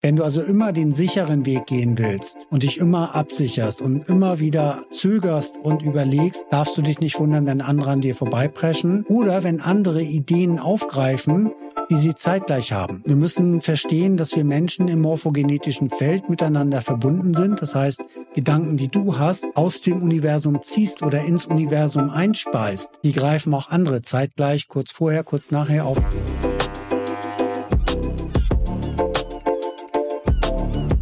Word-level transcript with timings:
Wenn 0.00 0.14
du 0.14 0.22
also 0.22 0.40
immer 0.42 0.72
den 0.72 0.92
sicheren 0.92 1.44
Weg 1.44 1.66
gehen 1.66 1.98
willst 1.98 2.46
und 2.50 2.62
dich 2.62 2.78
immer 2.78 3.16
absicherst 3.16 3.82
und 3.82 4.08
immer 4.08 4.38
wieder 4.38 4.84
zögerst 4.92 5.58
und 5.60 5.82
überlegst, 5.82 6.46
darfst 6.50 6.78
du 6.78 6.82
dich 6.82 7.00
nicht 7.00 7.18
wundern, 7.18 7.46
wenn 7.46 7.60
andere 7.60 7.90
an 7.90 8.00
dir 8.00 8.14
vorbeipreschen 8.14 9.04
oder 9.08 9.42
wenn 9.42 9.60
andere 9.60 10.00
Ideen 10.00 10.60
aufgreifen, 10.60 11.50
die 11.90 11.96
sie 11.96 12.14
zeitgleich 12.14 12.70
haben. 12.70 13.02
Wir 13.06 13.16
müssen 13.16 13.60
verstehen, 13.60 14.16
dass 14.16 14.36
wir 14.36 14.44
Menschen 14.44 14.86
im 14.86 15.00
morphogenetischen 15.00 15.90
Feld 15.90 16.30
miteinander 16.30 16.80
verbunden 16.80 17.34
sind. 17.34 17.60
Das 17.60 17.74
heißt, 17.74 18.00
Gedanken, 18.36 18.76
die 18.76 18.88
du 18.88 19.18
hast, 19.18 19.48
aus 19.56 19.80
dem 19.80 20.00
Universum 20.00 20.62
ziehst 20.62 21.02
oder 21.02 21.24
ins 21.24 21.46
Universum 21.46 22.08
einspeist, 22.08 23.00
die 23.02 23.12
greifen 23.12 23.52
auch 23.52 23.70
andere 23.70 24.00
zeitgleich, 24.02 24.68
kurz 24.68 24.92
vorher, 24.92 25.24
kurz 25.24 25.50
nachher 25.50 25.86
auf. 25.86 25.98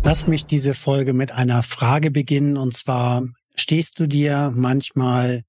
Lass 0.07 0.29
mich 0.29 0.47
diese 0.47 0.73
Folge 0.73 1.13
mit 1.15 1.33
einer 1.33 1.65
Frage 1.65 2.13
beginnen 2.13 2.57
und 2.57 2.77
zwar, 2.77 3.27
stehst 3.57 3.99
du 3.99 4.07
dir 4.07 4.53
manchmal 4.55 5.43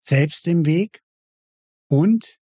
selbst 0.00 0.46
im 0.46 0.64
Weg 0.64 1.02
und 1.86 2.38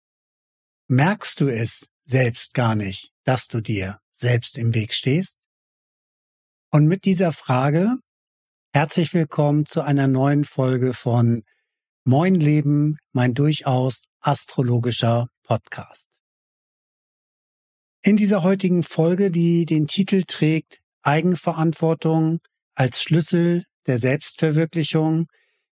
merkst 0.87 1.41
du 1.41 1.49
es 1.49 1.89
selbst 2.05 2.53
gar 2.53 2.75
nicht, 2.75 3.11
dass 3.25 3.49
du 3.49 3.59
dir 3.59 3.99
selbst 4.13 4.57
im 4.57 4.73
Weg 4.73 4.93
stehst? 4.93 5.37
Und 6.71 6.87
mit 6.87 7.03
dieser 7.03 7.33
Frage 7.33 7.97
herzlich 8.71 9.13
willkommen 9.13 9.65
zu 9.65 9.81
einer 9.81 10.07
neuen 10.07 10.45
Folge 10.45 10.93
von 10.93 11.43
Moin 12.05 12.35
Leben, 12.35 12.95
mein 13.11 13.33
durchaus 13.33 14.05
astrologischer 14.21 15.27
Podcast. 15.43 16.21
In 18.01 18.15
dieser 18.15 18.43
heutigen 18.43 18.81
Folge, 18.81 19.29
die 19.29 19.65
den 19.65 19.87
Titel 19.87 20.23
trägt 20.25 20.79
Eigenverantwortung 21.01 22.39
als 22.75 23.01
Schlüssel 23.01 23.65
der 23.87 23.97
Selbstverwirklichung 23.97 25.27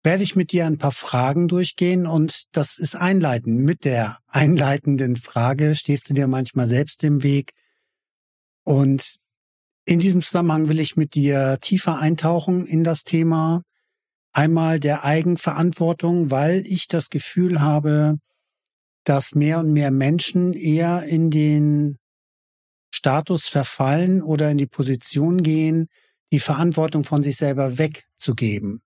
werde 0.04 0.24
ich 0.24 0.36
mit 0.36 0.52
dir 0.52 0.66
ein 0.66 0.78
paar 0.78 0.92
Fragen 0.92 1.48
durchgehen 1.48 2.06
und 2.06 2.44
das 2.52 2.78
ist 2.78 2.96
einleiten. 2.96 3.64
Mit 3.64 3.86
der 3.86 4.18
einleitenden 4.28 5.16
Frage 5.16 5.76
stehst 5.76 6.10
du 6.10 6.14
dir 6.14 6.28
manchmal 6.28 6.68
selbst 6.68 7.04
im 7.04 7.24
Weg 7.24 7.52
und 8.64 9.18
in 9.86 10.00
diesem 10.00 10.22
Zusammenhang 10.22 10.70
will 10.70 10.80
ich 10.80 10.96
mit 10.96 11.14
dir 11.14 11.58
tiefer 11.60 12.00
eintauchen 12.00 12.66
in 12.66 12.84
das 12.84 13.04
Thema 13.04 13.62
einmal 14.32 14.80
der 14.80 15.04
Eigenverantwortung, 15.04 16.32
weil 16.32 16.64
ich 16.66 16.88
das 16.88 17.10
Gefühl 17.10 17.62
habe, 17.62 18.18
dass 19.04 19.36
mehr 19.36 19.60
und 19.60 19.72
mehr 19.72 19.92
Menschen 19.92 20.54
eher 20.54 21.04
in 21.04 21.30
den 21.30 21.98
Status 22.94 23.48
verfallen 23.48 24.22
oder 24.22 24.52
in 24.52 24.60
die 24.60 24.68
Position 24.68 25.42
gehen, 25.42 25.88
die 26.32 26.40
Verantwortung 26.40 27.04
von 27.04 27.24
sich 27.24 27.38
selber 27.38 27.80
wegzugeben. 27.80 28.82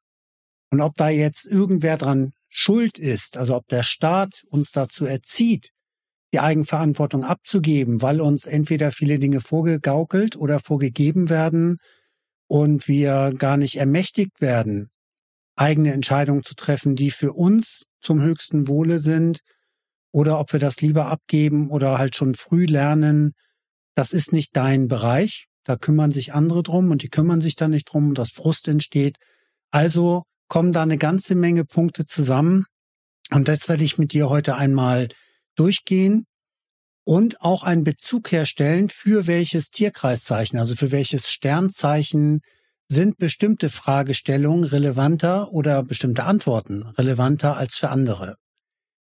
Und 0.72 0.82
ob 0.82 0.96
da 0.96 1.10
jetzt 1.10 1.46
irgendwer 1.46 1.98
dran 1.98 2.32
schuld 2.48 2.98
ist, 2.98 3.38
also 3.38 3.56
ob 3.56 3.68
der 3.68 3.84
Staat 3.84 4.44
uns 4.50 4.72
dazu 4.72 5.06
erzieht, 5.06 5.72
die 6.34 6.40
Eigenverantwortung 6.40 7.26
abzugeben, 7.26 8.02
weil 8.02 8.22
uns 8.22 8.46
entweder 8.46 8.92
viele 8.92 9.20
Dinge 9.20 9.42
vorgegaukelt 9.42 10.38
oder 10.38 10.60
vorgegeben 10.60 11.30
werden 11.30 11.78
und 12.48 12.88
wir 12.88 13.34
gar 13.38 13.58
nicht 13.58 13.76
ermächtigt 13.76 14.40
werden, 14.40 14.90
eigene 15.58 15.92
Entscheidungen 15.92 16.44
zu 16.44 16.56
treffen, 16.56 16.96
die 16.96 17.12
für 17.12 17.34
uns 17.34 17.88
zum 18.02 18.22
höchsten 18.22 18.70
Wohle 18.70 19.00
sind, 19.00 19.40
oder 20.14 20.40
ob 20.40 20.54
wir 20.54 20.60
das 20.60 20.80
lieber 20.80 21.08
abgeben 21.08 21.70
oder 21.70 21.98
halt 21.98 22.16
schon 22.16 22.36
früh 22.36 22.66
lernen, 22.66 23.34
das 23.98 24.14
ist 24.14 24.32
nicht 24.32 24.56
dein 24.56 24.88
Bereich, 24.88 25.48
da 25.64 25.76
kümmern 25.76 26.12
sich 26.12 26.34
andere 26.34 26.62
drum 26.62 26.92
und 26.92 27.02
die 27.02 27.10
kümmern 27.10 27.42
sich 27.42 27.56
da 27.56 27.68
nicht 27.68 27.86
drum 27.92 28.10
und 28.10 28.18
das 28.20 28.30
Frust 28.30 28.68
entsteht. 28.68 29.18
Also 29.72 30.22
kommen 30.48 30.72
da 30.72 30.84
eine 30.84 31.00
ganze 31.00 31.34
Menge 31.34 31.66
Punkte 31.66 32.06
zusammen 32.06 32.66
und 33.32 33.48
das 33.48 33.68
werde 33.68 33.84
ich 33.84 33.98
mit 33.98 34.14
dir 34.14 34.30
heute 34.30 34.56
einmal 34.56 35.08
durchgehen 35.56 36.26
und 37.06 37.42
auch 37.42 37.64
einen 37.64 37.84
Bezug 37.84 38.32
herstellen, 38.32 38.90
für 38.90 39.26
welches 39.26 39.72
Tierkreiszeichen, 39.72 40.60
also 40.60 40.76
für 40.76 40.92
welches 40.92 41.30
Sternzeichen 41.30 42.42
sind 42.88 43.18
bestimmte 43.18 43.70
Fragestellungen 43.70 44.64
relevanter 44.64 45.52
oder 45.52 45.84
bestimmte 45.84 46.26
Antworten 46.26 46.84
relevanter 46.84 47.58
als 47.58 47.76
für 47.76 47.90
andere. 47.90 48.36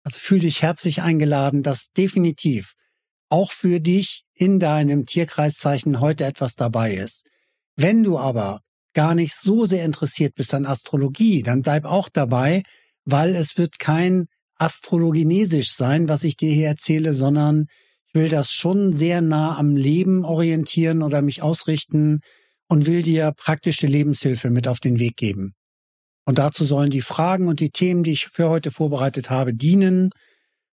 Also 0.03 0.19
fühl 0.19 0.39
dich 0.39 0.61
herzlich 0.61 1.01
eingeladen, 1.01 1.63
das 1.63 1.87
definitiv 1.89 2.75
auch 3.29 3.51
für 3.51 3.79
dich 3.79 4.23
in 4.33 4.59
deinem 4.59 5.05
Tierkreiszeichen 5.05 5.99
heute 5.99 6.25
etwas 6.25 6.55
dabei 6.55 6.93
ist. 6.93 7.27
Wenn 7.75 8.03
du 8.03 8.17
aber 8.17 8.61
gar 8.93 9.15
nicht 9.15 9.35
so 9.35 9.65
sehr 9.65 9.83
interessiert 9.83 10.35
bist 10.35 10.53
an 10.53 10.65
Astrologie, 10.65 11.43
dann 11.43 11.61
bleib 11.61 11.85
auch 11.85 12.09
dabei, 12.09 12.63
weil 13.03 13.35
es 13.35 13.57
wird 13.57 13.79
kein 13.79 14.25
astrologinesisch 14.57 15.73
sein, 15.73 16.07
was 16.07 16.23
ich 16.23 16.37
dir 16.37 16.51
hier 16.51 16.67
erzähle, 16.67 17.13
sondern 17.13 17.65
ich 18.07 18.15
will 18.15 18.29
das 18.29 18.51
schon 18.51 18.93
sehr 18.93 19.21
nah 19.21 19.57
am 19.57 19.75
Leben 19.75 20.23
orientieren 20.23 21.01
oder 21.01 21.21
mich 21.21 21.41
ausrichten 21.41 22.21
und 22.67 22.85
will 22.85 23.03
dir 23.03 23.33
praktische 23.35 23.87
Lebenshilfe 23.87 24.49
mit 24.49 24.67
auf 24.67 24.79
den 24.79 24.99
Weg 24.99 25.17
geben. 25.17 25.53
Und 26.25 26.39
dazu 26.39 26.63
sollen 26.63 26.89
die 26.89 27.01
Fragen 27.01 27.47
und 27.47 27.59
die 27.59 27.69
Themen, 27.69 28.03
die 28.03 28.13
ich 28.13 28.27
für 28.27 28.49
heute 28.49 28.71
vorbereitet 28.71 29.29
habe, 29.29 29.53
dienen, 29.53 30.09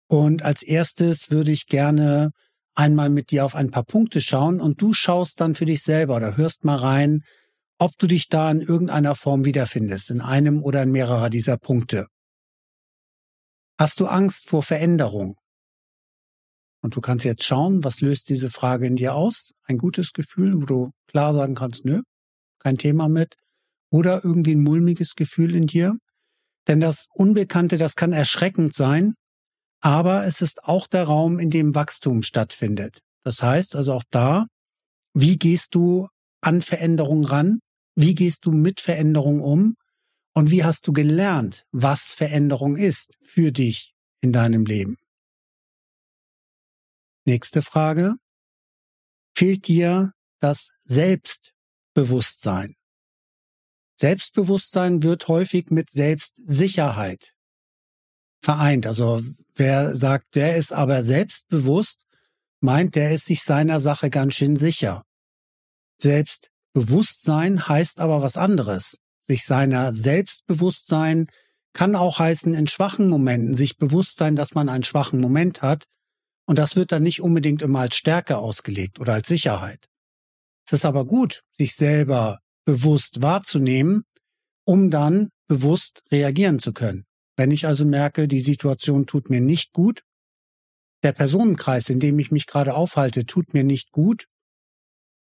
und 0.08 0.42
als 0.42 0.62
erstes 0.62 1.30
würde 1.30 1.52
ich 1.52 1.66
gerne 1.66 2.30
einmal 2.74 3.08
mit 3.08 3.30
dir 3.30 3.44
auf 3.44 3.54
ein 3.54 3.70
paar 3.70 3.84
Punkte 3.84 4.20
schauen 4.20 4.60
und 4.60 4.80
du 4.80 4.92
schaust 4.92 5.40
dann 5.40 5.54
für 5.54 5.64
dich 5.64 5.82
selber 5.82 6.16
oder 6.16 6.36
hörst 6.36 6.64
mal 6.64 6.76
rein, 6.76 7.22
ob 7.78 7.96
du 7.98 8.06
dich 8.06 8.28
da 8.28 8.50
in 8.50 8.60
irgendeiner 8.60 9.14
Form 9.14 9.44
wiederfindest, 9.44 10.10
in 10.10 10.20
einem 10.20 10.62
oder 10.62 10.82
in 10.82 10.92
mehrerer 10.92 11.30
dieser 11.30 11.56
Punkte. 11.56 12.06
Hast 13.78 14.00
du 14.00 14.06
Angst 14.06 14.48
vor 14.48 14.62
Veränderung? 14.62 15.36
Und 16.82 16.96
du 16.96 17.00
kannst 17.00 17.24
jetzt 17.24 17.42
schauen, 17.42 17.82
was 17.84 18.00
löst 18.00 18.28
diese 18.28 18.50
Frage 18.50 18.86
in 18.86 18.96
dir 18.96 19.14
aus? 19.14 19.52
Ein 19.64 19.76
gutes 19.76 20.12
Gefühl, 20.12 20.54
wo 20.54 20.66
du 20.66 20.90
klar 21.08 21.34
sagen 21.34 21.54
kannst, 21.54 21.84
nö, 21.84 22.02
kein 22.60 22.78
Thema 22.78 23.08
mit. 23.08 23.34
Oder 23.90 24.24
irgendwie 24.24 24.54
ein 24.54 24.62
mulmiges 24.62 25.14
Gefühl 25.14 25.54
in 25.54 25.66
dir. 25.66 25.96
Denn 26.68 26.80
das 26.80 27.06
Unbekannte, 27.12 27.76
das 27.76 27.94
kann 27.94 28.12
erschreckend 28.12 28.72
sein, 28.72 29.14
aber 29.80 30.24
es 30.24 30.40
ist 30.40 30.64
auch 30.64 30.86
der 30.86 31.04
Raum, 31.04 31.38
in 31.38 31.50
dem 31.50 31.74
Wachstum 31.74 32.22
stattfindet. 32.22 33.02
Das 33.24 33.42
heißt 33.42 33.76
also 33.76 33.92
auch 33.92 34.04
da, 34.10 34.46
wie 35.14 35.38
gehst 35.38 35.74
du 35.74 36.08
an 36.40 36.62
Veränderung 36.62 37.24
ran? 37.24 37.60
Wie 37.94 38.14
gehst 38.14 38.44
du 38.44 38.52
mit 38.52 38.80
Veränderung 38.80 39.40
um? 39.40 39.76
Und 40.34 40.50
wie 40.50 40.64
hast 40.64 40.86
du 40.86 40.92
gelernt, 40.92 41.64
was 41.72 42.12
Veränderung 42.12 42.76
ist 42.76 43.14
für 43.22 43.52
dich 43.52 43.94
in 44.20 44.32
deinem 44.32 44.66
Leben? 44.66 44.98
Nächste 47.24 47.62
Frage. 47.62 48.16
Fehlt 49.34 49.66
dir 49.66 50.12
das 50.40 50.72
Selbstbewusstsein? 50.84 52.76
Selbstbewusstsein 53.98 55.02
wird 55.02 55.26
häufig 55.28 55.70
mit 55.70 55.90
Selbstsicherheit 55.90 57.35
vereint. 58.40 58.86
Also 58.86 59.22
wer 59.54 59.94
sagt, 59.94 60.34
der 60.34 60.56
ist 60.56 60.72
aber 60.72 61.02
selbstbewusst, 61.02 62.04
meint, 62.60 62.94
der 62.94 63.12
ist 63.12 63.26
sich 63.26 63.42
seiner 63.42 63.80
Sache 63.80 64.10
ganz 64.10 64.34
schön 64.34 64.56
sicher. 64.56 65.02
Selbstbewusstsein 65.98 67.68
heißt 67.68 68.00
aber 68.00 68.22
was 68.22 68.36
anderes. 68.36 68.98
Sich 69.20 69.44
seiner 69.44 69.92
Selbstbewusstsein 69.92 71.28
kann 71.72 71.96
auch 71.96 72.18
heißen, 72.18 72.54
in 72.54 72.66
schwachen 72.66 73.08
Momenten 73.08 73.54
sich 73.54 73.76
bewusst 73.76 74.16
sein, 74.16 74.36
dass 74.36 74.54
man 74.54 74.68
einen 74.68 74.84
schwachen 74.84 75.20
Moment 75.20 75.62
hat. 75.62 75.84
Und 76.46 76.58
das 76.58 76.76
wird 76.76 76.92
dann 76.92 77.02
nicht 77.02 77.20
unbedingt 77.20 77.62
immer 77.62 77.80
als 77.80 77.96
Stärke 77.96 78.38
ausgelegt 78.38 79.00
oder 79.00 79.14
als 79.14 79.28
Sicherheit. 79.28 79.88
Es 80.66 80.72
ist 80.72 80.84
aber 80.84 81.04
gut, 81.04 81.42
sich 81.52 81.74
selber 81.74 82.40
bewusst 82.64 83.22
wahrzunehmen, 83.22 84.04
um 84.64 84.90
dann 84.90 85.30
bewusst 85.48 86.02
reagieren 86.10 86.58
zu 86.58 86.72
können. 86.72 87.05
Wenn 87.36 87.50
ich 87.50 87.66
also 87.66 87.84
merke, 87.84 88.28
die 88.28 88.40
Situation 88.40 89.06
tut 89.06 89.30
mir 89.30 89.40
nicht 89.40 89.72
gut, 89.72 90.02
der 91.02 91.12
Personenkreis, 91.12 91.90
in 91.90 92.00
dem 92.00 92.18
ich 92.18 92.30
mich 92.30 92.46
gerade 92.46 92.74
aufhalte, 92.74 93.26
tut 93.26 93.52
mir 93.54 93.64
nicht 93.64 93.92
gut, 93.92 94.26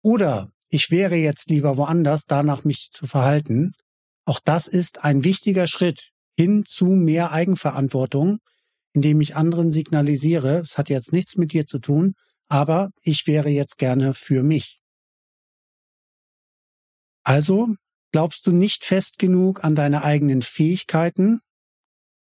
oder 0.02 0.50
ich 0.70 0.92
wäre 0.92 1.16
jetzt 1.16 1.50
lieber 1.50 1.78
woanders, 1.78 2.26
danach 2.26 2.64
mich 2.64 2.90
zu 2.92 3.06
verhalten, 3.06 3.74
auch 4.26 4.40
das 4.44 4.68
ist 4.68 5.04
ein 5.04 5.24
wichtiger 5.24 5.68
Schritt 5.68 6.12
hin 6.38 6.66
zu 6.66 6.86
mehr 6.86 7.32
Eigenverantwortung, 7.32 8.40
indem 8.94 9.22
ich 9.22 9.36
anderen 9.36 9.72
signalisiere, 9.72 10.60
es 10.60 10.78
hat 10.78 10.90
jetzt 10.90 11.12
nichts 11.12 11.36
mit 11.36 11.54
dir 11.54 11.68
zu 11.68 11.80
tun, 11.80 12.14
aber 12.48 12.90
ich 13.02 13.28
wäre 13.28 13.50
jetzt 13.50 13.78
gerne 13.78 14.14
für 14.14 14.42
mich. 14.42 14.80
Also 17.24 17.76
glaubst 18.12 18.48
du 18.48 18.52
nicht 18.52 18.86
fest 18.86 19.18
genug 19.20 19.64
an 19.64 19.76
deine 19.76 20.04
eigenen 20.04 20.42
Fähigkeiten, 20.42 21.42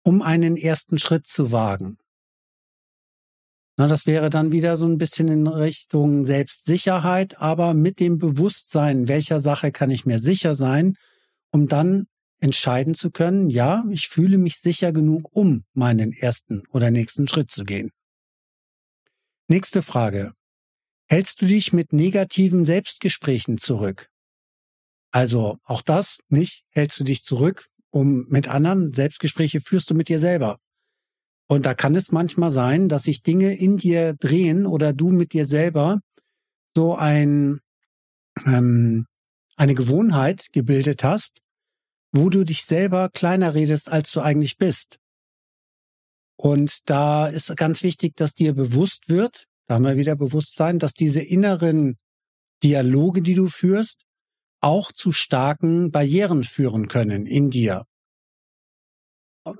um 0.02 0.22
einen 0.22 0.56
ersten 0.56 0.98
Schritt 0.98 1.26
zu 1.26 1.52
wagen. 1.52 1.98
Na, 3.76 3.86
das 3.86 4.06
wäre 4.06 4.28
dann 4.28 4.50
wieder 4.50 4.76
so 4.76 4.86
ein 4.86 4.98
bisschen 4.98 5.28
in 5.28 5.46
Richtung 5.46 6.24
Selbstsicherheit, 6.24 7.38
aber 7.38 7.74
mit 7.74 8.00
dem 8.00 8.18
Bewusstsein, 8.18 9.06
welcher 9.06 9.38
Sache 9.38 9.70
kann 9.70 9.90
ich 9.90 10.04
mir 10.04 10.18
sicher 10.18 10.56
sein, 10.56 10.96
um 11.52 11.68
dann 11.68 12.06
entscheiden 12.40 12.94
zu 12.94 13.10
können, 13.10 13.50
ja, 13.50 13.84
ich 13.90 14.08
fühle 14.08 14.38
mich 14.38 14.58
sicher 14.58 14.92
genug, 14.92 15.28
um 15.32 15.64
meinen 15.74 16.12
ersten 16.12 16.62
oder 16.72 16.90
nächsten 16.90 17.28
Schritt 17.28 17.50
zu 17.50 17.64
gehen. 17.64 17.92
Nächste 19.48 19.82
Frage. 19.82 20.32
Hältst 21.08 21.40
du 21.40 21.46
dich 21.46 21.72
mit 21.72 21.92
negativen 21.92 22.64
Selbstgesprächen 22.64 23.58
zurück? 23.58 24.10
Also 25.10 25.56
auch 25.64 25.82
das 25.82 26.20
nicht, 26.28 26.64
hältst 26.70 27.00
du 27.00 27.04
dich 27.04 27.24
zurück, 27.24 27.68
um 27.98 28.26
mit 28.28 28.46
anderen 28.46 28.92
Selbstgespräche 28.92 29.60
führst 29.60 29.90
du 29.90 29.94
mit 29.94 30.08
dir 30.08 30.20
selber. 30.20 30.58
Und 31.48 31.66
da 31.66 31.74
kann 31.74 31.96
es 31.96 32.12
manchmal 32.12 32.52
sein, 32.52 32.88
dass 32.88 33.04
sich 33.04 33.22
Dinge 33.22 33.58
in 33.58 33.76
dir 33.76 34.14
drehen 34.14 34.66
oder 34.66 34.92
du 34.92 35.10
mit 35.10 35.32
dir 35.32 35.46
selber 35.46 36.00
so 36.76 36.94
ein, 36.94 37.58
ähm, 38.46 39.06
eine 39.56 39.74
Gewohnheit 39.74 40.46
gebildet 40.52 41.02
hast, 41.02 41.40
wo 42.12 42.28
du 42.30 42.44
dich 42.44 42.64
selber 42.64 43.08
kleiner 43.08 43.54
redest, 43.54 43.90
als 43.90 44.12
du 44.12 44.20
eigentlich 44.20 44.58
bist. 44.58 44.98
Und 46.36 46.88
da 46.88 47.26
ist 47.26 47.56
ganz 47.56 47.82
wichtig, 47.82 48.14
dass 48.14 48.34
dir 48.34 48.54
bewusst 48.54 49.08
wird, 49.08 49.46
da 49.66 49.74
haben 49.74 49.84
wir 49.84 49.96
wieder 49.96 50.14
Bewusstsein, 50.14 50.78
dass 50.78 50.92
diese 50.92 51.20
inneren 51.20 51.96
Dialoge, 52.62 53.22
die 53.22 53.34
du 53.34 53.48
führst, 53.48 54.04
auch 54.60 54.92
zu 54.92 55.12
starken 55.12 55.90
Barrieren 55.90 56.44
führen 56.44 56.88
können 56.88 57.26
in 57.26 57.50
dir 57.50 57.84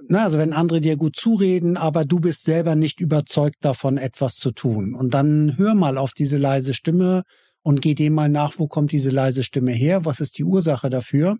na, 0.08 0.24
also 0.24 0.38
wenn 0.38 0.52
andere 0.52 0.80
dir 0.80 0.96
gut 0.96 1.16
zureden, 1.16 1.76
aber 1.76 2.04
du 2.04 2.20
bist 2.20 2.44
selber 2.44 2.74
nicht 2.74 3.00
überzeugt 3.00 3.56
davon, 3.60 3.98
etwas 3.98 4.36
zu 4.36 4.50
tun. 4.50 4.94
Und 4.94 5.14
dann 5.14 5.56
hör 5.56 5.74
mal 5.74 5.98
auf 5.98 6.12
diese 6.12 6.38
leise 6.38 6.74
Stimme 6.74 7.22
und 7.62 7.82
geh 7.82 7.94
dem 7.94 8.14
mal 8.14 8.28
nach, 8.28 8.54
wo 8.58 8.68
kommt 8.68 8.92
diese 8.92 9.10
leise 9.10 9.42
Stimme 9.42 9.72
her? 9.72 10.04
Was 10.04 10.20
ist 10.20 10.38
die 10.38 10.44
Ursache 10.44 10.90
dafür, 10.90 11.38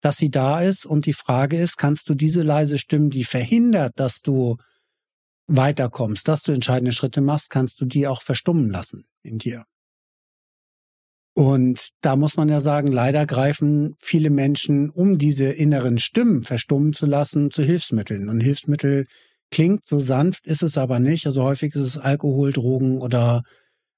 dass 0.00 0.16
sie 0.16 0.30
da 0.30 0.60
ist? 0.60 0.86
Und 0.86 1.06
die 1.06 1.12
Frage 1.12 1.56
ist, 1.58 1.76
kannst 1.76 2.08
du 2.08 2.14
diese 2.14 2.42
leise 2.42 2.78
Stimme, 2.78 3.08
die 3.08 3.24
verhindert, 3.24 3.92
dass 3.96 4.22
du 4.22 4.56
weiterkommst, 5.48 6.26
dass 6.28 6.42
du 6.42 6.52
entscheidende 6.52 6.92
Schritte 6.92 7.20
machst, 7.20 7.50
kannst 7.50 7.80
du 7.80 7.84
die 7.84 8.06
auch 8.06 8.22
verstummen 8.22 8.70
lassen 8.70 9.06
in 9.22 9.38
dir? 9.38 9.64
Und 11.38 11.90
da 12.00 12.16
muss 12.16 12.38
man 12.38 12.48
ja 12.48 12.62
sagen, 12.62 12.90
leider 12.90 13.26
greifen 13.26 13.94
viele 14.00 14.30
Menschen, 14.30 14.88
um 14.88 15.18
diese 15.18 15.44
inneren 15.44 15.98
Stimmen 15.98 16.44
verstummen 16.44 16.94
zu 16.94 17.04
lassen, 17.04 17.50
zu 17.50 17.62
Hilfsmitteln. 17.62 18.30
Und 18.30 18.40
Hilfsmittel 18.40 19.04
klingt 19.50 19.84
so 19.84 20.00
sanft, 20.00 20.46
ist 20.46 20.62
es 20.62 20.78
aber 20.78 20.98
nicht. 20.98 21.26
Also 21.26 21.42
häufig 21.42 21.74
ist 21.74 21.82
es 21.82 21.98
Alkohol, 21.98 22.54
Drogen 22.54 23.02
oder 23.02 23.42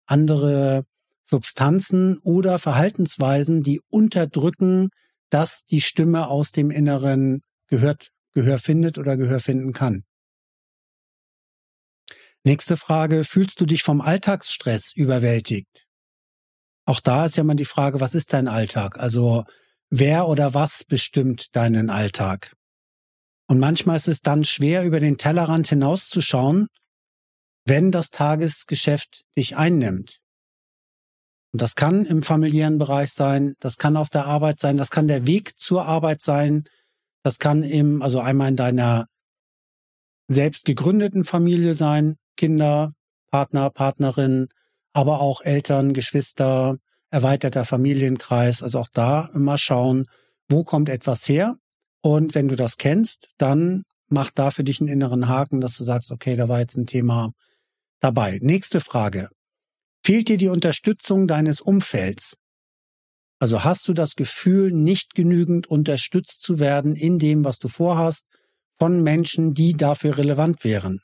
andere 0.06 0.82
Substanzen 1.22 2.18
oder 2.24 2.58
Verhaltensweisen, 2.58 3.62
die 3.62 3.80
unterdrücken, 3.88 4.88
dass 5.30 5.62
die 5.64 5.80
Stimme 5.80 6.26
aus 6.26 6.50
dem 6.50 6.72
Inneren 6.72 7.42
gehört, 7.68 8.08
Gehör 8.34 8.58
findet 8.58 8.98
oder 8.98 9.16
Gehör 9.16 9.38
finden 9.38 9.72
kann. 9.72 10.02
Nächste 12.42 12.76
Frage. 12.76 13.22
Fühlst 13.22 13.60
du 13.60 13.66
dich 13.66 13.84
vom 13.84 14.00
Alltagsstress 14.00 14.92
überwältigt? 14.92 15.87
Auch 16.88 17.00
da 17.00 17.26
ist 17.26 17.36
ja 17.36 17.44
mal 17.44 17.54
die 17.54 17.66
Frage, 17.66 18.00
was 18.00 18.14
ist 18.14 18.32
dein 18.32 18.48
Alltag? 18.48 18.98
Also 18.98 19.44
wer 19.90 20.26
oder 20.26 20.54
was 20.54 20.84
bestimmt 20.84 21.54
deinen 21.54 21.90
Alltag? 21.90 22.56
Und 23.46 23.58
manchmal 23.58 23.96
ist 23.96 24.08
es 24.08 24.22
dann 24.22 24.42
schwer, 24.42 24.86
über 24.86 24.98
den 24.98 25.18
Tellerrand 25.18 25.68
hinauszuschauen, 25.68 26.68
wenn 27.66 27.92
das 27.92 28.08
Tagesgeschäft 28.08 29.24
dich 29.36 29.54
einnimmt. 29.58 30.20
Und 31.52 31.60
das 31.60 31.74
kann 31.74 32.06
im 32.06 32.22
familiären 32.22 32.78
Bereich 32.78 33.12
sein, 33.12 33.52
das 33.60 33.76
kann 33.76 33.98
auf 33.98 34.08
der 34.08 34.24
Arbeit 34.24 34.58
sein, 34.58 34.78
das 34.78 34.88
kann 34.88 35.08
der 35.08 35.26
Weg 35.26 35.58
zur 35.58 35.84
Arbeit 35.84 36.22
sein, 36.22 36.64
das 37.22 37.38
kann 37.38 37.64
im, 37.64 38.00
also 38.00 38.20
einmal 38.20 38.48
in 38.48 38.56
deiner 38.56 39.08
selbst 40.26 40.64
gegründeten 40.64 41.26
Familie 41.26 41.74
sein, 41.74 42.16
Kinder, 42.38 42.92
Partner, 43.30 43.68
Partnerin, 43.68 44.48
aber 44.98 45.20
auch 45.20 45.42
Eltern, 45.42 45.92
Geschwister, 45.92 46.76
erweiterter 47.12 47.64
Familienkreis. 47.64 48.64
Also 48.64 48.80
auch 48.80 48.88
da 48.92 49.30
immer 49.32 49.56
schauen, 49.56 50.06
wo 50.48 50.64
kommt 50.64 50.88
etwas 50.88 51.28
her? 51.28 51.54
Und 52.02 52.34
wenn 52.34 52.48
du 52.48 52.56
das 52.56 52.78
kennst, 52.78 53.28
dann 53.38 53.84
mach 54.08 54.32
da 54.32 54.50
für 54.50 54.64
dich 54.64 54.80
einen 54.80 54.88
inneren 54.88 55.28
Haken, 55.28 55.60
dass 55.60 55.76
du 55.76 55.84
sagst, 55.84 56.10
okay, 56.10 56.34
da 56.34 56.48
war 56.48 56.58
jetzt 56.58 56.76
ein 56.76 56.86
Thema 56.86 57.30
dabei. 58.00 58.40
Nächste 58.42 58.80
Frage. 58.80 59.28
Fehlt 60.04 60.28
dir 60.28 60.36
die 60.36 60.48
Unterstützung 60.48 61.28
deines 61.28 61.60
Umfelds? 61.60 62.34
Also 63.38 63.62
hast 63.62 63.86
du 63.86 63.92
das 63.92 64.16
Gefühl, 64.16 64.72
nicht 64.72 65.14
genügend 65.14 65.68
unterstützt 65.68 66.42
zu 66.42 66.58
werden 66.58 66.96
in 66.96 67.20
dem, 67.20 67.44
was 67.44 67.60
du 67.60 67.68
vorhast, 67.68 68.26
von 68.80 69.00
Menschen, 69.04 69.54
die 69.54 69.74
dafür 69.74 70.18
relevant 70.18 70.64
wären? 70.64 71.02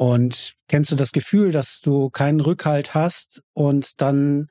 Und 0.00 0.54
kennst 0.66 0.90
du 0.90 0.96
das 0.96 1.12
Gefühl, 1.12 1.52
dass 1.52 1.82
du 1.82 2.08
keinen 2.08 2.40
Rückhalt 2.40 2.94
hast 2.94 3.42
und 3.52 4.00
dann, 4.00 4.46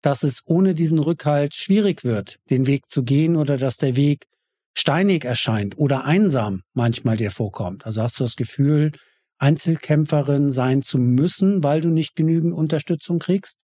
dass 0.00 0.22
es 0.22 0.40
ohne 0.46 0.72
diesen 0.72 0.98
Rückhalt 0.98 1.52
schwierig 1.52 2.04
wird, 2.04 2.38
den 2.48 2.66
Weg 2.66 2.88
zu 2.88 3.02
gehen 3.02 3.36
oder 3.36 3.58
dass 3.58 3.76
der 3.76 3.96
Weg 3.96 4.28
steinig 4.72 5.26
erscheint 5.26 5.76
oder 5.76 6.06
einsam 6.06 6.62
manchmal 6.72 7.18
dir 7.18 7.30
vorkommt? 7.30 7.84
Also 7.84 8.00
hast 8.00 8.18
du 8.18 8.24
das 8.24 8.34
Gefühl, 8.34 8.92
Einzelkämpferin 9.36 10.50
sein 10.50 10.80
zu 10.80 10.96
müssen, 10.96 11.62
weil 11.62 11.82
du 11.82 11.90
nicht 11.90 12.16
genügend 12.16 12.54
Unterstützung 12.54 13.18
kriegst? 13.18 13.58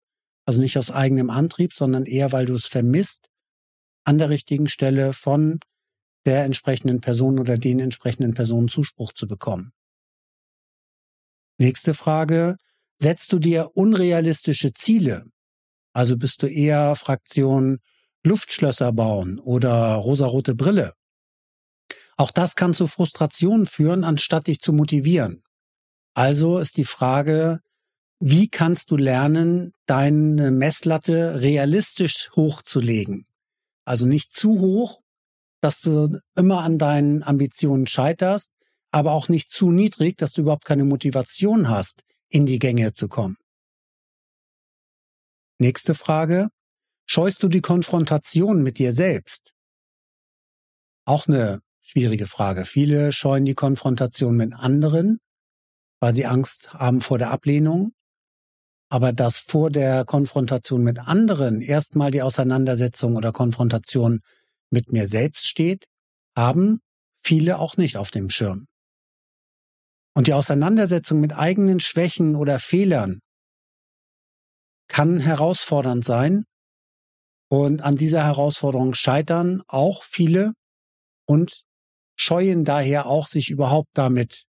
Also 0.44 0.60
nicht 0.60 0.76
aus 0.76 0.90
eigenem 0.90 1.30
Antrieb, 1.30 1.72
sondern 1.72 2.04
eher, 2.04 2.32
weil 2.32 2.44
du 2.44 2.54
es 2.54 2.66
vermisst, 2.66 3.30
an 4.04 4.18
der 4.18 4.28
richtigen 4.28 4.68
Stelle 4.68 5.14
von 5.14 5.58
der 6.26 6.44
entsprechenden 6.44 7.00
Person 7.00 7.38
oder 7.38 7.56
den 7.56 7.80
entsprechenden 7.80 8.34
Personen 8.34 8.68
Zuspruch 8.68 9.14
zu 9.14 9.26
bekommen. 9.26 9.72
Nächste 11.60 11.92
Frage. 11.92 12.56
Setzt 12.98 13.34
du 13.34 13.38
dir 13.38 13.72
unrealistische 13.74 14.72
Ziele? 14.72 15.26
Also 15.92 16.16
bist 16.16 16.42
du 16.42 16.46
eher 16.46 16.96
Fraktion 16.96 17.80
Luftschlösser 18.24 18.94
bauen 18.94 19.38
oder 19.38 19.96
rosarote 19.96 20.54
Brille? 20.54 20.94
Auch 22.16 22.30
das 22.30 22.54
kann 22.56 22.72
zu 22.72 22.86
Frustration 22.86 23.66
führen, 23.66 24.04
anstatt 24.04 24.46
dich 24.46 24.60
zu 24.60 24.72
motivieren. 24.72 25.42
Also 26.14 26.58
ist 26.58 26.78
die 26.78 26.86
Frage, 26.86 27.60
wie 28.20 28.48
kannst 28.48 28.90
du 28.90 28.96
lernen, 28.96 29.72
deine 29.84 30.50
Messlatte 30.50 31.42
realistisch 31.42 32.30
hochzulegen? 32.36 33.26
Also 33.84 34.06
nicht 34.06 34.32
zu 34.32 34.60
hoch, 34.60 35.02
dass 35.60 35.82
du 35.82 36.18
immer 36.34 36.62
an 36.62 36.78
deinen 36.78 37.22
Ambitionen 37.22 37.86
scheiterst, 37.86 38.50
aber 38.90 39.12
auch 39.12 39.28
nicht 39.28 39.50
zu 39.50 39.70
niedrig, 39.70 40.16
dass 40.16 40.32
du 40.32 40.42
überhaupt 40.42 40.64
keine 40.64 40.84
Motivation 40.84 41.68
hast, 41.68 42.02
in 42.28 42.46
die 42.46 42.58
Gänge 42.58 42.92
zu 42.92 43.08
kommen. 43.08 43.36
Nächste 45.58 45.94
Frage. 45.94 46.48
Scheust 47.06 47.42
du 47.42 47.48
die 47.48 47.60
Konfrontation 47.60 48.62
mit 48.62 48.78
dir 48.78 48.92
selbst? 48.92 49.52
Auch 51.04 51.26
eine 51.26 51.60
schwierige 51.80 52.26
Frage. 52.26 52.64
Viele 52.64 53.12
scheuen 53.12 53.44
die 53.44 53.54
Konfrontation 53.54 54.36
mit 54.36 54.54
anderen, 54.54 55.18
weil 55.98 56.14
sie 56.14 56.26
Angst 56.26 56.72
haben 56.72 57.00
vor 57.00 57.18
der 57.18 57.30
Ablehnung. 57.30 57.92
Aber 58.88 59.12
dass 59.12 59.38
vor 59.38 59.70
der 59.70 60.04
Konfrontation 60.04 60.82
mit 60.82 60.98
anderen 60.98 61.60
erstmal 61.60 62.10
die 62.10 62.22
Auseinandersetzung 62.22 63.16
oder 63.16 63.32
Konfrontation 63.32 64.20
mit 64.70 64.92
mir 64.92 65.06
selbst 65.06 65.46
steht, 65.46 65.86
haben 66.36 66.80
viele 67.24 67.58
auch 67.58 67.76
nicht 67.76 67.96
auf 67.96 68.10
dem 68.10 68.30
Schirm. 68.30 68.66
Und 70.14 70.26
die 70.26 70.34
Auseinandersetzung 70.34 71.20
mit 71.20 71.32
eigenen 71.32 71.80
Schwächen 71.80 72.34
oder 72.34 72.58
Fehlern 72.58 73.20
kann 74.88 75.20
herausfordernd 75.20 76.04
sein. 76.04 76.44
Und 77.48 77.82
an 77.82 77.96
dieser 77.96 78.24
Herausforderung 78.24 78.94
scheitern 78.94 79.62
auch 79.66 80.04
viele 80.04 80.52
und 81.26 81.62
scheuen 82.16 82.64
daher 82.64 83.06
auch, 83.06 83.28
sich 83.28 83.50
überhaupt 83.50 83.90
damit 83.94 84.44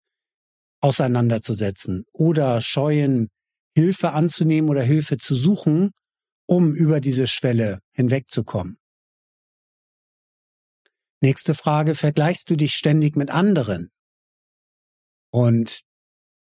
auseinanderzusetzen 0.80 2.04
oder 2.12 2.60
scheuen, 2.62 3.28
Hilfe 3.76 4.12
anzunehmen 4.12 4.68
oder 4.68 4.82
Hilfe 4.82 5.18
zu 5.18 5.34
suchen, 5.34 5.92
um 6.46 6.74
über 6.74 7.00
diese 7.00 7.26
Schwelle 7.26 7.78
hinwegzukommen. 7.92 8.78
Nächste 11.22 11.54
Frage, 11.54 11.94
vergleichst 11.94 12.50
du 12.50 12.56
dich 12.56 12.74
ständig 12.74 13.14
mit 13.14 13.30
anderen? 13.30 13.90
Und 15.30 15.80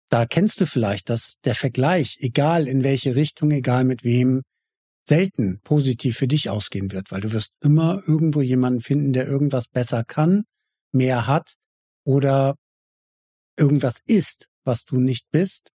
da 0.10 0.26
kennst 0.26 0.62
du 0.62 0.66
vielleicht, 0.66 1.10
dass 1.10 1.40
der 1.44 1.56
Vergleich, 1.56 2.18
egal 2.20 2.68
in 2.68 2.84
welche 2.84 3.16
Richtung, 3.16 3.52
egal 3.52 3.84
mit 3.84 4.04
wem, 4.04 4.44
selten 5.08 5.60
positiv 5.64 6.18
für 6.18 6.28
dich 6.28 6.50
ausgehen 6.50 6.92
wird, 6.92 7.12
weil 7.12 7.22
du 7.22 7.32
wirst 7.32 7.52
immer 7.62 8.02
irgendwo 8.08 8.42
jemanden 8.42 8.82
finden, 8.82 9.14
der 9.14 9.28
irgendwas 9.28 9.68
besser 9.68 10.04
kann, 10.04 10.44
mehr 10.92 11.28
hat 11.28 11.54
oder 12.06 12.56
irgendwas 13.58 14.02
ist, 14.06 14.48
was 14.64 14.86
du 14.86 15.00
nicht 15.00 15.26
bist. 15.32 15.70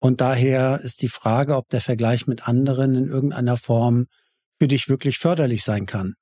Und 0.00 0.20
daher 0.20 0.80
ist 0.82 1.02
die 1.02 1.08
Frage, 1.08 1.56
ob 1.56 1.68
der 1.68 1.80
Vergleich 1.80 2.26
mit 2.26 2.46
anderen 2.46 2.94
in 2.94 3.08
irgendeiner 3.08 3.56
Form 3.56 4.06
für 4.60 4.68
dich 4.68 4.88
wirklich 4.88 5.18
förderlich 5.18 5.64
sein 5.64 5.86
kann. 5.86 6.14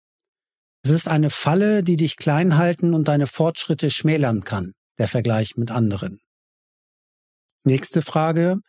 Es 0.82 0.90
ist 0.90 1.08
eine 1.08 1.30
Falle, 1.30 1.82
die 1.82 1.96
dich 1.96 2.16
klein 2.16 2.56
halten 2.56 2.94
und 2.94 3.08
deine 3.08 3.26
Fortschritte 3.26 3.90
schmälern 3.90 4.44
kann, 4.44 4.72
der 5.00 5.08
Vergleich 5.08 5.56
mit 5.56 5.72
anderen. 5.72 6.20
Nächste 7.64 8.02
Frage. 8.02 8.60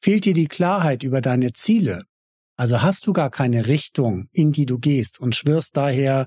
Fehlt 0.00 0.24
dir 0.24 0.32
die 0.32 0.48
Klarheit 0.48 1.02
über 1.02 1.20
deine 1.20 1.52
Ziele? 1.52 2.04
Also 2.56 2.80
hast 2.80 3.06
du 3.06 3.12
gar 3.12 3.30
keine 3.30 3.66
Richtung, 3.66 4.28
in 4.32 4.52
die 4.52 4.66
du 4.66 4.78
gehst 4.78 5.20
und 5.20 5.36
schwirrst 5.36 5.76
daher 5.76 6.26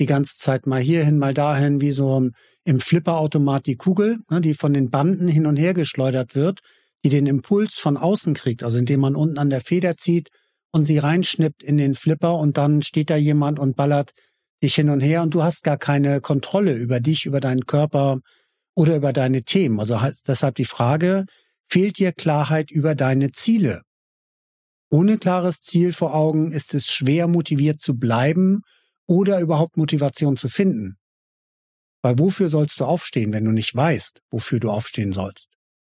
die 0.00 0.06
ganze 0.06 0.36
Zeit 0.36 0.66
mal 0.66 0.80
hierhin, 0.80 1.18
mal 1.18 1.32
dahin, 1.32 1.80
wie 1.80 1.92
so 1.92 2.28
im 2.64 2.80
Flipperautomat 2.80 3.66
die 3.66 3.76
Kugel, 3.76 4.18
ne, 4.28 4.40
die 4.40 4.54
von 4.54 4.74
den 4.74 4.90
Banden 4.90 5.28
hin 5.28 5.46
und 5.46 5.56
her 5.56 5.74
geschleudert 5.74 6.34
wird, 6.34 6.60
die 7.04 7.08
den 7.08 7.26
Impuls 7.26 7.74
von 7.74 7.96
außen 7.96 8.34
kriegt, 8.34 8.62
also 8.62 8.78
indem 8.78 9.00
man 9.00 9.14
unten 9.14 9.38
an 9.38 9.50
der 9.50 9.60
Feder 9.60 9.96
zieht 9.96 10.30
und 10.72 10.84
sie 10.84 10.98
reinschnippt 10.98 11.62
in 11.62 11.76
den 11.76 11.94
Flipper 11.94 12.36
und 12.36 12.56
dann 12.58 12.82
steht 12.82 13.10
da 13.10 13.16
jemand 13.16 13.58
und 13.58 13.76
ballert 13.76 14.12
dich 14.62 14.74
hin 14.74 14.88
und 14.88 15.00
her 15.00 15.22
und 15.22 15.34
du 15.34 15.42
hast 15.42 15.62
gar 15.62 15.76
keine 15.76 16.20
Kontrolle 16.20 16.74
über 16.74 16.98
dich, 16.98 17.26
über 17.26 17.40
deinen 17.40 17.66
Körper 17.66 18.20
oder 18.74 18.96
über 18.96 19.12
deine 19.12 19.42
Themen. 19.44 19.80
Also 19.80 20.00
deshalb 20.26 20.56
die 20.56 20.64
Frage, 20.64 21.26
fehlt 21.66 21.98
dir 21.98 22.12
Klarheit 22.12 22.70
über 22.70 22.94
deine 22.94 23.32
Ziele? 23.32 23.82
Ohne 24.90 25.18
klares 25.18 25.60
Ziel 25.60 25.92
vor 25.92 26.14
Augen 26.14 26.52
ist 26.52 26.74
es 26.74 26.90
schwer 26.90 27.26
motiviert 27.26 27.80
zu 27.80 27.94
bleiben 27.98 28.62
oder 29.06 29.40
überhaupt 29.40 29.76
Motivation 29.76 30.36
zu 30.36 30.48
finden. 30.48 30.96
Weil 32.02 32.18
wofür 32.18 32.48
sollst 32.48 32.78
du 32.80 32.84
aufstehen, 32.84 33.32
wenn 33.32 33.44
du 33.44 33.50
nicht 33.50 33.74
weißt, 33.74 34.20
wofür 34.30 34.60
du 34.60 34.70
aufstehen 34.70 35.12
sollst? 35.12 35.48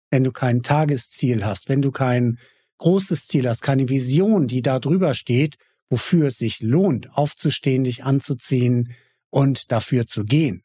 Wenn 0.10 0.24
du 0.24 0.32
kein 0.32 0.64
Tagesziel 0.64 1.46
hast, 1.46 1.70
wenn 1.70 1.82
du 1.82 1.92
kein 1.92 2.40
großes 2.80 3.28
Ziel 3.28 3.48
hast, 3.48 3.62
keine 3.62 3.90
Vision, 3.90 4.48
die 4.48 4.62
da 4.62 4.80
drüber 4.80 5.14
steht, 5.14 5.58
wofür 5.90 6.30
es 6.30 6.38
sich 6.38 6.62
lohnt, 6.62 7.16
aufzustehen, 7.16 7.84
dich 7.84 8.04
anzuziehen 8.04 8.96
und 9.30 9.72
dafür 9.72 10.08
zu 10.08 10.24
gehen. 10.24 10.64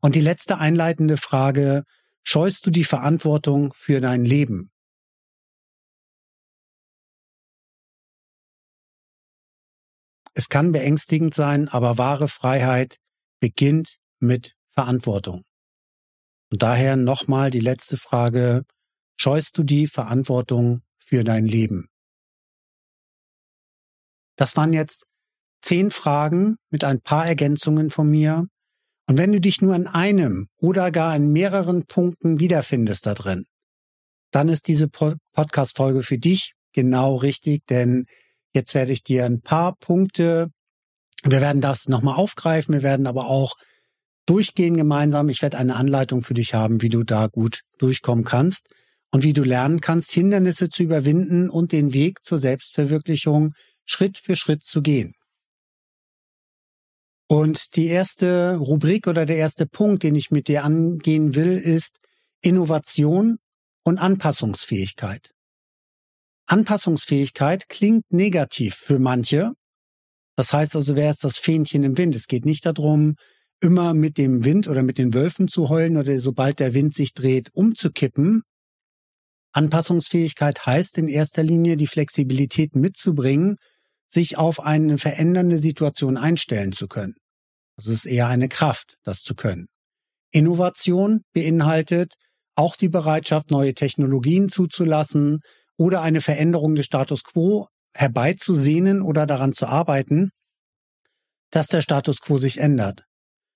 Und 0.00 0.14
die 0.14 0.20
letzte 0.20 0.58
einleitende 0.58 1.16
Frage, 1.16 1.84
scheust 2.22 2.66
du 2.66 2.70
die 2.70 2.84
Verantwortung 2.84 3.72
für 3.74 4.00
dein 4.00 4.24
Leben? 4.24 4.70
Es 10.34 10.50
kann 10.50 10.72
beängstigend 10.72 11.32
sein, 11.32 11.68
aber 11.68 11.96
wahre 11.96 12.28
Freiheit 12.28 12.98
beginnt 13.40 13.96
mit 14.18 14.54
Verantwortung. 14.70 15.44
Und 16.50 16.62
daher 16.62 16.96
nochmal 16.96 17.50
die 17.50 17.60
letzte 17.60 17.96
Frage, 17.96 18.64
scheust 19.18 19.56
du 19.56 19.62
die 19.62 19.86
Verantwortung 19.86 20.82
für 20.98 21.24
dein 21.24 21.46
Leben? 21.46 21.88
Das 24.36 24.56
waren 24.56 24.74
jetzt 24.74 25.06
zehn 25.62 25.90
Fragen 25.90 26.56
mit 26.70 26.84
ein 26.84 27.00
paar 27.00 27.26
Ergänzungen 27.26 27.90
von 27.90 28.10
mir. 28.10 28.46
Und 29.06 29.18
wenn 29.18 29.32
du 29.32 29.40
dich 29.40 29.62
nur 29.62 29.74
in 29.74 29.86
einem 29.86 30.48
oder 30.60 30.90
gar 30.90 31.14
in 31.14 31.32
mehreren 31.32 31.86
Punkten 31.86 32.40
wiederfindest 32.40 33.06
da 33.06 33.14
drin, 33.14 33.46
dann 34.32 34.48
ist 34.48 34.66
diese 34.68 34.88
Podcast-Folge 34.88 36.02
für 36.02 36.18
dich 36.18 36.54
genau 36.72 37.16
richtig, 37.16 37.64
denn 37.66 38.06
jetzt 38.52 38.74
werde 38.74 38.92
ich 38.92 39.02
dir 39.02 39.24
ein 39.24 39.40
paar 39.40 39.76
Punkte, 39.76 40.50
wir 41.22 41.40
werden 41.40 41.60
das 41.60 41.88
nochmal 41.88 42.16
aufgreifen, 42.16 42.74
wir 42.74 42.82
werden 42.82 43.06
aber 43.06 43.26
auch 43.26 43.54
durchgehen 44.26 44.76
gemeinsam. 44.76 45.28
Ich 45.28 45.42
werde 45.42 45.58
eine 45.58 45.76
Anleitung 45.76 46.20
für 46.20 46.34
dich 46.34 46.54
haben, 46.54 46.82
wie 46.82 46.88
du 46.88 47.04
da 47.04 47.28
gut 47.28 47.62
durchkommen 47.78 48.24
kannst 48.24 48.68
und 49.12 49.24
wie 49.24 49.32
du 49.32 49.42
lernen 49.42 49.80
kannst, 49.80 50.12
Hindernisse 50.12 50.68
zu 50.68 50.82
überwinden 50.82 51.48
und 51.48 51.72
den 51.72 51.92
Weg 51.92 52.22
zur 52.22 52.38
Selbstverwirklichung 52.38 53.54
Schritt 53.84 54.18
für 54.18 54.36
Schritt 54.36 54.62
zu 54.62 54.82
gehen. 54.82 55.14
Und 57.28 57.74
die 57.74 57.86
erste 57.86 58.56
Rubrik 58.56 59.08
oder 59.08 59.26
der 59.26 59.36
erste 59.36 59.66
Punkt, 59.66 60.04
den 60.04 60.14
ich 60.14 60.30
mit 60.30 60.46
dir 60.48 60.64
angehen 60.64 61.34
will, 61.34 61.56
ist 61.56 61.98
Innovation 62.40 63.38
und 63.84 63.98
Anpassungsfähigkeit. 63.98 65.32
Anpassungsfähigkeit 66.46 67.68
klingt 67.68 68.04
negativ 68.12 68.76
für 68.76 69.00
manche. 69.00 69.52
Das 70.36 70.52
heißt 70.52 70.76
also, 70.76 70.94
wer 70.94 71.10
ist 71.10 71.24
das 71.24 71.38
Fähnchen 71.38 71.82
im 71.82 71.98
Wind? 71.98 72.14
Es 72.14 72.28
geht 72.28 72.44
nicht 72.44 72.66
darum, 72.66 73.16
immer 73.60 73.94
mit 73.94 74.18
dem 74.18 74.44
Wind 74.44 74.68
oder 74.68 74.82
mit 74.82 74.98
den 74.98 75.14
Wölfen 75.14 75.48
zu 75.48 75.68
heulen 75.68 75.96
oder 75.96 76.16
sobald 76.18 76.60
der 76.60 76.74
Wind 76.74 76.94
sich 76.94 77.14
dreht, 77.14 77.50
umzukippen. 77.54 78.42
Anpassungsfähigkeit 79.52 80.66
heißt 80.66 80.98
in 80.98 81.08
erster 81.08 81.42
Linie, 81.42 81.76
die 81.76 81.86
Flexibilität 81.86 82.76
mitzubringen, 82.76 83.56
sich 84.08 84.38
auf 84.38 84.60
eine 84.60 84.98
verändernde 84.98 85.58
Situation 85.58 86.16
einstellen 86.16 86.72
zu 86.72 86.88
können. 86.88 87.16
Das 87.76 87.86
ist 87.86 88.06
eher 88.06 88.28
eine 88.28 88.48
Kraft, 88.48 88.96
das 89.04 89.22
zu 89.22 89.34
können. 89.34 89.66
Innovation 90.30 91.22
beinhaltet 91.32 92.14
auch 92.54 92.76
die 92.76 92.88
Bereitschaft, 92.88 93.50
neue 93.50 93.74
Technologien 93.74 94.48
zuzulassen 94.48 95.40
oder 95.76 96.02
eine 96.02 96.20
Veränderung 96.20 96.74
des 96.74 96.86
Status 96.86 97.22
quo 97.22 97.68
herbeizusehnen 97.94 99.02
oder 99.02 99.26
daran 99.26 99.52
zu 99.52 99.66
arbeiten, 99.66 100.30
dass 101.50 101.68
der 101.68 101.82
Status 101.82 102.20
quo 102.20 102.38
sich 102.38 102.58
ändert. 102.58 103.04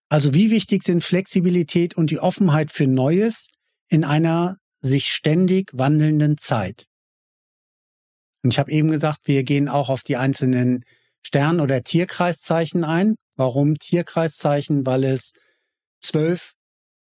Also 0.09 0.35
wie 0.35 0.50
wichtig 0.50 0.83
sind 0.83 1.04
Flexibilität 1.04 1.97
und 1.97 2.11
die 2.11 2.19
Offenheit 2.19 2.71
für 2.73 2.87
Neues 2.87 3.49
in 3.88 4.04
einer 4.04 4.57
sich 4.80 5.09
ständig 5.09 5.71
wandelnden 5.73 6.37
Zeit? 6.37 6.87
Und 8.42 8.52
ich 8.52 8.59
habe 8.59 8.70
eben 8.70 8.90
gesagt, 8.90 9.20
wir 9.25 9.42
gehen 9.44 9.68
auch 9.68 9.90
auf 9.90 10.02
die 10.02 10.16
einzelnen 10.16 10.85
Stern- 11.23 11.61
oder 11.61 11.82
Tierkreiszeichen 11.82 12.85
ein. 12.85 13.16
Warum 13.37 13.76
Tierkreiszeichen? 13.78 14.87
Weil 14.87 15.04
es 15.04 15.32
zwölf 16.00 16.54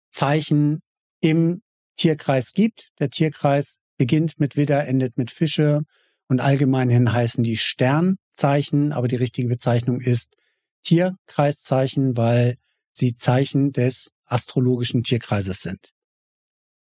Zeichen 0.10 0.80
im 1.22 1.62
Tierkreis 1.96 2.54
gibt. 2.54 2.90
Der 3.00 3.10
Tierkreis 3.10 3.78
beginnt 3.98 4.40
mit 4.40 4.56
Widder, 4.56 4.88
endet 4.88 5.18
mit 5.18 5.32
Fische 5.32 5.82
und 6.28 6.40
allgemeinhin 6.40 7.14
heißen 7.14 7.44
die 7.44 7.58
Sternzeichen, 7.58 8.92
aber 8.92 9.08
die 9.08 9.16
richtige 9.16 9.48
Bezeichnung 9.48 10.00
ist 10.00 10.36
Tierkreiszeichen, 10.84 12.18
weil 12.18 12.56
sie 12.92 13.16
Zeichen 13.16 13.72
des 13.72 14.12
astrologischen 14.26 15.04
Tierkreises 15.04 15.62
sind. 15.62 15.92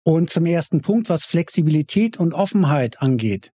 Und 0.04 0.30
zum 0.30 0.46
ersten 0.46 0.80
Punkt, 0.80 1.08
was 1.08 1.26
Flexibilität 1.26 2.16
und 2.16 2.32
Offenheit 2.32 3.00
angeht, 3.02 3.52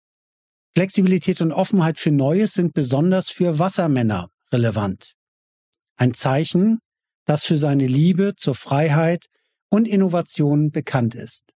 Flexibilität 0.75 1.39
und 1.41 1.51
Offenheit 1.51 1.99
für 1.99 2.11
Neues 2.11 2.53
sind 2.53 2.73
besonders 2.73 3.29
für 3.29 3.59
Wassermänner 3.59 4.29
relevant. 4.51 5.13
Ein 5.95 6.13
Zeichen, 6.13 6.79
das 7.25 7.45
für 7.45 7.57
seine 7.57 7.85
Liebe 7.85 8.33
zur 8.35 8.55
Freiheit 8.55 9.25
und 9.69 9.87
Innovation 9.87 10.71
bekannt 10.71 11.15
ist. 11.15 11.53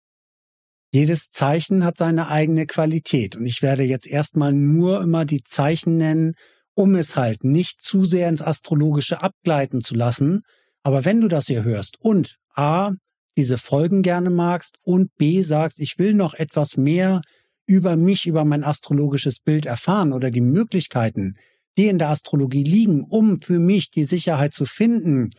Jedes 0.91 1.29
Zeichen 1.29 1.83
hat 1.83 1.97
seine 1.97 2.29
eigene 2.29 2.65
Qualität 2.67 3.35
und 3.35 3.45
ich 3.45 3.61
werde 3.61 3.83
jetzt 3.83 4.07
erstmal 4.07 4.53
nur 4.53 5.01
immer 5.01 5.25
die 5.25 5.43
Zeichen 5.43 5.97
nennen, 5.97 6.33
um 6.73 6.95
es 6.95 7.15
halt 7.15 7.43
nicht 7.43 7.81
zu 7.81 8.05
sehr 8.05 8.29
ins 8.29 8.41
Astrologische 8.41 9.21
abgleiten 9.21 9.81
zu 9.81 9.95
lassen. 9.95 10.41
Aber 10.83 11.05
wenn 11.05 11.21
du 11.21 11.27
das 11.27 11.47
hier 11.47 11.63
hörst 11.63 11.97
und 11.99 12.35
A, 12.53 12.91
diese 13.37 13.57
Folgen 13.57 14.03
gerne 14.03 14.29
magst 14.29 14.75
und 14.83 15.13
B, 15.15 15.41
sagst, 15.41 15.79
ich 15.79 15.97
will 15.97 16.13
noch 16.13 16.33
etwas 16.33 16.77
mehr 16.77 17.21
über 17.67 17.95
mich, 17.95 18.27
über 18.27 18.45
mein 18.45 18.63
astrologisches 18.63 19.39
Bild 19.39 19.65
erfahren 19.65 20.13
oder 20.13 20.31
die 20.31 20.41
Möglichkeiten, 20.41 21.35
die 21.77 21.87
in 21.87 21.97
der 21.97 22.09
Astrologie 22.09 22.63
liegen, 22.63 23.03
um 23.03 23.39
für 23.39 23.59
mich 23.59 23.91
die 23.91 24.05
Sicherheit 24.05 24.53
zu 24.53 24.65
finden, 24.65 25.31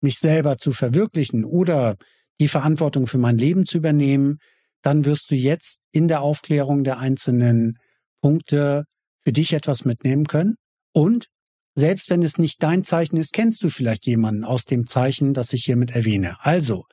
mich 0.00 0.18
selber 0.18 0.58
zu 0.58 0.72
verwirklichen 0.72 1.44
oder 1.44 1.96
die 2.40 2.48
Verantwortung 2.48 3.06
für 3.06 3.18
mein 3.18 3.38
Leben 3.38 3.64
zu 3.66 3.78
übernehmen, 3.78 4.38
dann 4.82 5.04
wirst 5.04 5.30
du 5.30 5.34
jetzt 5.34 5.80
in 5.92 6.08
der 6.08 6.20
Aufklärung 6.20 6.84
der 6.84 6.98
einzelnen 6.98 7.78
Punkte 8.20 8.84
für 9.20 9.32
dich 9.32 9.52
etwas 9.52 9.84
mitnehmen 9.84 10.26
können. 10.26 10.56
Und 10.92 11.28
selbst 11.74 12.10
wenn 12.10 12.22
es 12.22 12.38
nicht 12.38 12.62
dein 12.62 12.84
Zeichen 12.84 13.16
ist, 13.16 13.32
kennst 13.32 13.62
du 13.62 13.68
vielleicht 13.68 14.06
jemanden 14.06 14.44
aus 14.44 14.64
dem 14.64 14.86
Zeichen, 14.86 15.34
das 15.34 15.52
ich 15.52 15.64
hiermit 15.64 15.90
erwähne. 15.90 16.36
Also, 16.40 16.84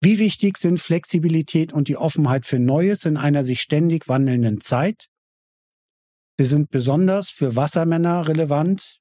wie 0.00 0.18
wichtig 0.18 0.58
sind 0.58 0.80
Flexibilität 0.80 1.72
und 1.72 1.88
die 1.88 1.96
Offenheit 1.96 2.44
für 2.46 2.58
Neues 2.58 3.04
in 3.04 3.16
einer 3.16 3.44
sich 3.44 3.60
ständig 3.60 4.08
wandelnden 4.08 4.60
Zeit? 4.60 5.06
Sie 6.38 6.44
sind 6.44 6.70
besonders 6.70 7.30
für 7.30 7.56
Wassermänner 7.56 8.28
relevant. 8.28 8.98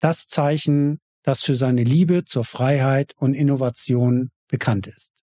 Das 0.00 0.28
Zeichen, 0.28 1.00
das 1.22 1.42
für 1.42 1.56
seine 1.56 1.82
Liebe 1.82 2.24
zur 2.24 2.44
Freiheit 2.44 3.14
und 3.16 3.34
Innovation 3.34 4.30
bekannt 4.46 4.86
ist. 4.86 5.24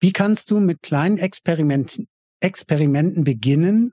Wie 0.00 0.12
kannst 0.12 0.50
du 0.50 0.58
mit 0.58 0.82
kleinen 0.82 1.18
Experimenten, 1.18 2.08
Experimenten 2.40 3.22
beginnen 3.22 3.92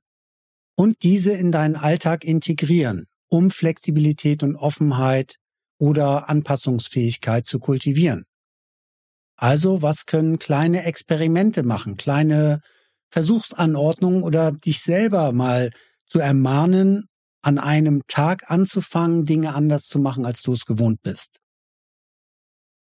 und 0.75 1.03
diese 1.03 1.33
in 1.33 1.51
deinen 1.51 1.75
Alltag 1.75 2.23
integrieren, 2.23 3.05
um 3.27 3.51
Flexibilität 3.51 4.41
und 4.41 4.55
Offenheit 4.55 5.35
oder 5.77 6.29
Anpassungsfähigkeit 6.29 7.45
zu 7.45 7.59
kultivieren? 7.59 8.25
Also 9.41 9.81
was 9.81 10.05
können 10.05 10.37
kleine 10.37 10.83
Experimente 10.83 11.63
machen, 11.63 11.95
kleine 11.95 12.59
Versuchsanordnungen 13.09 14.21
oder 14.21 14.51
dich 14.51 14.81
selber 14.81 15.31
mal 15.31 15.69
zu 16.07 16.19
ermahnen, 16.19 17.05
an 17.41 17.57
einem 17.57 18.01
Tag 18.07 18.51
anzufangen, 18.51 19.23
Dinge 19.25 19.55
anders 19.55 19.83
zu 19.83 19.97
machen, 19.97 20.25
als 20.25 20.41
du 20.41 20.51
es 20.51 20.65
gewohnt 20.65 21.01
bist. 21.03 21.39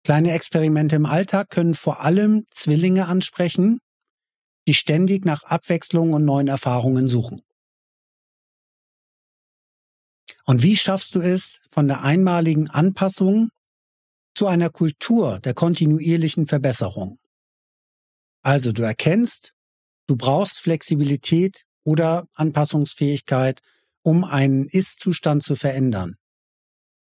Kleine 0.03 0.33
Experimente 0.33 0.97
im 0.97 1.05
Alltag 1.05 1.49
können 1.51 1.73
vor 1.73 2.01
allem 2.01 2.43
Zwillinge 2.49 3.07
ansprechen, 3.07 3.79
die 4.67 4.73
ständig 4.73 5.23
nach 5.23 5.43
Abwechslung 5.43 6.11
und 6.11 6.25
neuen 6.25 6.49
Erfahrungen 6.49 7.07
suchen. 7.07 7.41
Und 10.45 10.63
wie 10.63 10.75
schaffst 10.75 11.15
du 11.15 11.21
es, 11.21 11.61
von 11.69 11.87
der 11.87 12.01
einmaligen 12.01 12.69
Anpassung 12.69 13.51
zu 14.41 14.47
einer 14.47 14.71
Kultur 14.71 15.37
der 15.37 15.53
kontinuierlichen 15.53 16.47
Verbesserung? 16.47 17.19
Also 18.41 18.71
du 18.71 18.81
erkennst, 18.81 19.53
du 20.07 20.15
brauchst 20.15 20.61
Flexibilität 20.61 21.65
oder 21.83 22.25
Anpassungsfähigkeit, 22.33 23.59
um 24.01 24.23
einen 24.23 24.65
Ist-Zustand 24.65 25.43
zu 25.43 25.55
verändern. 25.55 26.15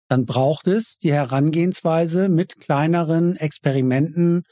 Dann 0.10 0.26
braucht 0.26 0.68
es 0.68 0.98
die 0.98 1.14
Herangehensweise 1.14 2.28
mit 2.28 2.60
kleineren 2.60 3.38
Experimenten 3.38 4.44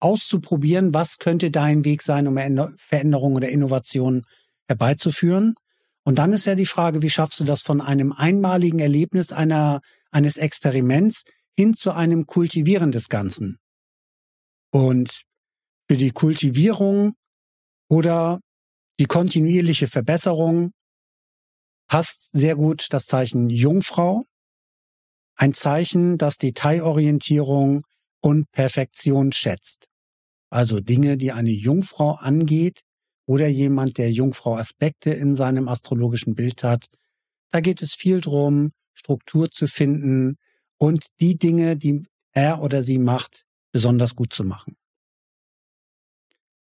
auszuprobieren, 0.00 0.92
was 0.92 1.18
könnte 1.18 1.52
dein 1.52 1.84
Weg 1.84 2.02
sein, 2.02 2.26
um 2.26 2.36
Veränderung 2.76 3.36
oder 3.36 3.50
Innovation 3.50 4.26
herbeizuführen. 4.66 5.54
Und 6.02 6.18
dann 6.18 6.32
ist 6.32 6.46
ja 6.46 6.56
die 6.56 6.66
Frage, 6.66 7.02
wie 7.02 7.10
schaffst 7.10 7.38
du 7.38 7.44
das 7.44 7.62
von 7.62 7.80
einem 7.80 8.10
einmaligen 8.10 8.80
Erlebnis 8.80 9.30
einer, 9.30 9.80
eines 10.10 10.38
Experiments 10.38 11.22
hin 11.60 11.74
zu 11.74 11.92
einem 11.92 12.26
Kultivieren 12.26 12.90
des 12.90 13.10
Ganzen? 13.10 13.58
Und 14.72 15.24
für 15.86 15.98
die 15.98 16.10
Kultivierung 16.10 17.12
oder 17.86 18.40
die 18.98 19.04
kontinuierliche 19.04 19.86
Verbesserung 19.86 20.72
passt 21.86 22.32
sehr 22.32 22.56
gut 22.56 22.86
das 22.94 23.04
Zeichen 23.04 23.50
Jungfrau. 23.50 24.24
Ein 25.36 25.52
Zeichen, 25.52 26.16
das 26.16 26.38
Detailorientierung 26.38 27.84
und 28.22 28.50
Perfektion 28.52 29.30
schätzt. 29.32 29.86
Also 30.48 30.80
Dinge, 30.80 31.18
die 31.18 31.32
eine 31.32 31.50
Jungfrau 31.50 32.12
angeht 32.12 32.80
oder 33.26 33.48
jemand, 33.48 33.98
der 33.98 34.10
Jungfrau 34.10 34.56
Aspekte 34.56 35.10
in 35.10 35.34
seinem 35.34 35.68
astrologischen 35.68 36.34
Bild 36.34 36.62
hat. 36.62 36.86
Da 37.50 37.60
geht 37.60 37.82
es 37.82 37.94
viel 37.94 38.22
drum, 38.22 38.72
Struktur 38.94 39.50
zu 39.50 39.66
finden 39.66 40.38
und 40.80 41.06
die 41.20 41.36
Dinge, 41.36 41.76
die 41.76 42.02
er 42.32 42.62
oder 42.62 42.82
sie 42.82 42.98
macht, 42.98 43.44
besonders 43.70 44.16
gut 44.16 44.32
zu 44.32 44.44
machen. 44.44 44.76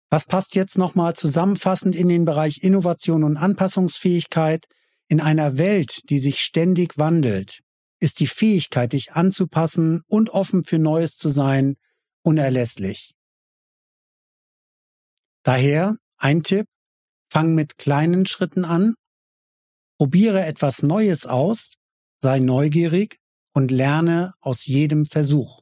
Was 0.10 0.26
passt 0.26 0.56
jetzt 0.56 0.78
nochmal 0.78 1.16
zusammenfassend 1.16 1.96
in 1.96 2.08
den 2.08 2.24
Bereich 2.24 2.62
Innovation 2.62 3.24
und 3.24 3.36
Anpassungsfähigkeit? 3.36 4.66
In 5.08 5.20
einer 5.20 5.58
Welt, 5.58 6.10
die 6.10 6.20
sich 6.20 6.40
ständig 6.40 6.98
wandelt, 6.98 7.62
ist 8.00 8.20
die 8.20 8.28
Fähigkeit, 8.28 8.94
dich 8.94 9.14
anzupassen 9.14 10.04
und 10.08 10.30
offen 10.30 10.64
für 10.64 10.80
Neues 10.80 11.18
zu 11.18 11.30
sein, 11.30 11.76
unerlässlich. 12.22 13.14
Daher 15.44 15.98
ein 16.18 16.44
Tipp, 16.44 16.68
fang 17.30 17.56
mit 17.56 17.78
kleinen 17.78 18.26
Schritten 18.26 18.66
an, 18.66 18.96
probiere 19.98 20.46
etwas 20.46 20.82
Neues 20.84 21.26
aus, 21.26 21.76
sei 22.20 22.40
neugierig 22.40 23.20
und 23.56 23.72
lerne 23.72 24.36
aus 24.40 24.68
jedem 24.68 25.08
Versuch. 25.08 25.62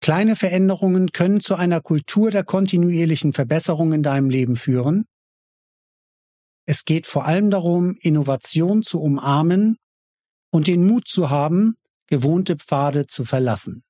Kleine 0.00 0.36
Veränderungen 0.36 1.12
können 1.12 1.40
zu 1.40 1.54
einer 1.54 1.82
Kultur 1.82 2.30
der 2.30 2.44
kontinuierlichen 2.44 3.34
Verbesserung 3.34 3.92
in 3.92 4.02
deinem 4.02 4.30
Leben 4.30 4.56
führen 4.56 5.04
es 6.64 6.84
geht 6.84 7.06
vor 7.06 7.26
allem 7.26 7.50
darum, 7.50 7.96
Innovation 8.00 8.82
zu 8.82 9.00
umarmen 9.00 9.78
und 10.50 10.68
den 10.68 10.86
Mut 10.86 11.08
zu 11.08 11.28
haben, 11.28 11.74
gewohnte 12.06 12.56
Pfade 12.56 13.06
zu 13.06 13.24
verlassen. 13.24 13.82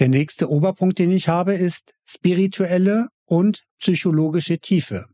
Der 0.00 0.08
nächste 0.08 0.50
Oberpunkt, 0.50 0.98
den 0.98 1.12
ich 1.12 1.28
habe, 1.28 1.54
ist 1.54 1.94
spirituelle 2.04 3.08
und 3.26 3.64
psychologische 3.78 4.58
Tiefe. 4.58 5.06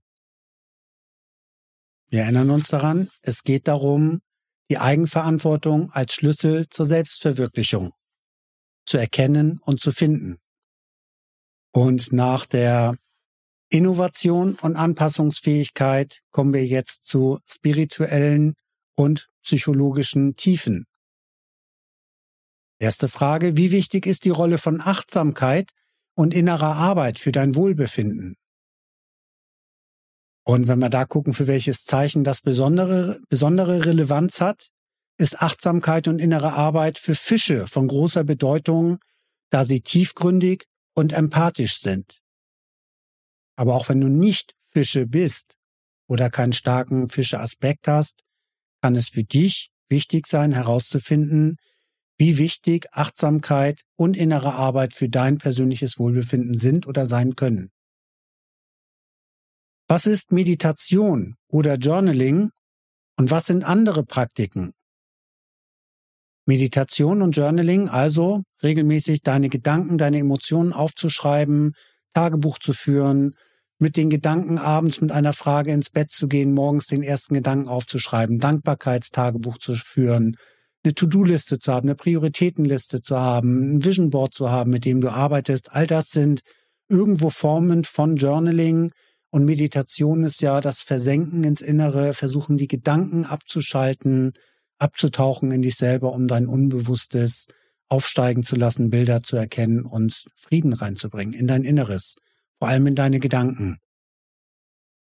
Wir 2.09 2.23
erinnern 2.23 2.51
uns 2.51 2.69
daran, 2.69 3.09
es 3.23 3.45
geht 3.45 3.69
darum, 3.69 4.21
die 4.69 4.79
Eigenverantwortung 4.79 5.91
als 5.93 6.15
Schlüssel 6.15 6.69
zur 6.69 6.87
Selbstverwirklichung 6.87 7.93
zu 8.85 8.99
erkennen 8.99 9.61
und 9.65 9.81
zu 9.81 9.93
finden. 9.93 10.39
Und 11.73 12.13
nach 12.13 12.47
der 12.47 12.97
Innovation 13.69 14.57
und 14.57 14.75
Anpassungsfähigkeit 14.75 16.21
kommen 16.33 16.53
wir 16.53 16.67
jetzt 16.67 17.07
zu 17.07 17.39
spirituellen 17.47 18.55
und 18.97 19.29
psychologischen 19.43 20.35
Tiefen. 20.35 20.87
Erste 22.81 23.09
Frage, 23.09 23.57
wie 23.57 23.71
wichtig 23.71 24.07
ist 24.07 24.25
die 24.25 24.31
Rolle 24.31 24.59
von 24.59 24.81
Achtsamkeit 24.81 25.71
und 26.21 26.35
innerer 26.35 26.77
Arbeit 26.77 27.19
für 27.19 27.33
dein 27.33 27.55
Wohlbefinden? 27.55 28.37
Und 30.45 30.69
wenn 30.69 30.79
wir 30.79 30.91
da 30.91 31.07
gucken, 31.07 31.33
für 31.33 31.47
welches 31.47 31.87
Zeichen 31.87 32.25
das 32.25 32.43
besondere, 32.43 33.19
besondere 33.31 33.87
Relevanz 33.87 34.43
hat, 34.43 34.69
ist 35.17 35.41
Achtsamkeit 35.41 36.09
und 36.09 36.19
innere 36.19 36.53
Arbeit 36.53 36.99
für 36.99 37.15
Fische 37.15 37.67
von 37.67 37.89
großer 37.89 38.25
Bedeutung, 38.25 38.99
da 39.49 39.65
sie 39.65 39.81
tiefgründig 39.81 40.67
und 40.95 41.15
empathisch 41.15 41.81
sind. 41.81 42.21
Aber 43.57 43.75
auch 43.75 43.89
wenn 43.89 44.03
du 44.03 44.09
nicht 44.09 44.55
Fische 44.59 45.07
bist 45.07 45.57
oder 46.07 46.29
keinen 46.29 46.53
starken 46.53 47.09
Fische-Aspekt 47.09 47.89
hast, 47.89 48.25
kann 48.83 48.95
es 48.95 49.09
für 49.09 49.25
dich 49.25 49.71
wichtig 49.89 50.27
sein, 50.27 50.53
herauszufinden, 50.53 51.57
wie 52.21 52.37
wichtig 52.37 52.87
Achtsamkeit 52.93 53.81
und 53.97 54.15
innere 54.15 54.53
Arbeit 54.53 54.93
für 54.93 55.09
dein 55.09 55.39
persönliches 55.39 55.99
Wohlbefinden 55.99 56.55
sind 56.55 56.87
oder 56.87 57.07
sein 57.07 57.35
können. 57.35 57.71
Was 59.89 60.05
ist 60.05 60.31
Meditation 60.31 61.37
oder 61.49 61.77
Journaling 61.77 62.51
und 63.17 63.31
was 63.31 63.47
sind 63.47 63.65
andere 63.65 64.05
Praktiken? 64.05 64.75
Meditation 66.45 67.23
und 67.23 67.35
Journaling, 67.35 67.89
also 67.89 68.43
regelmäßig 68.63 69.23
deine 69.23 69.49
Gedanken, 69.49 69.97
deine 69.97 70.19
Emotionen 70.19 70.75
aufzuschreiben, 70.75 71.73
Tagebuch 72.13 72.59
zu 72.59 72.75
führen, 72.75 73.35
mit 73.79 73.97
den 73.97 74.11
Gedanken 74.11 74.59
abends 74.59 75.01
mit 75.01 75.11
einer 75.11 75.33
Frage 75.33 75.73
ins 75.73 75.89
Bett 75.89 76.11
zu 76.11 76.29
gehen, 76.29 76.53
morgens 76.53 76.85
den 76.85 77.03
ersten 77.03 77.33
Gedanken 77.33 77.67
aufzuschreiben, 77.67 78.41
Dankbarkeitstagebuch 78.41 79.57
zu 79.57 79.75
führen, 79.75 80.37
eine 80.83 80.95
To-Do-Liste 80.95 81.59
zu 81.59 81.73
haben, 81.73 81.89
eine 81.89 81.95
Prioritätenliste 81.95 83.03
zu 83.03 83.19
haben, 83.19 83.77
ein 83.77 83.85
Vision 83.85 84.11
Board 84.11 84.35
zu 84.35 84.51
haben, 84.51 84.71
mit 84.71 84.85
dem 84.85 85.01
du 85.01 85.11
arbeitest. 85.11 85.73
All 85.73 85.87
das 85.87 86.11
sind 86.11 86.41
irgendwo 86.89 87.31
Formen 87.31 87.85
von 87.85 88.17
Journaling 88.17 88.91
und 89.31 89.45
Meditation 89.45 90.25
ist 90.25 90.43
ja 90.43 90.61
das 90.61 90.81
Versenken 90.81 91.45
ins 91.45 91.61
Innere, 91.61 92.15
versuchen 92.15 92.57
die 92.57 92.67
Gedanken 92.67 93.25
abzuschalten, 93.25 94.33
abzutauchen 94.79 95.53
in 95.53 95.63
dich 95.63 95.77
selber, 95.77 96.13
um 96.13 96.27
dein 96.27 96.47
Unbewusstes 96.47 97.47
aufsteigen 97.89 98.43
zu 98.43 98.57
lassen, 98.57 98.91
Bilder 98.91 99.23
zu 99.23 99.37
erkennen 99.37 99.85
und 99.85 100.25
Frieden 100.35 100.73
reinzubringen 100.73 101.35
in 101.35 101.47
dein 101.47 101.65
Inneres, 101.65 102.17
vor 102.59 102.69
allem 102.69 102.87
in 102.87 102.95
deine 102.95 103.21
Gedanken. 103.21 103.79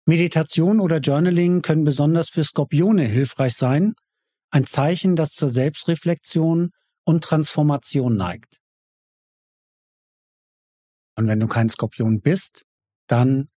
Meditation 0.07 0.79
oder 0.79 0.99
Journaling 0.99 1.63
können 1.63 1.85
besonders 1.85 2.31
für 2.31 2.45
Skorpione 2.45 3.03
hilfreich 3.03 3.55
sein, 3.55 3.95
ein 4.51 4.67
Zeichen, 4.67 5.17
das 5.17 5.33
zur 5.33 5.49
Selbstreflexion 5.49 6.71
und 7.05 7.25
Transformation 7.25 8.17
neigt. 8.17 8.59
Und 11.17 11.29
wenn 11.29 11.41
du 11.41 11.47
kein 11.47 11.69
Skorpion 11.69 12.21
bist, 12.21 12.65
dann 13.07 13.49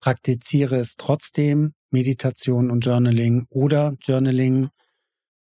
praktiziere 0.00 0.76
es 0.76 0.96
trotzdem, 0.96 1.74
Meditation 1.90 2.70
und 2.70 2.84
Journaling 2.84 3.46
oder 3.48 3.96
Journaling 4.00 4.68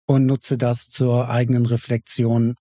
und 0.06 0.26
nutze 0.26 0.58
das 0.58 0.90
zur 0.90 1.30
eigenen 1.30 1.64
Reflexion 1.64 2.56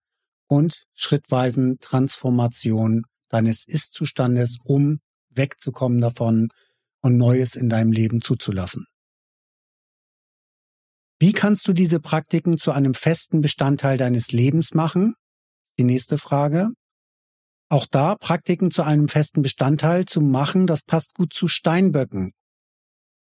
und 0.47 0.85
schrittweisen 0.93 1.79
Transformation 1.79 3.03
deines 3.29 3.67
Ist-Zustandes, 3.67 4.57
um 4.63 4.99
wegzukommen 5.29 6.01
davon 6.01 6.49
und 7.01 7.17
Neues 7.17 7.55
in 7.55 7.69
deinem 7.69 7.91
Leben 7.91 8.21
zuzulassen. 8.21 8.85
Wie 11.21 11.33
kannst 11.33 11.67
du 11.67 11.73
diese 11.73 11.99
Praktiken 11.99 12.57
zu 12.57 12.71
einem 12.71 12.93
festen 12.93 13.41
Bestandteil 13.41 13.97
deines 13.97 14.31
Lebens 14.31 14.73
machen? 14.73 15.15
Die 15.77 15.83
nächste 15.83 16.17
Frage. 16.17 16.69
Auch 17.67 17.85
da 17.85 18.15
Praktiken 18.15 18.71
zu 18.71 18.83
einem 18.83 19.09
festen 19.09 19.41
Bestandteil 19.41 20.05
zu 20.05 20.21
machen, 20.21 20.65
das 20.65 20.81
passt 20.81 21.15
gut 21.15 21.33
zu 21.33 21.49
Steinböcken. 21.49 22.31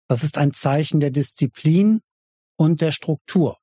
Das 0.09 0.23
ist 0.23 0.37
ein 0.37 0.53
Zeichen 0.53 1.01
der 1.01 1.11
Disziplin 1.11 2.03
und 2.57 2.83
der 2.83 2.93
Struktur. 2.93 3.57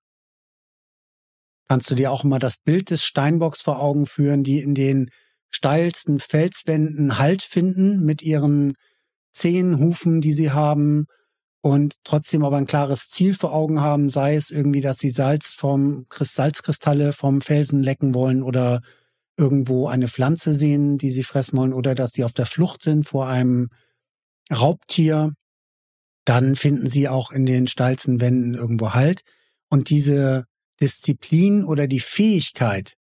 Kannst 1.70 1.90
du 1.92 1.96
dir 1.96 2.12
auch 2.12 2.24
mal 2.24 2.40
das 2.40 2.58
Bild 2.58 2.90
des 2.90 3.04
Steinbocks 3.04 3.62
vor 3.62 3.82
Augen 3.82 4.08
führen, 4.08 4.44
die 4.44 4.60
in 4.60 4.74
den 4.74 5.10
steilsten 5.50 6.20
Felswänden 6.20 7.20
Halt 7.20 7.44
finden 7.44 8.04
mit 8.04 8.24
ihren 8.24 8.74
zehn 9.32 9.78
Hufen, 9.78 10.22
die 10.22 10.34
sie 10.34 10.52
haben 10.52 11.06
und 11.66 11.96
trotzdem 12.04 12.44
aber 12.44 12.58
ein 12.58 12.66
klares 12.66 13.08
Ziel 13.08 13.34
vor 13.34 13.54
Augen 13.54 13.80
haben, 13.80 14.10
sei 14.10 14.36
es 14.36 14.52
irgendwie, 14.52 14.82
dass 14.82 14.98
sie 14.98 15.10
Salz 15.10 15.56
vom 15.56 16.06
Salzkristalle 16.12 17.14
vom 17.14 17.40
Felsen 17.40 17.82
lecken 17.82 18.14
wollen 18.14 18.44
oder 18.44 18.82
irgendwo 19.38 19.88
eine 19.88 20.10
Pflanze 20.10 20.54
sehen, 20.54 20.98
die 20.98 21.10
sie 21.10 21.24
fressen 21.24 21.58
wollen 21.58 21.72
oder 21.72 21.96
dass 21.96 22.12
sie 22.12 22.26
auf 22.26 22.34
der 22.34 22.46
Flucht 22.46 22.84
sind 22.84 23.08
vor 23.08 23.28
einem 23.28 23.70
Raubtier, 24.54 25.32
dann 26.26 26.58
finden 26.58 26.88
sie 26.88 27.08
auch 27.08 27.32
in 27.32 27.46
den 27.46 27.68
steilsten 27.68 28.20
Wänden 28.20 28.56
irgendwo 28.56 28.94
Halt. 28.94 29.22
Und 29.70 29.90
diese 29.90 30.44
Disziplin 30.82 31.64
oder 31.64 31.88
die 31.88 32.02
Fähigkeit, 32.02 32.96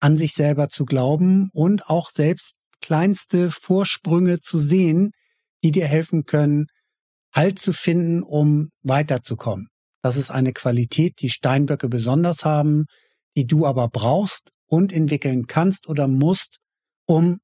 an 0.00 0.16
sich 0.16 0.34
selber 0.34 0.68
zu 0.68 0.84
glauben 0.84 1.48
und 1.52 1.86
auch 1.86 2.10
selbst 2.10 2.56
kleinste 2.80 3.52
Vorsprünge 3.52 4.40
zu 4.40 4.58
sehen, 4.58 5.12
die 5.62 5.70
dir 5.70 5.86
helfen 5.86 6.24
können, 6.24 6.66
Halt 7.34 7.58
zu 7.58 7.72
finden, 7.72 8.22
um 8.22 8.70
weiterzukommen. 8.82 9.68
Das 10.02 10.16
ist 10.16 10.30
eine 10.30 10.52
Qualität, 10.52 11.20
die 11.20 11.30
Steinböcke 11.30 11.88
besonders 11.88 12.44
haben, 12.44 12.86
die 13.36 13.46
du 13.46 13.66
aber 13.66 13.88
brauchst 13.88 14.50
und 14.66 14.92
entwickeln 14.92 15.46
kannst 15.46 15.88
oder 15.88 16.08
musst, 16.08 16.58
um 17.06 17.40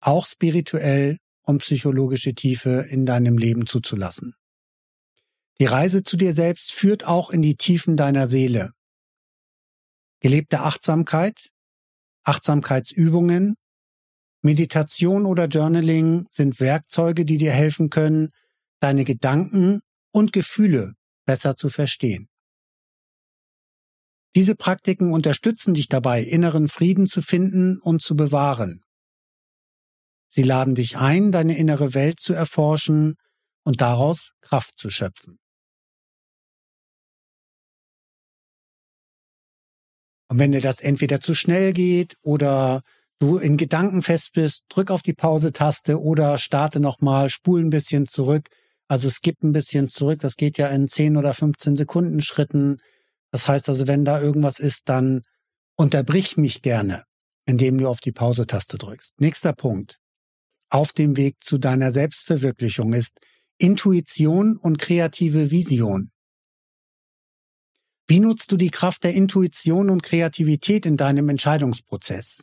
auch 0.00 0.26
spirituell 0.26 1.18
und 1.42 1.58
psychologische 1.58 2.34
Tiefe 2.34 2.86
in 2.90 3.06
deinem 3.06 3.38
Leben 3.38 3.66
zuzulassen. 3.66 4.34
Die 5.60 5.66
Reise 5.66 6.02
zu 6.02 6.16
dir 6.16 6.32
selbst 6.32 6.72
führt 6.72 7.06
auch 7.06 7.30
in 7.30 7.42
die 7.42 7.56
Tiefen 7.56 7.96
deiner 7.96 8.26
Seele. 8.26 8.72
Gelebte 10.20 10.60
Achtsamkeit, 10.60 11.50
Achtsamkeitsübungen, 12.24 13.54
Meditation 14.42 15.26
oder 15.26 15.46
Journaling 15.46 16.26
sind 16.28 16.60
Werkzeuge, 16.60 17.24
die 17.24 17.38
dir 17.38 17.52
helfen 17.52 17.88
können, 17.88 18.30
deine 18.84 19.04
Gedanken 19.04 19.80
und 20.12 20.34
Gefühle 20.34 20.94
besser 21.24 21.56
zu 21.56 21.70
verstehen. 21.70 22.28
Diese 24.36 24.54
Praktiken 24.54 25.12
unterstützen 25.12 25.72
dich 25.72 25.88
dabei, 25.88 26.22
inneren 26.22 26.68
Frieden 26.68 27.06
zu 27.06 27.22
finden 27.22 27.78
und 27.80 28.02
zu 28.02 28.14
bewahren. 28.14 28.84
Sie 30.28 30.42
laden 30.42 30.74
dich 30.74 30.98
ein, 30.98 31.32
deine 31.32 31.56
innere 31.56 31.94
Welt 31.94 32.20
zu 32.20 32.34
erforschen 32.34 33.14
und 33.62 33.80
daraus 33.80 34.32
Kraft 34.42 34.78
zu 34.78 34.90
schöpfen. 34.90 35.38
Und 40.28 40.38
wenn 40.38 40.52
dir 40.52 40.60
das 40.60 40.80
entweder 40.80 41.20
zu 41.20 41.34
schnell 41.34 41.72
geht 41.72 42.16
oder 42.20 42.82
du 43.18 43.38
in 43.38 43.56
Gedanken 43.56 44.02
fest 44.02 44.32
bist, 44.34 44.64
drück 44.68 44.90
auf 44.90 45.00
die 45.00 45.14
Pause-Taste 45.14 46.02
oder 46.02 46.36
starte 46.36 46.80
nochmal, 46.80 47.30
spul 47.30 47.62
ein 47.62 47.70
bisschen 47.70 48.06
zurück. 48.06 48.50
Also 48.88 49.08
es 49.08 49.20
gibt 49.20 49.42
ein 49.42 49.52
bisschen 49.52 49.88
zurück. 49.88 50.20
Das 50.20 50.36
geht 50.36 50.58
ja 50.58 50.68
in 50.68 50.88
10 50.88 51.16
oder 51.16 51.34
15 51.34 51.76
Sekunden 51.76 52.20
Schritten. 52.20 52.78
Das 53.30 53.48
heißt 53.48 53.68
also, 53.68 53.86
wenn 53.86 54.04
da 54.04 54.20
irgendwas 54.20 54.58
ist, 54.58 54.88
dann 54.88 55.22
unterbrich 55.76 56.36
mich 56.36 56.62
gerne, 56.62 57.04
indem 57.46 57.78
du 57.78 57.88
auf 57.88 58.00
die 58.00 58.12
Pause-Taste 58.12 58.78
drückst. 58.78 59.20
Nächster 59.20 59.52
Punkt. 59.52 59.98
Auf 60.70 60.92
dem 60.92 61.16
Weg 61.16 61.42
zu 61.42 61.58
deiner 61.58 61.92
Selbstverwirklichung 61.92 62.92
ist 62.92 63.18
Intuition 63.58 64.56
und 64.56 64.78
kreative 64.78 65.50
Vision. 65.50 66.10
Wie 68.06 68.20
nutzt 68.20 68.52
du 68.52 68.56
die 68.56 68.70
Kraft 68.70 69.04
der 69.04 69.14
Intuition 69.14 69.88
und 69.88 70.02
Kreativität 70.02 70.84
in 70.84 70.96
deinem 70.96 71.28
Entscheidungsprozess? 71.28 72.42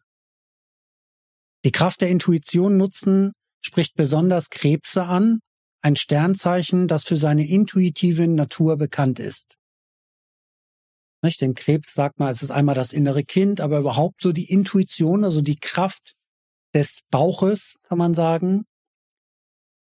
Die 1.63 1.71
Kraft 1.71 2.01
der 2.01 2.10
Intuition 2.10 2.77
nutzen 2.77 3.34
spricht 3.63 3.93
besonders 3.95 4.49
Krebse 4.49 5.04
an, 5.04 5.39
ein 5.82 5.96
Sternzeichen, 5.96 6.88
das 6.88 7.06
für 7.06 7.17
seine 7.17 7.48
intuitive 7.48 8.28
Natur 8.28 8.78
bekannt 8.78 9.20
ist. 9.20 9.58
Nicht? 11.24 11.41
Denn 11.41 11.54
Krebs 11.54 11.94
sagt 11.94 12.20
mal, 12.20 12.32
es 12.32 12.41
ist 12.41 12.52
einmal 12.52 12.76
das 12.76 12.94
innere 12.94 13.24
Kind, 13.24 13.62
aber 13.62 13.80
überhaupt 13.80 14.22
so 14.22 14.32
die 14.32 14.50
Intuition, 14.50 15.24
also 15.24 15.41
die 15.41 15.58
Kraft 15.58 16.13
des 16.74 17.02
Bauches, 17.12 17.76
kann 17.84 17.98
man 17.98 18.13
sagen. 18.13 18.65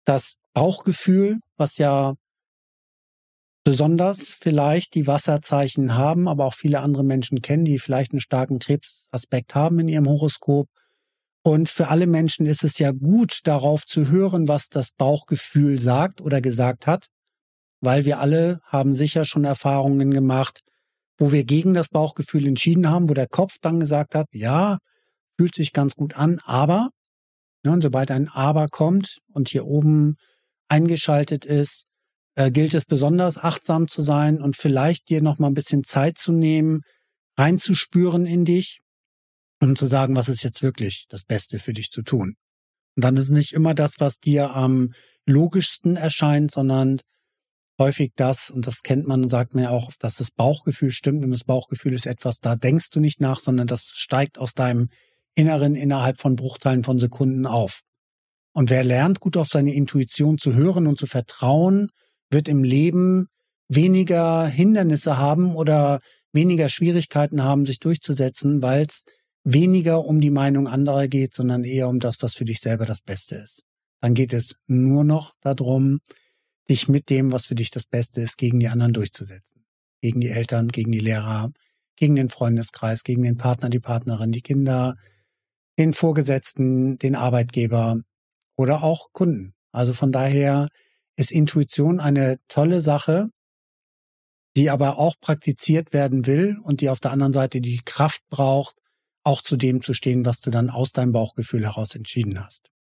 Das 0.04 0.36
Bauchgefühl, 0.52 1.40
was 1.56 1.78
ja 1.78 2.14
besonders 3.64 4.28
vielleicht 4.28 4.94
die 4.94 5.06
Wasserzeichen 5.06 5.94
haben, 5.94 6.28
aber 6.28 6.44
auch 6.44 6.54
viele 6.54 6.80
andere 6.80 7.02
Menschen 7.02 7.40
kennen, 7.40 7.64
die 7.64 7.78
vielleicht 7.78 8.12
einen 8.12 8.20
starken 8.20 8.58
Krebsaspekt 8.58 9.54
haben 9.54 9.78
in 9.80 9.88
ihrem 9.88 10.06
Horoskop. 10.06 10.68
Und 11.46 11.68
für 11.68 11.88
alle 11.88 12.06
Menschen 12.06 12.46
ist 12.46 12.64
es 12.64 12.78
ja 12.78 12.90
gut, 12.90 13.40
darauf 13.44 13.84
zu 13.84 14.08
hören, 14.08 14.48
was 14.48 14.70
das 14.70 14.92
Bauchgefühl 14.96 15.78
sagt 15.78 16.22
oder 16.22 16.40
gesagt 16.40 16.86
hat, 16.86 17.06
weil 17.82 18.06
wir 18.06 18.18
alle 18.18 18.60
haben 18.64 18.94
sicher 18.94 19.26
schon 19.26 19.44
Erfahrungen 19.44 20.10
gemacht, 20.10 20.60
wo 21.18 21.32
wir 21.32 21.44
gegen 21.44 21.74
das 21.74 21.90
Bauchgefühl 21.90 22.46
entschieden 22.46 22.88
haben, 22.88 23.10
wo 23.10 23.14
der 23.14 23.28
Kopf 23.28 23.56
dann 23.60 23.78
gesagt 23.78 24.14
hat, 24.14 24.26
ja, 24.32 24.78
fühlt 25.38 25.54
sich 25.54 25.74
ganz 25.74 25.94
gut 25.94 26.16
an, 26.16 26.40
aber, 26.44 26.88
ja, 27.62 27.72
und 27.72 27.82
sobald 27.82 28.10
ein 28.10 28.28
Aber 28.28 28.68
kommt 28.68 29.18
und 29.32 29.50
hier 29.50 29.66
oben 29.66 30.16
eingeschaltet 30.68 31.44
ist, 31.44 31.84
äh, 32.36 32.50
gilt 32.50 32.72
es 32.72 32.86
besonders 32.86 33.36
achtsam 33.36 33.86
zu 33.86 34.00
sein 34.00 34.40
und 34.40 34.56
vielleicht 34.56 35.10
dir 35.10 35.20
noch 35.20 35.38
mal 35.38 35.48
ein 35.48 35.54
bisschen 35.54 35.84
Zeit 35.84 36.16
zu 36.16 36.32
nehmen, 36.32 36.80
reinzuspüren 37.36 38.24
in 38.24 38.46
dich, 38.46 38.80
um 39.64 39.76
zu 39.76 39.86
sagen, 39.86 40.16
was 40.16 40.28
ist 40.28 40.42
jetzt 40.42 40.62
wirklich 40.62 41.06
das 41.08 41.24
Beste 41.24 41.58
für 41.58 41.72
dich 41.72 41.90
zu 41.90 42.02
tun. 42.02 42.36
Und 42.96 43.04
dann 43.04 43.16
ist 43.16 43.30
nicht 43.30 43.52
immer 43.52 43.74
das, 43.74 43.94
was 43.98 44.18
dir 44.18 44.54
am 44.54 44.92
logischsten 45.26 45.96
erscheint, 45.96 46.50
sondern 46.50 47.00
häufig 47.78 48.12
das, 48.14 48.50
und 48.50 48.66
das 48.66 48.82
kennt 48.82 49.06
man, 49.06 49.26
sagt 49.26 49.54
ja 49.54 49.70
auch, 49.70 49.90
dass 49.98 50.16
das 50.16 50.30
Bauchgefühl 50.30 50.90
stimmt 50.90 51.24
und 51.24 51.32
das 51.32 51.44
Bauchgefühl 51.44 51.92
ist 51.92 52.06
etwas, 52.06 52.38
da 52.38 52.54
denkst 52.54 52.90
du 52.90 53.00
nicht 53.00 53.20
nach, 53.20 53.40
sondern 53.40 53.66
das 53.66 53.94
steigt 53.96 54.38
aus 54.38 54.52
deinem 54.52 54.88
Inneren 55.34 55.74
innerhalb 55.74 56.20
von 56.20 56.36
Bruchteilen 56.36 56.84
von 56.84 56.98
Sekunden 56.98 57.46
auf. 57.46 57.80
Und 58.52 58.70
wer 58.70 58.84
lernt, 58.84 59.18
gut 59.18 59.36
auf 59.36 59.48
seine 59.48 59.74
Intuition 59.74 60.38
zu 60.38 60.54
hören 60.54 60.86
und 60.86 60.96
zu 60.96 61.06
vertrauen, 61.06 61.90
wird 62.30 62.46
im 62.46 62.62
Leben 62.62 63.26
weniger 63.68 64.46
Hindernisse 64.46 65.18
haben 65.18 65.56
oder 65.56 66.00
weniger 66.32 66.68
Schwierigkeiten 66.68 67.42
haben, 67.42 67.66
sich 67.66 67.80
durchzusetzen, 67.80 68.62
weil 68.62 68.86
es 68.86 69.04
weniger 69.44 70.04
um 70.04 70.20
die 70.20 70.30
Meinung 70.30 70.66
anderer 70.66 71.06
geht, 71.06 71.34
sondern 71.34 71.64
eher 71.64 71.88
um 71.88 72.00
das, 72.00 72.16
was 72.20 72.34
für 72.34 72.44
dich 72.44 72.60
selber 72.60 72.86
das 72.86 73.02
Beste 73.02 73.36
ist. 73.36 73.64
Dann 74.00 74.14
geht 74.14 74.32
es 74.32 74.56
nur 74.66 75.04
noch 75.04 75.34
darum, 75.40 76.00
dich 76.68 76.88
mit 76.88 77.10
dem, 77.10 77.30
was 77.30 77.46
für 77.46 77.54
dich 77.54 77.70
das 77.70 77.84
Beste 77.84 78.22
ist, 78.22 78.38
gegen 78.38 78.58
die 78.58 78.68
anderen 78.68 78.94
durchzusetzen. 78.94 79.64
Gegen 80.00 80.20
die 80.20 80.30
Eltern, 80.30 80.68
gegen 80.68 80.92
die 80.92 80.98
Lehrer, 80.98 81.50
gegen 81.96 82.16
den 82.16 82.28
Freundeskreis, 82.28 83.04
gegen 83.04 83.22
den 83.22 83.36
Partner, 83.36 83.70
die 83.70 83.80
Partnerin, 83.80 84.32
die 84.32 84.42
Kinder, 84.42 84.96
den 85.78 85.92
Vorgesetzten, 85.92 86.98
den 86.98 87.14
Arbeitgeber 87.14 88.00
oder 88.56 88.82
auch 88.82 89.08
Kunden. 89.12 89.54
Also 89.72 89.92
von 89.92 90.12
daher 90.12 90.68
ist 91.16 91.32
Intuition 91.32 92.00
eine 92.00 92.38
tolle 92.48 92.80
Sache, 92.80 93.28
die 94.56 94.70
aber 94.70 94.98
auch 94.98 95.14
praktiziert 95.20 95.92
werden 95.92 96.26
will 96.26 96.56
und 96.62 96.80
die 96.80 96.88
auf 96.88 97.00
der 97.00 97.10
anderen 97.10 97.32
Seite 97.32 97.60
die 97.60 97.80
Kraft 97.84 98.22
braucht, 98.30 98.76
auch 99.24 99.42
zu 99.42 99.56
dem 99.56 99.82
zu 99.82 99.94
stehen, 99.94 100.24
was 100.24 100.40
du 100.40 100.50
dann 100.50 100.70
aus 100.70 100.92
deinem 100.92 101.12
Bauchgefühl 101.12 101.64
heraus 101.64 101.94
entschieden 101.94 102.44
hast. 102.44 102.70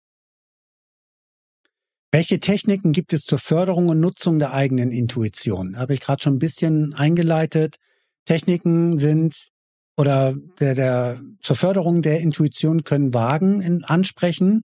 Welche 2.12 2.38
Techniken 2.38 2.92
gibt 2.92 3.12
es 3.12 3.22
zur 3.22 3.40
Förderung 3.40 3.88
und 3.88 3.98
Nutzung 3.98 4.38
der 4.38 4.52
eigenen 4.52 4.92
Intuition? 4.92 5.76
Habe 5.76 5.94
ich 5.94 6.00
gerade 6.00 6.22
schon 6.22 6.34
ein 6.34 6.38
bisschen 6.38 6.94
eingeleitet. 6.94 7.76
Techniken 8.24 8.96
sind 8.98 9.48
oder 9.96 10.34
der, 10.60 10.74
der 10.74 11.20
zur 11.40 11.56
Förderung 11.56 12.02
der 12.02 12.20
Intuition 12.20 12.84
können 12.84 13.14
Wagen 13.14 13.60
in, 13.60 13.82
ansprechen, 13.84 14.62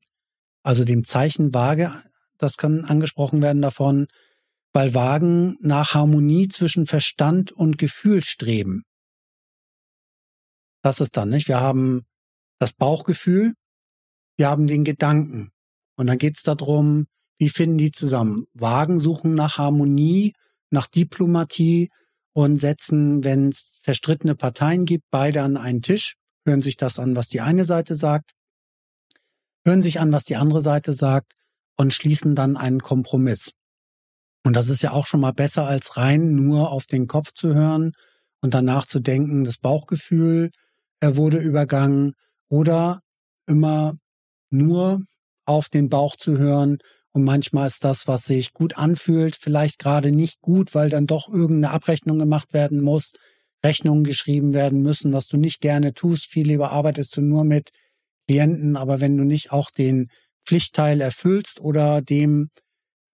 also 0.63 0.85
dem 0.85 1.05
Zeichen 1.05 1.53
Waage, 1.55 1.93
das 2.39 2.57
kann 2.57 2.85
angesprochen 2.85 3.43
werden 3.43 3.63
davon, 3.63 4.07
weil 4.73 4.95
Wagen 4.95 5.57
nach 5.61 5.95
Harmonie 5.95 6.49
zwischen 6.49 6.87
Verstand 6.87 7.53
und 7.53 7.79
Gefühl 7.79 8.23
streben. 8.23 8.85
Das 10.83 11.01
ist 11.01 11.17
dann, 11.17 11.29
nicht? 11.29 11.49
Wir 11.49 11.61
haben 11.61 12.07
das 12.59 12.73
Bauchgefühl, 12.73 13.55
wir 14.37 14.49
haben 14.49 14.67
den 14.67 14.85
Gedanken. 14.85 15.51
Und 15.97 16.07
dann 16.07 16.19
geht 16.19 16.37
es 16.37 16.43
darum, 16.43 17.07
wie 17.39 17.49
finden 17.49 17.79
die 17.79 17.91
zusammen? 17.91 18.47
Wagen 18.55 18.99
suchen 18.99 19.35
nach 19.35 19.59
Harmonie, 19.59 20.35
nach 20.71 20.87
Diplomatie 20.87 21.91
und 22.33 22.57
setzen, 22.57 23.25
wenn 23.25 23.49
es 23.49 23.81
verstrittene 23.83 24.35
Parteien 24.35 24.85
gibt, 24.85 25.05
beide 25.11 25.43
an 25.43 25.57
einen 25.57 25.83
Tisch, 25.83 26.17
hören 26.47 26.63
sich 26.63 26.77
das 26.77 26.99
an, 26.99 27.17
was 27.17 27.29
die 27.29 27.41
eine 27.41 27.65
Seite 27.65 27.95
sagt, 27.95 28.33
hören 29.67 29.83
sich 29.83 30.01
an, 30.01 30.13
was 30.13 30.25
die 30.25 30.37
andere 30.37 30.63
Seite 30.63 30.93
sagt 30.93 31.35
und 31.77 31.93
schließen 31.93 32.35
dann 32.35 32.57
einen 32.57 32.81
Kompromiss. 32.81 33.53
Und 34.45 34.55
das 34.55 34.69
ist 34.69 34.83
ja 34.83 34.93
auch 34.93 35.07
schon 35.07 35.21
mal 35.21 35.33
besser 35.33 35.67
als 35.67 35.97
rein 35.97 36.35
nur 36.35 36.71
auf 36.71 36.87
den 36.87 37.07
Kopf 37.07 37.33
zu 37.35 37.55
hören 37.55 37.93
und 38.41 38.55
danach 38.55 38.87
zu 38.87 39.01
denken, 39.01 39.45
das 39.45 39.59
Bauchgefühl 39.59 40.51
er 41.01 41.17
wurde 41.17 41.39
übergangen 41.39 42.15
oder 42.49 43.01
immer 43.47 43.97
nur 44.51 45.03
auf 45.45 45.69
den 45.69 45.89
Bauch 45.89 46.17
zu 46.17 46.39
hören 46.39 46.79
und 47.13 47.25
manchmal 47.25 47.67
ist 47.67 47.83
das, 47.83 48.07
was 48.07 48.25
sich 48.25 48.53
gut 48.53 48.79
anfühlt, 48.79 49.37
vielleicht 49.37 49.79
gerade 49.79 50.13
nicht 50.13 50.41
gut, 50.41 50.75
weil 50.75 50.91
dann 50.91 51.07
doch 51.07 51.29
irgendeine 51.29 51.75
Abrechnung 51.75 52.19
gemacht 52.19 52.53
werden 52.53 52.81
muss, 52.81 53.13
Rechnungen 53.65 54.05
geschrieben 54.05 54.53
werden 54.55 54.83
müssen, 54.83 55.13
was 55.13 55.27
du 55.27 55.37
nicht 55.37 55.61
gerne 55.61 55.93
tust. 55.93 56.27
Viel 56.27 56.47
lieber 56.47 56.71
arbeitest 56.71 57.17
du 57.17 57.21
nur 57.21 57.45
mit 57.45 57.71
Klienten, 58.29 58.77
aber 58.77 59.01
wenn 59.01 59.17
du 59.17 59.25
nicht 59.25 59.51
auch 59.51 59.71
den 59.71 60.09
Pflichtteil 60.47 61.01
erfüllst 61.01 61.61
oder 61.61 62.01
dem 62.01 62.51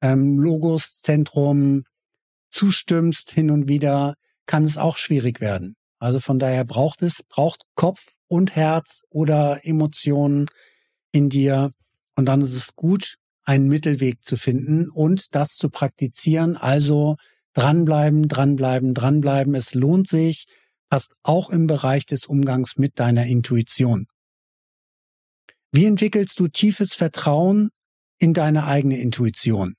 ähm, 0.03 0.39
Logoszentrum 0.39 1.85
zustimmst 2.51 3.31
hin 3.31 3.51
und 3.51 3.69
wieder, 3.69 4.15
kann 4.47 4.65
es 4.65 4.77
auch 4.77 4.99
schwierig 4.99 5.41
werden. 5.41 5.75
Also 5.99 6.21
von 6.21 6.39
daher 6.39 6.65
braucht 6.65 7.03
es, 7.03 7.23
braucht 7.29 7.63
Kopf 7.75 8.05
und 8.29 8.55
Herz 8.55 9.03
oder 9.11 9.61
Emotionen 9.65 10.47
in 11.13 11.29
dir. 11.29 11.73
Und 12.15 12.27
dann 12.27 12.41
ist 12.41 12.55
es 12.55 12.75
gut, 12.75 13.17
einen 13.45 13.69
Mittelweg 13.69 14.23
zu 14.23 14.37
finden 14.37 14.91
und 14.91 15.35
das 15.35 15.57
zu 15.57 15.71
praktizieren. 15.71 16.57
Also 16.57 17.17
dranbleiben, 17.55 18.29
dranbleiben, 18.29 18.95
dranbleiben. 18.95 19.55
Es 19.55 19.75
lohnt 19.75 20.09
sich, 20.09 20.47
passt 20.91 21.15
auch 21.23 21.51
im 21.51 21.67
Bereich 21.67 22.07
des 22.07 22.27
Umgangs 22.27 22.77
mit 22.77 22.99
deiner 22.99 23.27
Intuition. 23.27 24.07
Wie 25.73 25.87
entwickelst 25.87 26.39
du 26.39 26.49
tiefes 26.49 26.95
Vertrauen 26.95 27.71
in 28.19 28.35
deine 28.35 28.67
eigene 28.67 28.99
Intuition? 28.99 29.77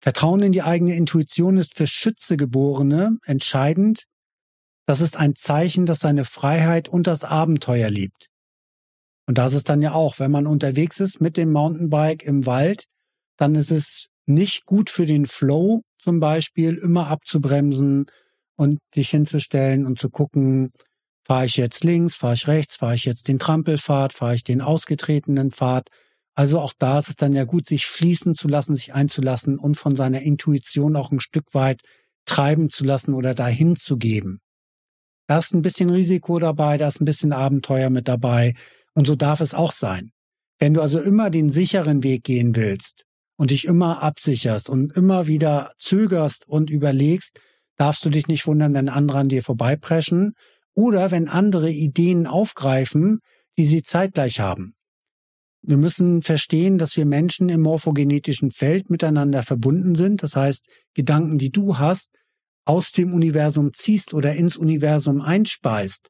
Vertrauen 0.00 0.42
in 0.42 0.52
die 0.52 0.62
eigene 0.62 0.94
Intuition 0.96 1.58
ist 1.58 1.76
für 1.76 1.86
Schützegeborene 1.86 3.18
entscheidend. 3.24 4.04
Das 4.90 5.00
ist 5.00 5.16
ein 5.16 5.36
Zeichen, 5.36 5.86
dass 5.86 6.00
seine 6.00 6.24
Freiheit 6.24 6.88
und 6.88 7.06
das 7.06 7.22
Abenteuer 7.22 7.90
liebt. 7.90 8.26
Und 9.28 9.38
das 9.38 9.54
ist 9.54 9.68
dann 9.68 9.82
ja 9.82 9.92
auch, 9.92 10.18
wenn 10.18 10.32
man 10.32 10.48
unterwegs 10.48 10.98
ist 10.98 11.20
mit 11.20 11.36
dem 11.36 11.52
Mountainbike 11.52 12.24
im 12.24 12.44
Wald, 12.44 12.86
dann 13.36 13.54
ist 13.54 13.70
es 13.70 14.06
nicht 14.26 14.66
gut 14.66 14.90
für 14.90 15.06
den 15.06 15.26
Flow 15.26 15.82
zum 16.00 16.18
Beispiel, 16.18 16.74
immer 16.74 17.06
abzubremsen 17.06 18.06
und 18.56 18.80
dich 18.96 19.10
hinzustellen 19.10 19.86
und 19.86 20.00
zu 20.00 20.10
gucken, 20.10 20.72
fahre 21.24 21.46
ich 21.46 21.56
jetzt 21.56 21.84
links, 21.84 22.16
fahre 22.16 22.34
ich 22.34 22.48
rechts, 22.48 22.74
fahre 22.74 22.96
ich 22.96 23.04
jetzt 23.04 23.28
den 23.28 23.38
Trampelpfad, 23.38 24.12
fahre 24.12 24.34
ich 24.34 24.42
den 24.42 24.60
ausgetretenen 24.60 25.52
Pfad. 25.52 25.86
Also 26.34 26.58
auch 26.58 26.72
da 26.76 26.98
ist 26.98 27.10
es 27.10 27.14
dann 27.14 27.32
ja 27.32 27.44
gut, 27.44 27.64
sich 27.64 27.86
fließen 27.86 28.34
zu 28.34 28.48
lassen, 28.48 28.74
sich 28.74 28.92
einzulassen 28.92 29.56
und 29.56 29.76
von 29.76 29.94
seiner 29.94 30.22
Intuition 30.22 30.96
auch 30.96 31.12
ein 31.12 31.20
Stück 31.20 31.54
weit 31.54 31.80
treiben 32.26 32.70
zu 32.70 32.82
lassen 32.82 33.14
oder 33.14 33.36
dahin 33.36 33.76
zu 33.76 33.96
geben. 33.96 34.40
Da 35.30 35.38
ist 35.38 35.54
ein 35.54 35.62
bisschen 35.62 35.90
Risiko 35.90 36.40
dabei, 36.40 36.76
da 36.76 36.88
ist 36.88 37.00
ein 37.00 37.04
bisschen 37.04 37.32
Abenteuer 37.32 37.88
mit 37.88 38.08
dabei. 38.08 38.52
Und 38.94 39.06
so 39.06 39.14
darf 39.14 39.40
es 39.40 39.54
auch 39.54 39.70
sein. 39.70 40.10
Wenn 40.58 40.74
du 40.74 40.80
also 40.80 40.98
immer 40.98 41.30
den 41.30 41.50
sicheren 41.50 42.02
Weg 42.02 42.24
gehen 42.24 42.56
willst 42.56 43.04
und 43.36 43.52
dich 43.52 43.66
immer 43.66 44.02
absicherst 44.02 44.68
und 44.68 44.92
immer 44.96 45.28
wieder 45.28 45.70
zögerst 45.78 46.48
und 46.48 46.68
überlegst, 46.68 47.38
darfst 47.76 48.04
du 48.04 48.10
dich 48.10 48.26
nicht 48.26 48.48
wundern, 48.48 48.74
wenn 48.74 48.88
andere 48.88 49.18
an 49.18 49.28
dir 49.28 49.44
vorbeipreschen 49.44 50.32
oder 50.74 51.12
wenn 51.12 51.28
andere 51.28 51.70
Ideen 51.70 52.26
aufgreifen, 52.26 53.20
die 53.56 53.66
sie 53.66 53.84
zeitgleich 53.84 54.40
haben. 54.40 54.74
Wir 55.62 55.76
müssen 55.76 56.22
verstehen, 56.22 56.76
dass 56.76 56.96
wir 56.96 57.06
Menschen 57.06 57.50
im 57.50 57.60
morphogenetischen 57.60 58.50
Feld 58.50 58.90
miteinander 58.90 59.44
verbunden 59.44 59.94
sind. 59.94 60.24
Das 60.24 60.34
heißt, 60.34 60.66
Gedanken, 60.92 61.38
die 61.38 61.50
du 61.50 61.78
hast, 61.78 62.08
aus 62.64 62.92
dem 62.92 63.14
Universum 63.14 63.72
ziehst 63.72 64.14
oder 64.14 64.34
ins 64.34 64.56
Universum 64.56 65.20
einspeist, 65.20 66.08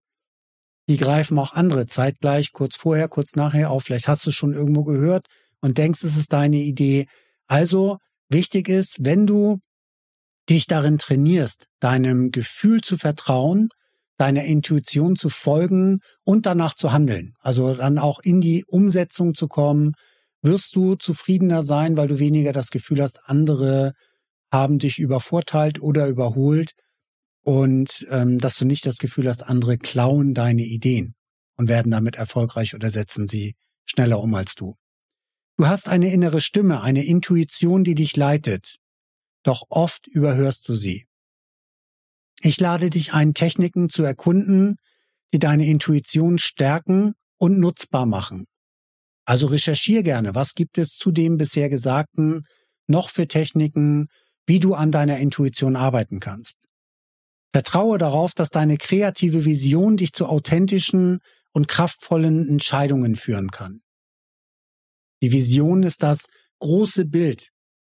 die 0.89 0.97
greifen 0.97 1.39
auch 1.39 1.53
andere 1.53 1.87
zeitgleich, 1.87 2.53
kurz 2.53 2.77
vorher, 2.77 3.09
kurz 3.09 3.37
nachher 3.37 3.71
auf. 3.71 3.85
Vielleicht 3.85 4.09
hast 4.09 4.27
du 4.27 4.31
es 4.31 4.37
schon 4.37 4.55
irgendwo 4.55 4.85
gehört 4.85 5.27
und 5.61 5.79
denkst, 5.79 6.03
es 6.03 6.17
ist 6.17 6.33
deine 6.33 6.57
Idee. 6.57 7.07
Also 7.47 7.99
wichtig 8.29 8.69
ist, 8.69 8.97
wenn 9.01 9.27
du 9.27 9.59
dich 10.49 10.67
darin 10.67 10.99
trainierst, 10.99 11.67
deinem 11.79 12.33
Gefühl 12.33 12.81
zu 12.81 12.97
vertrauen, 12.99 13.69
deiner 14.17 14.45
Intuition 14.45 15.17
zu 15.17 15.29
folgen 15.29 16.01
und 16.25 16.45
danach 16.45 16.75
zu 16.75 16.93
handeln. 16.93 17.35
Also 17.39 17.75
dann 17.75 17.99
auch 17.99 18.19
in 18.23 18.41
die 18.41 18.65
Umsetzung 18.67 19.35
zu 19.35 19.47
kommen, 19.49 19.93
wirst 20.43 20.75
du 20.75 20.97
zufriedener 20.97 21.65
sein, 21.65 21.97
weil 21.97 22.09
du 22.09 22.19
weniger 22.19 22.53
das 22.53 22.71
Gefühl 22.71 23.01
hast, 23.01 23.21
andere 23.25 23.93
haben 24.53 24.79
dich 24.79 24.99
übervorteilt 24.99 25.81
oder 25.81 26.07
überholt 26.09 26.73
und 27.43 28.07
ähm, 28.11 28.39
dass 28.39 28.57
du 28.57 28.65
nicht 28.65 28.85
das 28.87 28.99
Gefühl 28.99 29.29
hast, 29.29 29.43
andere 29.43 29.79
klauen 29.79 30.35
deine 30.35 30.63
Ideen 30.63 31.15
und 31.57 31.69
werden 31.69 31.91
damit 31.91 32.17
erfolgreich 32.17 32.75
oder 32.75 32.91
setzen 32.91 33.27
sie 33.27 33.55
schneller 33.85 34.21
um 34.21 34.35
als 34.35 34.55
du. 34.55 34.77
Du 35.57 35.67
hast 35.67 35.89
eine 35.89 36.13
innere 36.13 36.41
Stimme, 36.41 36.81
eine 36.81 37.05
Intuition, 37.05 37.85
die 37.85 37.95
dich 37.95 38.17
leitet, 38.17 38.77
doch 39.43 39.65
oft 39.69 40.07
überhörst 40.07 40.69
du 40.69 40.75
sie. 40.75 41.07
Ich 42.41 42.59
lade 42.59 42.89
dich 42.89 43.13
ein, 43.13 43.35
Techniken 43.35 43.91
zu 43.91 44.03
erkunden, 44.03 44.77
die 45.33 45.39
deine 45.39 45.67
Intuition 45.67 46.39
stärken 46.39 47.15
und 47.37 47.59
nutzbar 47.59 48.07
machen. 48.07 48.47
Also 49.27 49.47
recherchier 49.47 50.03
gerne, 50.03 50.35
was 50.35 50.55
gibt 50.55 50.79
es 50.79 50.97
zu 50.97 51.13
dem 51.13 51.37
bisher 51.37 51.69
Gesagten 51.69 52.47
noch 52.87 53.11
für 53.11 53.29
Techniken, 53.29 54.09
wie 54.51 54.59
du 54.59 54.75
an 54.75 54.91
deiner 54.91 55.19
Intuition 55.19 55.77
arbeiten 55.77 56.19
kannst. 56.19 56.67
Vertraue 57.53 57.99
darauf, 57.99 58.35
dass 58.35 58.51
deine 58.51 58.79
kreative 58.79 59.45
Vision 59.45 59.97
dich 59.97 60.13
zu 60.13 60.27
authentischen 60.27 61.21
und 61.53 61.69
kraftvollen 61.69 62.49
Entscheidungen 62.49 63.15
führen 63.15 63.53
kann. 63.53 63.81
Die 65.23 65.31
Vision 65.31 65.85
ist 65.85 66.03
das 66.03 66.27
große 66.59 67.05
Bild, 67.05 67.51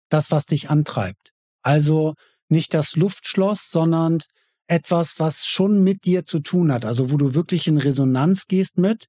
das, 0.08 0.30
was 0.30 0.46
dich 0.46 0.70
antreibt. 0.70 1.34
Also 1.60 2.14
nicht 2.48 2.72
das 2.72 2.96
Luftschloss, 2.96 3.68
sondern 3.70 4.20
etwas, 4.66 5.20
was 5.20 5.44
schon 5.44 5.84
mit 5.84 6.06
dir 6.06 6.24
zu 6.24 6.40
tun 6.40 6.72
hat, 6.72 6.86
also 6.86 7.10
wo 7.10 7.18
du 7.18 7.34
wirklich 7.34 7.66
in 7.66 7.76
Resonanz 7.76 8.46
gehst 8.46 8.78
mit, 8.78 9.08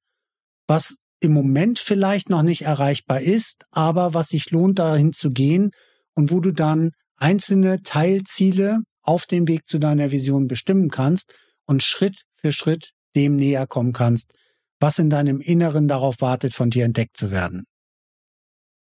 was 0.68 0.98
im 1.22 1.32
Moment 1.32 1.80
vielleicht 1.80 2.30
noch 2.30 2.44
nicht 2.44 2.64
erreichbar 2.64 3.22
ist, 3.22 3.64
aber 3.72 4.14
was 4.14 4.28
sich 4.28 4.52
lohnt, 4.52 4.80
dahin 4.80 5.14
zu 5.14 5.30
gehen 5.30 5.72
und 6.14 6.30
wo 6.30 6.42
du 6.42 6.52
dann 6.52 6.92
einzelne 7.18 7.82
Teilziele 7.84 8.82
auf 9.02 9.26
dem 9.26 9.48
Weg 9.48 9.68
zu 9.68 9.80
deiner 9.80 10.12
Vision 10.12 10.48
bestimmen 10.48 10.90
kannst 10.90 11.34
und 11.66 11.84
Schritt 11.84 12.24
für 12.34 12.52
Schritt 12.52 12.92
dem 13.16 13.36
näher 13.36 13.68
kommen 13.68 13.94
kannst, 13.94 14.34
was 14.80 15.00
in 15.00 15.10
deinem 15.10 15.42
Inneren 15.42 15.88
darauf 15.88 16.22
wartet, 16.22 16.54
von 16.54 16.70
dir 16.70 16.86
entdeckt 16.86 17.18
zu 17.18 17.32
werden. 17.32 17.66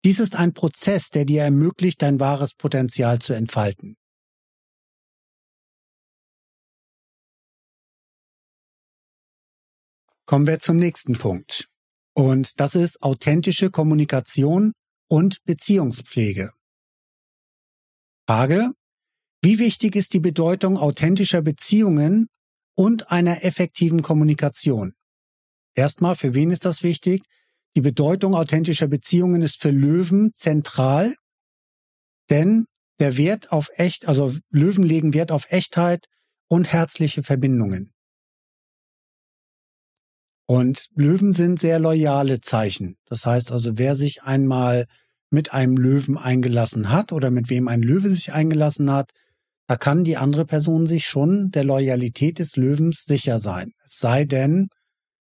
Dies 0.04 0.20
ist 0.20 0.36
ein 0.36 0.54
Prozess, 0.54 1.10
der 1.10 1.26
dir 1.26 1.44
ermöglicht, 1.44 2.02
dein 2.02 2.20
wahres 2.20 2.54
Potenzial 2.54 3.20
zu 3.20 3.34
entfalten. 3.34 3.96
Kommen 10.26 10.48
wir 10.48 10.60
zum 10.60 10.78
nächsten 10.78 11.18
Punkt. 11.18 11.70
Und 12.14 12.60
das 12.60 12.76
ist 12.76 13.02
authentische 13.04 13.70
Kommunikation 13.70 14.74
und 15.08 15.44
Beziehungspflege. 15.44 16.52
Frage, 18.28 18.72
wie 19.44 19.60
wichtig 19.60 19.96
ist 19.96 20.14
die 20.14 20.20
Bedeutung 20.20 20.78
authentischer 20.78 21.44
Beziehungen 21.44 22.28
und 22.76 23.12
einer 23.12 23.44
effektiven 23.44 24.02
Kommunikation? 24.02 24.94
Erstmal, 25.76 26.16
für 26.16 26.34
wen 26.34 26.50
ist 26.50 26.66
das 26.66 26.82
wichtig? 26.82 27.22
Die 27.76 27.82
Bedeutung 27.82 28.34
authentischer 28.34 28.88
Beziehungen 28.88 29.42
ist 29.44 29.62
für 29.62 29.70
Löwen 29.70 30.32
zentral, 30.34 31.16
denn 32.32 32.66
der 33.00 33.18
Wert 33.18 33.52
auf 33.52 33.70
echt, 33.76 34.08
also 34.08 34.34
Löwen 34.50 34.84
legen 34.84 35.14
Wert 35.14 35.32
auf 35.32 35.52
Echtheit 35.52 36.08
und 36.48 36.72
herzliche 36.72 37.22
Verbindungen. 37.22 37.92
Und 40.48 40.88
Löwen 40.96 41.34
sind 41.34 41.60
sehr 41.60 41.80
loyale 41.80 42.40
Zeichen. 42.40 42.98
Das 43.06 43.26
heißt 43.26 43.52
also, 43.52 43.78
wer 43.78 43.96
sich 43.96 44.24
einmal 44.24 44.88
mit 45.30 45.54
einem 45.54 45.78
Löwen 45.78 46.18
eingelassen 46.18 46.92
hat 46.92 47.12
oder 47.12 47.32
mit 47.32 47.50
wem 47.50 47.68
ein 47.68 47.82
Löwe 47.82 48.10
sich 48.10 48.34
eingelassen 48.34 48.92
hat, 48.92 49.12
da 49.68 49.76
kann 49.76 50.04
die 50.04 50.18
andere 50.18 50.46
Person 50.46 50.86
sich 50.86 51.06
schon 51.06 51.50
der 51.52 51.64
Loyalität 51.64 52.40
des 52.40 52.56
Löwens 52.56 53.06
sicher 53.06 53.40
sein. 53.40 53.74
Es 53.84 53.98
sei 54.00 54.26
denn, 54.26 54.70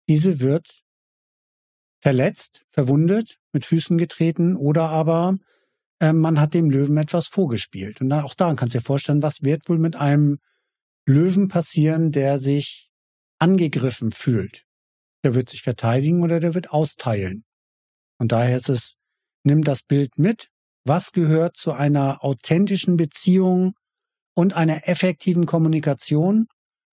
diese 0.07 0.39
wird 0.39 0.81
verletzt, 1.99 2.63
verwundet, 2.69 3.37
mit 3.51 3.65
Füßen 3.65 3.97
getreten 3.97 4.55
oder 4.55 4.89
aber 4.89 5.37
äh, 5.99 6.13
man 6.13 6.39
hat 6.39 6.53
dem 6.53 6.69
Löwen 6.69 6.97
etwas 6.97 7.27
vorgespielt. 7.27 8.01
Und 8.01 8.09
dann 8.09 8.23
auch 8.23 8.35
daran 8.35 8.55
kannst 8.55 8.75
du 8.75 8.79
dir 8.79 8.85
vorstellen, 8.85 9.23
was 9.23 9.41
wird 9.41 9.67
wohl 9.67 9.79
mit 9.79 9.95
einem 9.95 10.37
Löwen 11.05 11.47
passieren, 11.47 12.11
der 12.11 12.37
sich 12.37 12.91
angegriffen 13.39 14.11
fühlt. 14.11 14.65
Der 15.23 15.33
wird 15.33 15.49
sich 15.49 15.63
verteidigen 15.63 16.21
oder 16.23 16.39
der 16.39 16.53
wird 16.53 16.69
austeilen. 16.69 17.43
Und 18.19 18.31
daher 18.31 18.57
ist 18.57 18.69
es, 18.69 18.95
nimm 19.47 19.63
das 19.63 19.81
Bild 19.81 20.19
mit, 20.19 20.49
was 20.85 21.11
gehört 21.11 21.57
zu 21.57 21.71
einer 21.71 22.23
authentischen 22.23 22.97
Beziehung 22.97 23.73
und 24.35 24.55
einer 24.55 24.87
effektiven 24.87 25.47
Kommunikation. 25.47 26.45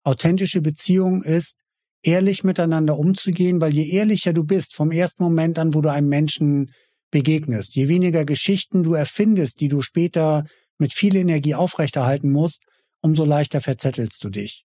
Authentische 0.04 0.62
Beziehung 0.62 1.22
ist, 1.22 1.60
ehrlich 2.02 2.44
miteinander 2.44 2.98
umzugehen, 2.98 3.60
weil 3.60 3.74
je 3.74 3.90
ehrlicher 3.90 4.32
du 4.32 4.44
bist 4.44 4.74
vom 4.74 4.90
ersten 4.90 5.22
Moment 5.22 5.58
an, 5.58 5.74
wo 5.74 5.80
du 5.80 5.90
einem 5.90 6.08
Menschen 6.08 6.70
begegnest, 7.10 7.76
je 7.76 7.88
weniger 7.88 8.24
Geschichten 8.24 8.82
du 8.82 8.94
erfindest, 8.94 9.60
die 9.60 9.68
du 9.68 9.82
später 9.82 10.44
mit 10.78 10.92
viel 10.92 11.16
Energie 11.16 11.54
aufrechterhalten 11.54 12.30
musst, 12.32 12.62
umso 13.00 13.24
leichter 13.24 13.60
verzettelst 13.60 14.22
du 14.24 14.30
dich. 14.30 14.64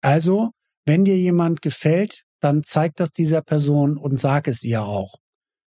Also, 0.00 0.50
wenn 0.86 1.04
dir 1.04 1.16
jemand 1.16 1.62
gefällt, 1.62 2.22
dann 2.40 2.62
zeig 2.62 2.96
das 2.96 3.10
dieser 3.10 3.42
Person 3.42 3.96
und 3.96 4.18
sag 4.18 4.48
es 4.48 4.62
ihr 4.64 4.82
auch. 4.82 5.16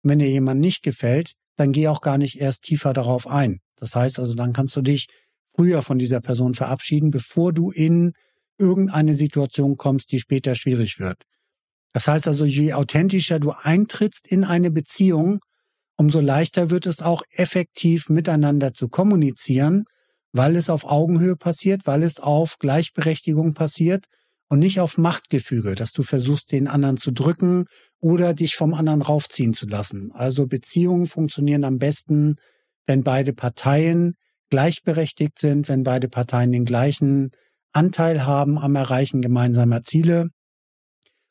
wenn 0.03 0.19
dir 0.19 0.29
jemand 0.29 0.61
nicht 0.61 0.83
gefällt, 0.83 1.33
dann 1.55 1.71
geh 1.71 1.87
auch 1.87 2.01
gar 2.01 2.17
nicht 2.17 2.39
erst 2.39 2.63
tiefer 2.63 2.93
darauf 2.93 3.27
ein. 3.27 3.59
Das 3.77 3.95
heißt 3.95 4.19
also, 4.19 4.35
dann 4.35 4.53
kannst 4.53 4.75
du 4.75 4.81
dich 4.81 5.07
früher 5.55 5.81
von 5.81 5.97
dieser 5.97 6.21
Person 6.21 6.53
verabschieden, 6.53 7.11
bevor 7.11 7.53
du 7.53 7.71
in 7.71 8.13
irgendeine 8.57 9.13
Situation 9.13 9.77
kommst, 9.77 10.11
die 10.11 10.19
später 10.19 10.55
schwierig 10.55 10.99
wird. 10.99 11.23
Das 11.93 12.07
heißt 12.07 12.27
also, 12.27 12.45
je 12.45 12.73
authentischer 12.73 13.39
du 13.39 13.51
eintrittst 13.51 14.29
in 14.29 14.43
eine 14.43 14.71
Beziehung, 14.71 15.39
umso 15.97 16.19
leichter 16.19 16.69
wird 16.69 16.85
es 16.85 17.01
auch 17.01 17.23
effektiv 17.31 18.09
miteinander 18.09 18.73
zu 18.73 18.89
kommunizieren, 18.89 19.85
weil 20.33 20.57
es 20.57 20.69
auf 20.69 20.83
Augenhöhe 20.83 21.37
passiert, 21.37 21.81
weil 21.85 22.03
es 22.03 22.19
auf 22.19 22.57
Gleichberechtigung 22.59 23.53
passiert 23.53 24.05
und 24.49 24.59
nicht 24.59 24.79
auf 24.79 24.97
Machtgefüge, 24.97 25.75
dass 25.75 25.91
du 25.91 26.03
versuchst, 26.03 26.51
den 26.51 26.67
anderen 26.67 26.97
zu 26.97 27.11
drücken 27.11 27.65
oder 27.99 28.33
dich 28.33 28.55
vom 28.55 28.73
anderen 28.73 29.01
raufziehen 29.01 29.53
zu 29.53 29.67
lassen. 29.67 30.11
Also 30.13 30.47
Beziehungen 30.47 31.07
funktionieren 31.07 31.63
am 31.63 31.77
besten, 31.77 32.35
wenn 32.85 33.03
beide 33.03 33.33
Parteien 33.33 34.15
gleichberechtigt 34.49 35.39
sind, 35.39 35.67
wenn 35.67 35.83
beide 35.83 36.07
Parteien 36.07 36.51
den 36.51 36.65
gleichen 36.65 37.31
Anteil 37.73 38.25
haben 38.25 38.57
am 38.57 38.75
Erreichen 38.75 39.21
gemeinsamer 39.21 39.81
Ziele. 39.81 40.29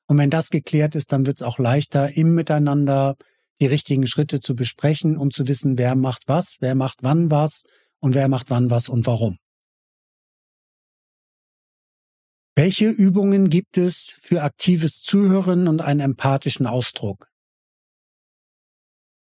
Und 0.07 0.19
wenn 0.19 0.31
das 0.31 0.51
geklärt 0.51 0.95
ist, 0.95 1.13
dann 1.13 1.27
wird 1.27 1.39
es 1.39 1.43
auch 1.43 1.59
leichter, 1.59 2.17
im 2.17 2.35
Miteinander 2.35 3.15
die 3.61 3.67
richtigen 3.67 4.07
Schritte 4.07 4.41
zu 4.41 4.55
besprechen 4.55 5.17
und 5.17 5.33
zu 5.33 5.47
wissen, 5.47 5.79
wer 5.79 5.95
macht 5.95 6.25
was, 6.27 6.57
wer 6.61 6.75
macht 6.75 6.99
wann 7.03 7.31
was 7.31 7.63
und 8.01 8.15
wer 8.15 8.29
macht 8.29 8.51
wann 8.51 8.71
was 8.71 8.89
und 8.89 9.07
warum. 9.07 9.39
Welche 12.57 12.89
Übungen 12.89 13.51
gibt 13.51 13.79
es 13.79 14.15
für 14.21 14.43
aktives 14.43 15.03
Zuhören 15.03 15.67
und 15.67 15.81
einen 15.81 15.99
empathischen 15.99 16.67
Ausdruck? 16.67 17.27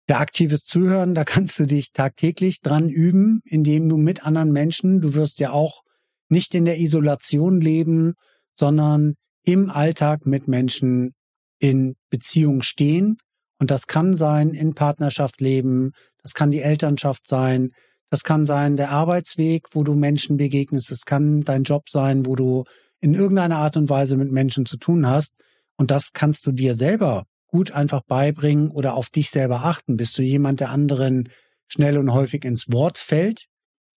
Für 0.06 0.16
aktives 0.16 0.64
Zuhören, 0.64 1.14
da 1.14 1.24
kannst 1.24 1.58
du 1.58 1.64
dich 1.64 1.92
tagtäglich 1.92 2.60
dran 2.60 2.90
üben, 2.90 3.40
indem 3.46 3.88
du 3.88 3.96
mit 3.96 4.26
anderen 4.26 4.52
Menschen, 4.52 5.00
du 5.00 5.14
wirst 5.14 5.40
ja 5.40 5.52
auch 5.52 5.80
nicht 6.28 6.54
in 6.54 6.66
der 6.66 6.78
Isolation 6.78 7.62
leben, 7.62 8.12
sondern 8.58 9.14
im 9.42 9.70
Alltag 9.70 10.26
mit 10.26 10.46
Menschen 10.46 11.14
in 11.58 11.96
Beziehung 12.10 12.60
stehen. 12.60 13.16
Und 13.58 13.70
das 13.70 13.86
kann 13.86 14.14
sein 14.16 14.50
in 14.50 14.74
Partnerschaft 14.74 15.40
leben, 15.40 15.92
das 16.22 16.34
kann 16.34 16.50
die 16.50 16.60
Elternschaft 16.60 17.26
sein, 17.26 17.70
das 18.10 18.22
kann 18.22 18.44
sein 18.44 18.76
der 18.76 18.90
Arbeitsweg, 18.90 19.68
wo 19.72 19.82
du 19.82 19.94
Menschen 19.94 20.36
begegnest, 20.36 20.90
es 20.90 21.06
kann 21.06 21.40
dein 21.40 21.62
Job 21.62 21.88
sein, 21.88 22.26
wo 22.26 22.36
du 22.36 22.64
in 23.04 23.12
irgendeiner 23.12 23.58
Art 23.58 23.76
und 23.76 23.90
Weise 23.90 24.16
mit 24.16 24.32
Menschen 24.32 24.64
zu 24.64 24.78
tun 24.78 25.06
hast. 25.06 25.34
Und 25.76 25.90
das 25.90 26.12
kannst 26.14 26.46
du 26.46 26.52
dir 26.52 26.74
selber 26.74 27.26
gut 27.48 27.70
einfach 27.70 28.00
beibringen 28.08 28.70
oder 28.70 28.94
auf 28.94 29.10
dich 29.10 29.28
selber 29.28 29.66
achten. 29.66 29.98
Bist 29.98 30.16
du 30.16 30.22
jemand, 30.22 30.60
der 30.60 30.70
anderen 30.70 31.28
schnell 31.68 31.98
und 31.98 32.14
häufig 32.14 32.46
ins 32.46 32.72
Wort 32.72 32.96
fällt 32.96 33.44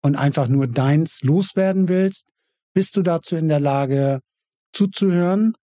und 0.02 0.16
einfach 0.16 0.48
nur 0.48 0.66
deins 0.66 1.22
loswerden 1.22 1.88
willst? 1.88 2.26
Bist 2.74 2.98
du 2.98 3.04
dazu 3.04 3.36
in 3.36 3.48
der 3.48 3.60
Lage, 3.60 4.22
zuzuhören? 4.74 5.54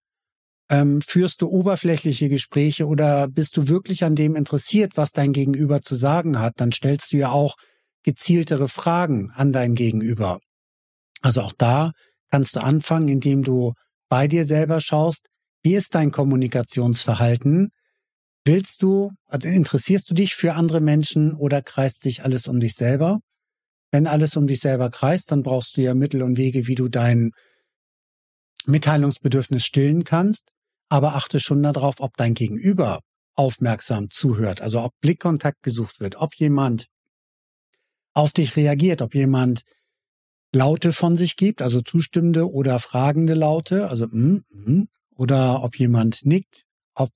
Ähm, 0.69 1.01
führst 1.01 1.41
du 1.41 1.49
oberflächliche 1.49 2.29
Gespräche 2.29 2.87
oder 2.87 3.27
bist 3.27 3.57
du 3.57 3.67
wirklich 3.67 4.05
an 4.05 4.15
dem 4.15 4.37
interessiert, 4.37 4.95
was 4.95 5.11
dein 5.11 5.33
Gegenüber 5.33 5.81
zu 5.81 5.95
sagen 5.95 6.39
hat? 6.39 6.53
Dann 6.55 6.71
stellst 6.71 7.11
du 7.11 7.17
ja 7.17 7.31
auch 7.31 7.55
gezieltere 8.03 8.69
Fragen 8.69 9.31
an 9.35 9.51
dein 9.51 9.75
Gegenüber. 9.75 10.39
Also 11.21 11.41
auch 11.41 11.53
da 11.57 11.91
kannst 12.33 12.55
du 12.55 12.61
anfangen, 12.61 13.09
indem 13.09 13.43
du 13.43 13.73
bei 14.09 14.27
dir 14.27 14.43
selber 14.43 14.81
schaust, 14.81 15.27
wie 15.61 15.75
ist 15.75 15.93
dein 15.93 16.09
Kommunikationsverhalten? 16.09 17.69
Willst 18.43 18.81
du, 18.81 19.11
also 19.27 19.47
interessierst 19.47 20.09
du 20.09 20.15
dich 20.15 20.33
für 20.33 20.55
andere 20.55 20.81
Menschen 20.81 21.35
oder 21.35 21.61
kreist 21.61 22.01
sich 22.01 22.23
alles 22.23 22.47
um 22.47 22.59
dich 22.59 22.73
selber? 22.73 23.19
Wenn 23.91 24.07
alles 24.07 24.35
um 24.35 24.47
dich 24.47 24.61
selber 24.61 24.89
kreist, 24.89 25.29
dann 25.31 25.43
brauchst 25.43 25.77
du 25.77 25.81
ja 25.81 25.93
Mittel 25.93 26.23
und 26.23 26.39
Wege, 26.39 26.65
wie 26.65 26.73
du 26.73 26.87
dein 26.89 27.33
Mitteilungsbedürfnis 28.65 29.63
stillen 29.63 30.03
kannst. 30.03 30.49
Aber 30.89 31.13
achte 31.13 31.39
schon 31.39 31.61
darauf, 31.61 31.99
ob 31.99 32.17
dein 32.17 32.33
Gegenüber 32.33 33.01
aufmerksam 33.35 34.09
zuhört, 34.09 34.59
also 34.59 34.81
ob 34.81 34.93
Blickkontakt 35.01 35.61
gesucht 35.61 35.99
wird, 35.99 36.15
ob 36.15 36.33
jemand 36.33 36.87
auf 38.15 38.31
dich 38.33 38.55
reagiert, 38.55 39.03
ob 39.03 39.13
jemand 39.13 39.61
Laute 40.53 40.93
von 40.93 41.17
sich 41.17 41.35
gibt, 41.35 41.61
also 41.61 41.81
zustimmende 41.81 42.49
oder 42.49 42.79
fragende 42.79 43.33
Laute, 43.33 43.89
also 43.89 44.05
mm, 44.07 44.43
mm, 44.49 44.87
oder 45.15 45.63
ob 45.63 45.77
jemand 45.77 46.25
nickt, 46.25 46.63
ob 46.93 47.11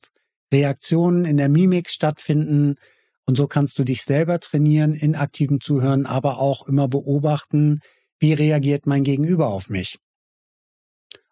Reaktionen 0.52 1.23
in 1.23 1.38
der 1.38 1.50
Mimik 1.50 1.89
stattfinden. 1.89 2.76
Und 3.26 3.36
so 3.36 3.47
kannst 3.47 3.78
du 3.78 3.84
dich 3.84 4.02
selber 4.04 4.39
trainieren 4.39 4.93
in 4.93 5.15
aktivem 5.15 5.62
Zuhören, 5.62 6.06
aber 6.06 6.39
auch 6.39 6.67
immer 6.67 6.88
beobachten, 6.88 7.80
wie 8.19 8.34
reagiert 8.34 8.88
mein 8.88 9.04
Gegenüber 9.04 9.47
auf 9.47 9.69
mich. 9.69 10.00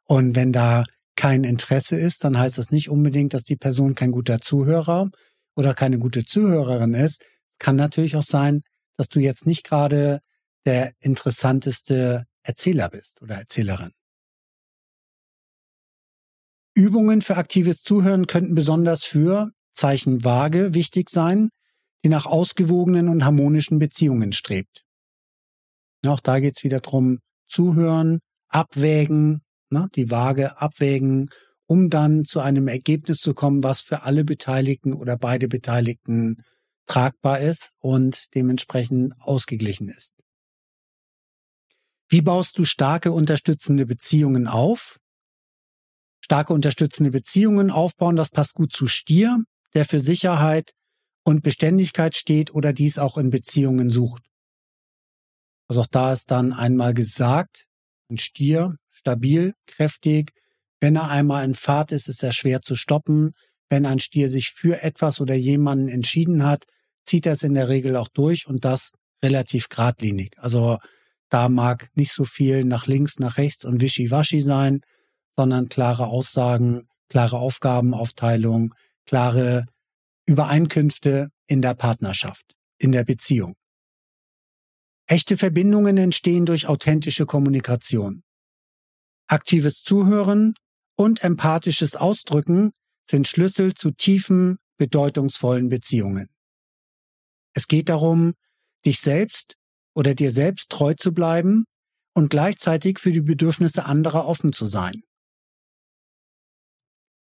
Und 0.04 0.36
wenn 0.36 0.54
da 0.54 0.84
kein 1.16 1.44
Interesse 1.44 1.96
ist, 1.96 2.24
dann 2.24 2.38
heißt 2.38 2.58
das 2.58 2.70
nicht 2.70 2.90
unbedingt, 2.90 3.34
dass 3.34 3.44
die 3.44 3.56
Person 3.56 3.96
kein 3.96 4.12
guter 4.12 4.42
Zuhörer 4.42 5.10
oder 5.56 5.74
keine 5.74 5.98
gute 5.98 6.26
Zuhörerin 6.26 6.94
ist. 6.94 7.26
Es 7.50 7.58
kann 7.58 7.78
natürlich 7.78 8.16
auch 8.16 8.24
sein, 8.24 8.62
dass 8.98 9.08
du 9.08 9.20
jetzt 9.20 9.48
nicht 9.48 9.64
gerade 9.64 10.20
der 10.66 10.94
interessanteste 11.00 12.26
Erzähler 12.44 12.90
bist 12.90 13.22
oder 13.22 13.36
Erzählerin. 13.36 13.92
Übungen 16.76 17.22
für 17.22 17.38
aktives 17.38 17.82
Zuhören 17.82 18.28
könnten 18.28 18.54
besonders 18.54 19.06
für 19.06 19.52
Zeichen 19.74 20.24
vage 20.24 20.74
wichtig 20.74 21.10
sein, 21.10 21.50
die 22.04 22.10
nach 22.10 22.26
ausgewogenen 22.26 23.10
und 23.10 23.24
harmonischen 23.24 23.80
Beziehungen 23.80 24.34
strebt. 24.34 24.84
Auch 26.06 26.20
da 26.20 26.40
geht's 26.40 26.64
wieder 26.64 26.82
drum, 26.82 27.20
zuhören, 27.48 28.20
abwägen, 28.48 29.42
ne, 29.70 29.88
die 29.96 30.12
Waage 30.12 30.60
abwägen, 30.62 31.30
um 31.66 31.90
dann 31.90 32.26
zu 32.26 32.42
einem 32.42 32.68
Ergebnis 32.68 33.18
zu 33.18 33.34
kommen, 33.34 33.64
was 33.64 33.82
für 33.82 34.04
alle 34.04 34.24
Beteiligten 34.24 34.94
oder 34.94 35.18
beide 35.18 35.48
Beteiligten 35.48 36.44
tragbar 36.86 37.40
ist 37.40 37.74
und 37.80 38.36
dementsprechend 38.36 39.16
ausgeglichen 39.20 39.90
ist. 39.90 40.25
Wie 42.08 42.22
baust 42.22 42.58
du 42.58 42.66
starke 42.66 43.12
unterstützende 43.12 43.86
Beziehungen 43.86 44.48
auf? 44.48 45.00
Starke 46.24 46.54
unterstützende 46.54 47.12
Beziehungen 47.12 47.70
aufbauen, 47.70 48.16
das 48.16 48.30
passt 48.30 48.56
gut 48.56 48.72
zu 48.72 48.88
Stier, 48.88 49.44
der 49.74 49.86
für 49.86 50.00
Sicherheit 50.00 50.72
und 51.24 51.44
Beständigkeit 51.44 52.16
steht 52.16 52.54
oder 52.54 52.74
dies 52.74 52.98
auch 52.98 53.18
in 53.18 53.30
Beziehungen 53.30 53.90
sucht. 53.90 54.24
Also 55.68 55.82
auch 55.82 55.88
da 55.88 56.14
ist 56.14 56.32
dann 56.32 56.54
einmal 56.54 56.94
gesagt, 56.94 57.66
ein 58.10 58.18
Stier, 58.18 58.76
stabil, 58.92 59.54
kräftig. 59.66 60.32
Wenn 60.80 60.96
er 60.96 61.10
einmal 61.10 61.44
in 61.44 61.56
Fahrt 61.56 61.92
ist, 61.92 62.08
ist 62.08 62.24
er 62.24 62.32
schwer 62.32 62.62
zu 62.62 62.76
stoppen. 62.76 63.32
Wenn 63.70 63.86
ein 63.86 64.00
Stier 64.00 64.30
sich 64.30 64.52
für 64.52 64.84
etwas 64.84 65.20
oder 65.20 65.34
jemanden 65.34 65.90
entschieden 65.90 66.44
hat, 66.44 66.66
zieht 67.04 67.26
er 67.26 67.34
es 67.34 67.44
in 67.44 67.56
der 67.56 67.68
Regel 67.68 67.96
auch 67.96 68.08
durch 68.10 68.48
und 68.48 68.64
das 68.64 68.92
relativ 69.24 69.70
geradlinig. 69.70 70.36
Also 70.38 70.78
da 71.36 71.50
mag 71.50 71.90
nicht 71.96 72.14
so 72.14 72.24
viel 72.24 72.64
nach 72.64 72.88
links, 72.88 73.20
nach 73.20 73.38
rechts 73.38 73.66
und 73.66 73.82
wischiwaschi 73.82 74.42
sein, 74.42 74.80
sondern 75.36 75.68
klare 75.68 76.08
Aussagen, 76.08 76.88
klare 77.10 77.40
Aufgabenaufteilung, 77.40 78.74
klare 79.06 79.66
Übereinkünfte 80.26 81.32
in 81.46 81.62
der 81.62 81.74
Partnerschaft, 81.74 82.56
in 82.78 82.94
der 82.94 83.04
Beziehung. 83.04 83.56
Echte 85.08 85.36
Verbindungen 85.36 85.98
entstehen 85.98 86.46
durch 86.46 86.68
authentische 86.68 87.26
Kommunikation. 87.26 88.24
Aktives 89.28 89.84
Zuhören 89.84 90.54
und 90.96 91.22
empathisches 91.22 91.98
Ausdrücken 91.98 92.72
sind 93.04 93.28
Schlüssel 93.28 93.74
zu 93.74 93.92
tiefen, 93.92 94.58
bedeutungsvollen 94.78 95.68
Beziehungen. 95.68 96.30
Es 97.54 97.68
geht 97.68 97.90
darum, 97.90 98.36
dich 98.86 99.02
selbst 99.02 99.58
oder 99.96 100.14
dir 100.14 100.32
selbst 100.32 100.70
treu 100.70 100.94
zu 100.94 101.14
bleiben 101.14 101.66
und 102.14 102.30
gleichzeitig 102.30 103.00
für 103.00 103.12
die 103.12 103.22
Bedürfnisse 103.22 103.86
anderer 103.86 104.28
offen 104.28 104.54
zu 104.54 104.66
sein. 104.66 105.04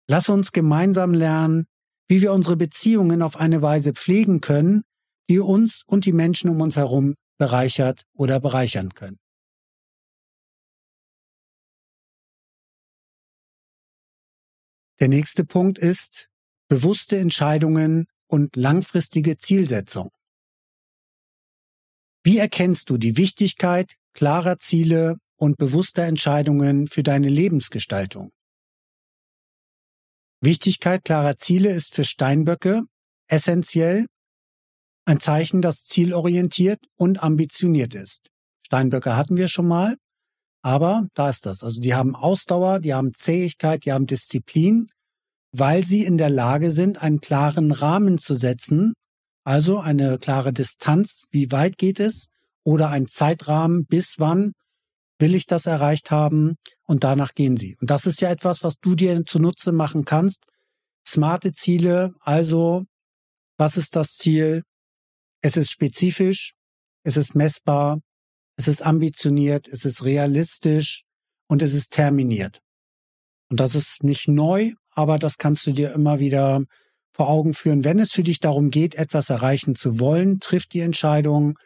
Lass 0.08 0.30
uns 0.30 0.52
gemeinsam 0.52 1.14
lernen, 1.14 1.66
wie 2.08 2.22
wir 2.22 2.34
unsere 2.34 2.58
Beziehungen 2.58 3.22
auf 3.22 3.38
eine 3.38 3.62
Weise 3.62 3.94
pflegen 3.94 4.42
können, 4.42 4.84
die 5.30 5.40
uns 5.40 5.84
und 5.88 6.06
die 6.06 6.14
Menschen 6.14 6.50
um 6.50 6.62
uns 6.62 6.76
herum 6.76 7.16
bereichert 7.38 8.04
oder 8.14 8.40
bereichern 8.40 8.94
können. 8.94 9.18
Der 15.00 15.10
nächste 15.10 15.44
Punkt 15.44 15.78
ist 15.78 16.30
bewusste 16.70 17.18
Entscheidungen 17.18 18.08
und 18.28 18.56
langfristige 18.56 19.38
Zielsetzung. 19.38 20.15
Wie 22.26 22.40
erkennst 22.40 22.90
du 22.90 22.98
die 22.98 23.18
Wichtigkeit 23.18 23.98
klarer 24.16 24.58
Ziele 24.58 25.18
und 25.38 25.58
bewusster 25.58 26.06
Entscheidungen 26.06 26.88
für 26.88 27.04
deine 27.04 27.30
Lebensgestaltung? 27.30 28.32
Wichtigkeit 30.42 31.06
klarer 31.06 31.38
Ziele 31.38 31.70
ist 31.70 31.94
für 31.94 32.04
Steinböcke 32.04 32.82
essentiell 33.28 34.08
ein 35.06 35.20
Zeichen, 35.20 35.62
das 35.62 35.86
zielorientiert 35.86 36.80
und 36.98 37.22
ambitioniert 37.22 37.94
ist. 37.94 38.32
Steinböcke 38.66 39.16
hatten 39.16 39.38
wir 39.38 39.48
schon 39.48 39.68
mal, 39.68 39.96
aber 40.64 41.06
da 41.14 41.30
ist 41.30 41.46
das. 41.46 41.64
Also 41.64 41.80
die 41.80 41.94
haben 41.94 42.16
Ausdauer, 42.16 42.80
die 42.80 42.96
haben 42.96 43.14
Zähigkeit, 43.14 43.86
die 43.86 43.94
haben 43.94 44.08
Disziplin, 44.08 44.90
weil 45.52 45.84
sie 45.84 46.04
in 46.04 46.18
der 46.18 46.32
Lage 46.32 46.72
sind, 46.72 47.04
einen 47.04 47.22
klaren 47.22 47.72
Rahmen 47.72 48.18
zu 48.18 48.34
setzen, 48.34 48.96
also 49.46 49.80
eine 49.80 50.18
klare 50.18 50.52
Distanz, 50.52 51.24
wie 51.30 51.52
weit 51.52 51.78
geht 51.78 52.00
es, 52.00 52.28
oder 52.64 52.90
ein 52.90 53.08
Zeitrahmen, 53.08 53.86
bis 53.86 54.16
wann 54.18 54.54
will 55.20 55.36
ich 55.36 55.46
das 55.46 55.68
erreicht 55.68 56.12
haben, 56.12 56.58
und 56.88 57.04
danach 57.04 57.32
gehen 57.34 57.56
sie. 57.56 57.78
Und 57.80 57.90
das 57.90 58.06
ist 58.06 58.22
ja 58.22 58.30
etwas, 58.30 58.64
was 58.64 58.76
du 58.80 58.96
dir 58.96 59.26
zunutze 59.26 59.72
machen 59.72 60.06
kannst. 60.06 60.46
Smarte 61.08 61.52
Ziele, 61.52 62.14
also 62.20 62.86
was 63.58 63.78
ist 63.78 63.96
das 63.96 64.18
Ziel? 64.18 64.64
Es 65.42 65.58
ist 65.58 65.72
spezifisch, 65.72 66.54
es 67.04 67.18
ist 67.18 67.36
messbar, 67.36 68.02
es 68.58 68.68
ist 68.68 68.82
ambitioniert, 68.82 69.68
es 69.68 69.86
ist 69.86 70.04
realistisch 70.04 71.04
und 71.48 71.62
es 71.62 71.74
ist 71.74 71.92
terminiert. 71.92 72.62
Und 73.50 73.60
das 73.60 73.76
ist 73.76 74.04
nicht 74.04 74.28
neu, 74.28 74.74
aber 74.92 75.20
das 75.20 75.38
kannst 75.38 75.66
du 75.68 75.72
dir 75.72 75.94
immer 75.94 76.20
wieder 76.20 76.64
vor 77.16 77.30
Augen 77.30 77.54
führen. 77.54 77.86
Wenn 77.86 78.00
es 78.00 78.12
für 78.12 78.24
dich 78.24 78.42
darum 78.42 78.72
geht, 78.72 78.96
etwas 78.96 79.30
erreichen 79.30 79.76
zu 79.76 80.00
wollen, 80.02 80.42
triff 80.42 80.68
die 80.68 80.82
Entscheidung, 80.82 81.58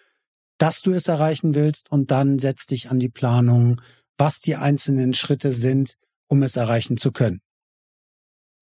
dass 0.59 0.81
du 0.81 0.91
es 0.91 1.07
erreichen 1.07 1.55
willst 1.55 1.91
und 1.91 2.11
dann 2.11 2.37
setz 2.37 2.67
dich 2.67 2.91
an 2.91 2.99
die 2.99 3.09
Planung, 3.09 3.81
was 4.17 4.41
die 4.41 4.55
einzelnen 4.55 5.15
Schritte 5.15 5.51
sind, 5.51 5.95
um 6.27 6.43
es 6.43 6.55
erreichen 6.55 6.97
zu 6.97 7.11
können. 7.11 7.41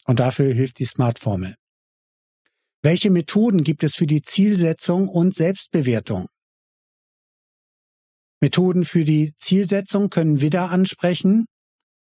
Und 0.05 0.21
dafür 0.21 0.53
hilft 0.53 0.79
die 0.79 0.85
Smart-Formel. 0.85 1.55
Welche 2.81 3.09
Methoden 3.09 3.65
gibt 3.65 3.83
es 3.83 3.95
für 3.95 4.07
die 4.07 4.21
Zielsetzung 4.21 5.09
und 5.09 5.33
Selbstbewertung? 5.33 6.27
Methoden 8.39 8.85
für 8.85 9.03
die 9.03 9.33
Zielsetzung 9.35 10.09
können 10.09 10.39
Widder 10.39 10.69
ansprechen. 10.69 11.47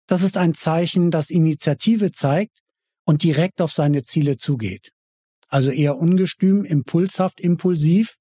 Das 0.05 0.21
ist 0.21 0.37
ein 0.37 0.53
Zeichen, 0.53 1.09
das 1.09 1.31
Initiative 1.31 2.11
zeigt 2.11 2.59
und 3.09 3.23
direkt 3.23 3.59
auf 3.59 3.71
seine 3.71 4.03
Ziele 4.03 4.37
zugeht. 4.37 4.91
Also 5.47 5.71
eher 5.71 5.97
ungestüm, 5.97 6.63
impulshaft, 6.63 7.41
impulsiv. 7.41 8.17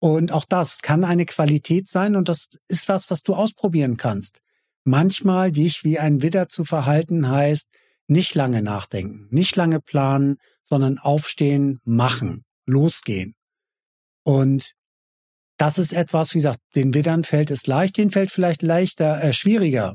Und 0.00 0.32
auch 0.32 0.44
das 0.44 0.78
kann 0.78 1.04
eine 1.04 1.24
Qualität 1.24 1.86
sein 1.86 2.16
und 2.16 2.28
das 2.28 2.48
ist 2.66 2.88
was, 2.88 3.12
was 3.12 3.22
du 3.22 3.36
ausprobieren 3.36 3.96
kannst. 3.96 4.40
Manchmal 4.82 5.52
dich 5.52 5.84
wie 5.84 6.00
ein 6.00 6.20
Widder 6.20 6.48
zu 6.48 6.64
verhalten 6.64 7.28
heißt, 7.30 7.68
nicht 8.08 8.34
lange 8.34 8.60
nachdenken, 8.60 9.28
nicht 9.30 9.54
lange 9.54 9.80
planen, 9.80 10.38
sondern 10.64 10.98
aufstehen, 10.98 11.78
machen, 11.84 12.44
losgehen. 12.66 13.36
Und 14.24 14.72
das 15.58 15.78
ist 15.78 15.92
etwas, 15.92 16.34
wie 16.34 16.38
gesagt, 16.38 16.58
den 16.74 16.92
Widdern 16.92 17.22
fällt 17.22 17.52
es 17.52 17.68
leicht, 17.68 17.96
den 17.96 18.10
fällt 18.10 18.32
vielleicht 18.32 18.62
leichter, 18.62 19.22
äh, 19.22 19.32
schwieriger, 19.32 19.94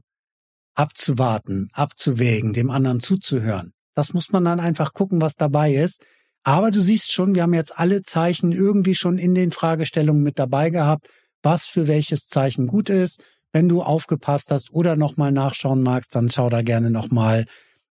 abzuwarten, 0.76 1.68
abzuwägen, 1.74 2.54
dem 2.54 2.70
anderen 2.70 3.02
zuzuhören. 3.02 3.74
Das 3.96 4.14
muss 4.14 4.32
man 4.32 4.46
dann 4.46 4.60
einfach 4.60 4.94
gucken, 4.94 5.22
was 5.22 5.36
dabei 5.36 5.74
ist. 5.74 6.04
Aber 6.44 6.72
du 6.72 6.82
siehst 6.82 7.12
schon, 7.12 7.36
wir 7.36 7.44
haben 7.44 7.54
jetzt 7.54 7.78
alle 7.78 8.02
Zeichen 8.02 8.52
irgendwie 8.52 8.96
schon 8.96 9.18
in 9.18 9.34
den 9.36 9.52
Fragestellungen 9.52 10.24
mit 10.24 10.40
dabei 10.40 10.70
gehabt, 10.70 11.08
was 11.42 11.68
für 11.68 11.88
welches 11.88 12.28
Zeichen 12.28 12.68
gut 12.68 12.90
ist. 12.90 13.24
Wenn 13.52 13.70
du 13.70 13.82
aufgepasst 13.82 14.52
hast 14.52 14.74
oder 14.74 14.96
nochmal 14.96 15.32
nachschauen 15.32 15.84
magst, 15.84 16.16
dann 16.16 16.30
schau 16.30 16.50
da 16.50 16.62
gerne 16.62 16.90
nochmal 16.90 17.46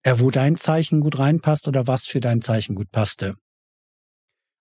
äh, 0.03 0.15
wo 0.19 0.31
dein 0.31 0.57
Zeichen 0.57 1.01
gut 1.01 1.19
reinpasst 1.19 1.69
oder 1.69 1.87
was 1.87 2.07
für 2.07 2.21
dein 2.21 2.41
Zeichen 2.41 2.75
gut 2.75 2.91
passte. 2.91 3.35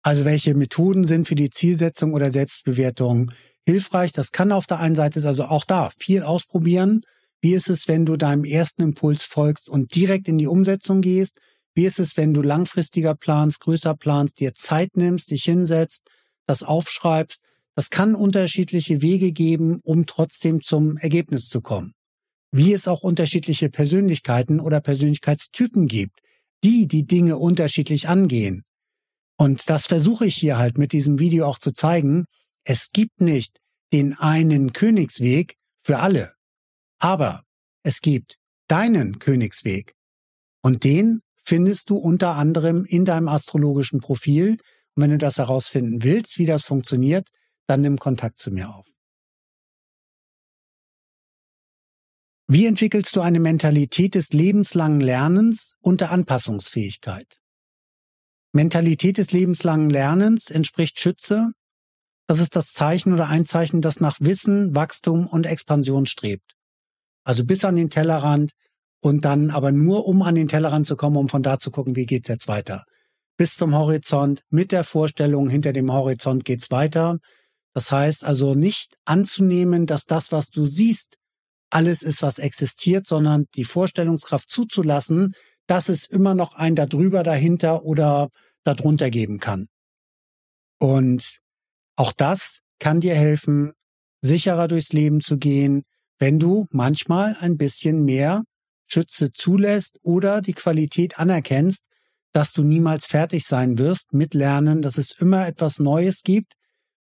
Also 0.04 0.26
welche 0.26 0.56
Methoden 0.56 1.04
sind 1.04 1.28
für 1.28 1.36
die 1.36 1.50
Zielsetzung 1.50 2.14
oder 2.14 2.32
Selbstbewertung 2.32 3.32
hilfreich? 3.66 4.12
Das 4.12 4.32
kann 4.32 4.52
auf 4.52 4.68
der 4.68 4.80
einen 4.80 4.96
Seite, 4.96 5.26
also 5.28 5.46
auch 5.46 5.66
da 5.66 5.92
viel 5.98 6.24
ausprobieren. 6.24 7.02
Wie 7.42 7.54
ist 7.54 7.70
es, 7.70 7.88
wenn 7.88 8.06
du 8.06 8.18
deinem 8.18 8.44
ersten 8.44 8.82
Impuls 8.82 9.26
folgst 9.26 9.70
und 9.70 9.96
direkt 9.96 10.28
in 10.28 10.38
die 10.38 10.48
Umsetzung 10.48 11.02
gehst? 11.02 11.38
Wie 11.76 11.86
ist 11.86 12.00
es, 12.00 12.18
wenn 12.18 12.34
du 12.34 12.42
langfristiger 12.42 13.14
planst, 13.14 13.60
größer 13.60 13.96
planst, 13.96 14.40
dir 14.40 14.56
Zeit 14.56 14.98
nimmst, 14.98 15.32
dich 15.32 15.44
hinsetzt, 15.44 16.04
das 16.46 16.64
aufschreibst? 16.64 17.40
Das 17.76 17.92
kann 17.92 18.16
unterschiedliche 18.16 19.02
Wege 19.04 19.32
geben, 19.32 19.80
um 19.84 20.08
trotzdem 20.08 20.62
zum 20.62 20.98
Ergebnis 20.98 21.50
zu 21.50 21.62
kommen 21.62 21.94
wie 22.52 22.74
es 22.74 22.88
auch 22.88 23.04
unterschiedliche 23.04 23.70
Persönlichkeiten 23.70 24.60
oder 24.60 24.82
Persönlichkeitstypen 24.82 25.88
gibt, 25.88 26.20
die 26.64 26.88
die 26.88 27.06
Dinge 27.06 27.38
unterschiedlich 27.38 28.08
angehen. 28.08 28.64
Und 29.38 29.70
das 29.70 29.86
versuche 29.86 30.26
ich 30.26 30.36
hier 30.36 30.58
halt 30.58 30.78
mit 30.78 30.92
diesem 30.92 31.20
Video 31.20 31.46
auch 31.46 31.60
zu 31.60 31.72
zeigen. 31.72 32.26
Es 32.64 32.90
gibt 32.92 33.22
nicht 33.22 33.60
den 33.94 34.14
einen 34.18 34.74
Königsweg 34.74 35.58
für 35.84 36.00
alle, 36.00 36.34
aber 37.00 37.44
es 37.84 38.02
gibt 38.02 38.38
deinen 38.68 39.20
Königsweg. 39.20 39.94
Und 40.62 40.84
den 40.84 41.22
findest 41.44 41.90
du 41.90 41.98
unter 41.98 42.36
anderem 42.36 42.84
in 42.86 43.06
deinem 43.06 43.30
astrologischen 43.30 44.00
Profil. 44.02 44.58
Und 44.96 45.04
wenn 45.04 45.12
du 45.12 45.18
das 45.18 45.38
herausfinden 45.38 46.04
willst, 46.04 46.38
wie 46.40 46.46
das 46.46 46.64
funktioniert, 46.64 47.30
dann 47.68 47.82
nimm 47.82 47.98
Kontakt 47.98 48.40
zu 48.40 48.52
mir 48.52 48.70
auf. 48.70 48.86
Wie 52.50 52.66
entwickelst 52.66 53.16
du 53.16 53.22
eine 53.22 53.40
Mentalität 53.40 54.16
des 54.16 54.32
lebenslangen 54.32 55.02
Lernens 55.02 55.76
und 55.82 56.02
der 56.02 56.12
Anpassungsfähigkeit? 56.12 57.40
Mentalität 58.54 59.18
des 59.18 59.32
lebenslangen 59.32 59.90
Lernens 59.90 60.50
entspricht 60.50 61.00
Schütze. 61.00 61.52
Das 62.26 62.40
ist 62.40 62.56
das 62.56 62.74
Zeichen 62.74 63.14
oder 63.14 63.28
ein 63.28 63.46
Zeichen, 63.46 63.82
das 63.82 64.00
nach 64.00 64.18
Wissen, 64.20 64.76
Wachstum 64.76 65.28
und 65.28 65.46
Expansion 65.46 66.06
strebt. 66.06 66.57
Also 67.28 67.44
bis 67.44 67.66
an 67.66 67.76
den 67.76 67.90
Tellerrand 67.90 68.54
und 69.02 69.26
dann 69.26 69.50
aber 69.50 69.74
nur 69.74 70.08
um 70.08 70.22
an 70.22 70.36
den 70.36 70.48
Tellerrand 70.48 70.88
zu 70.88 70.96
kommen, 70.96 71.18
um 71.18 71.28
von 71.28 71.44
da 71.44 71.60
zu 71.60 71.72
gucken, 71.72 71.98
wie 71.98 72.06
geht's 72.06 72.30
jetzt 72.30 72.48
weiter. 72.48 72.86
Bis 73.36 73.58
zum 73.58 73.76
Horizont, 73.76 74.44
mit 74.50 74.72
der 74.72 74.86
Vorstellung, 74.86 75.50
hinter 75.50 75.74
dem 75.74 75.92
Horizont 75.92 76.46
geht's 76.46 76.72
weiter. 76.72 77.18
Das 77.74 77.92
heißt 77.92 78.24
also 78.24 78.54
nicht 78.54 78.96
anzunehmen, 79.04 79.86
dass 79.86 80.06
das, 80.06 80.32
was 80.32 80.52
du 80.52 80.66
siehst, 80.66 81.18
alles 81.70 82.02
ist, 82.02 82.22
was 82.22 82.40
existiert, 82.40 83.06
sondern 83.06 83.44
die 83.56 83.66
Vorstellungskraft 83.66 84.50
zuzulassen, 84.50 85.34
dass 85.68 85.90
es 85.90 86.06
immer 86.06 86.34
noch 86.34 86.56
ein 86.56 86.76
darüber, 86.76 87.24
dahinter 87.24 87.84
oder 87.84 88.30
darunter 88.64 89.10
geben 89.10 89.40
kann. 89.40 89.68
Und 90.80 91.40
auch 91.98 92.14
das 92.14 92.62
kann 92.80 93.02
dir 93.02 93.16
helfen, 93.16 93.74
sicherer 94.22 94.70
durchs 94.70 94.94
Leben 94.94 95.20
zu 95.20 95.38
gehen, 95.38 95.84
wenn 96.20 96.40
du 96.40 96.68
manchmal 96.72 97.36
ein 97.40 97.58
bisschen 97.58 98.04
mehr 98.04 98.44
Schütze 98.86 99.32
zulässt 99.32 100.00
oder 100.02 100.42
die 100.42 100.54
Qualität 100.54 101.20
anerkennst, 101.20 101.86
dass 102.34 102.54
du 102.54 102.64
niemals 102.64 103.08
fertig 103.08 103.46
sein 103.46 103.78
wirst 103.78 104.14
mit 104.14 104.34
Lernen, 104.34 104.82
dass 104.82 104.98
es 104.98 105.12
immer 105.12 105.48
etwas 105.48 105.80
Neues 105.80 106.24
gibt, 106.24 106.54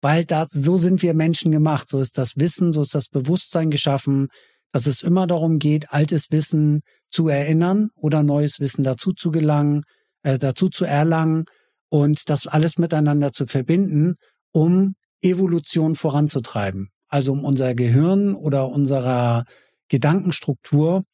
weil 0.00 0.24
da, 0.24 0.46
so 0.48 0.76
sind 0.76 1.02
wir 1.02 1.14
Menschen 1.14 1.52
gemacht, 1.52 1.88
so 1.88 2.00
ist 2.00 2.18
das 2.18 2.36
Wissen, 2.36 2.72
so 2.72 2.82
ist 2.82 2.94
das 2.94 3.08
Bewusstsein 3.08 3.70
geschaffen, 3.70 4.28
dass 4.72 4.86
es 4.86 5.02
immer 5.02 5.26
darum 5.26 5.58
geht, 5.58 5.90
altes 5.90 6.30
Wissen 6.30 6.82
zu 7.10 7.28
erinnern 7.28 7.90
oder 7.94 8.22
neues 8.22 8.58
Wissen 8.58 8.84
dazu 8.84 9.12
zu 9.12 9.30
gelangen, 9.30 9.82
äh, 10.22 10.38
dazu 10.38 10.68
zu 10.68 10.84
erlangen 10.84 11.44
und 11.88 12.28
das 12.28 12.46
alles 12.46 12.78
miteinander 12.78 13.32
zu 13.32 13.46
verbinden, 13.46 14.16
um 14.50 14.94
Evolution 15.20 15.94
voranzutreiben. 15.94 16.91
Also 17.12 17.32
um 17.32 17.44
unser 17.44 17.74
Gehirn 17.74 18.34
oder 18.34 18.68
unserer 18.68 19.44
Gedankenstruktur 19.88 21.04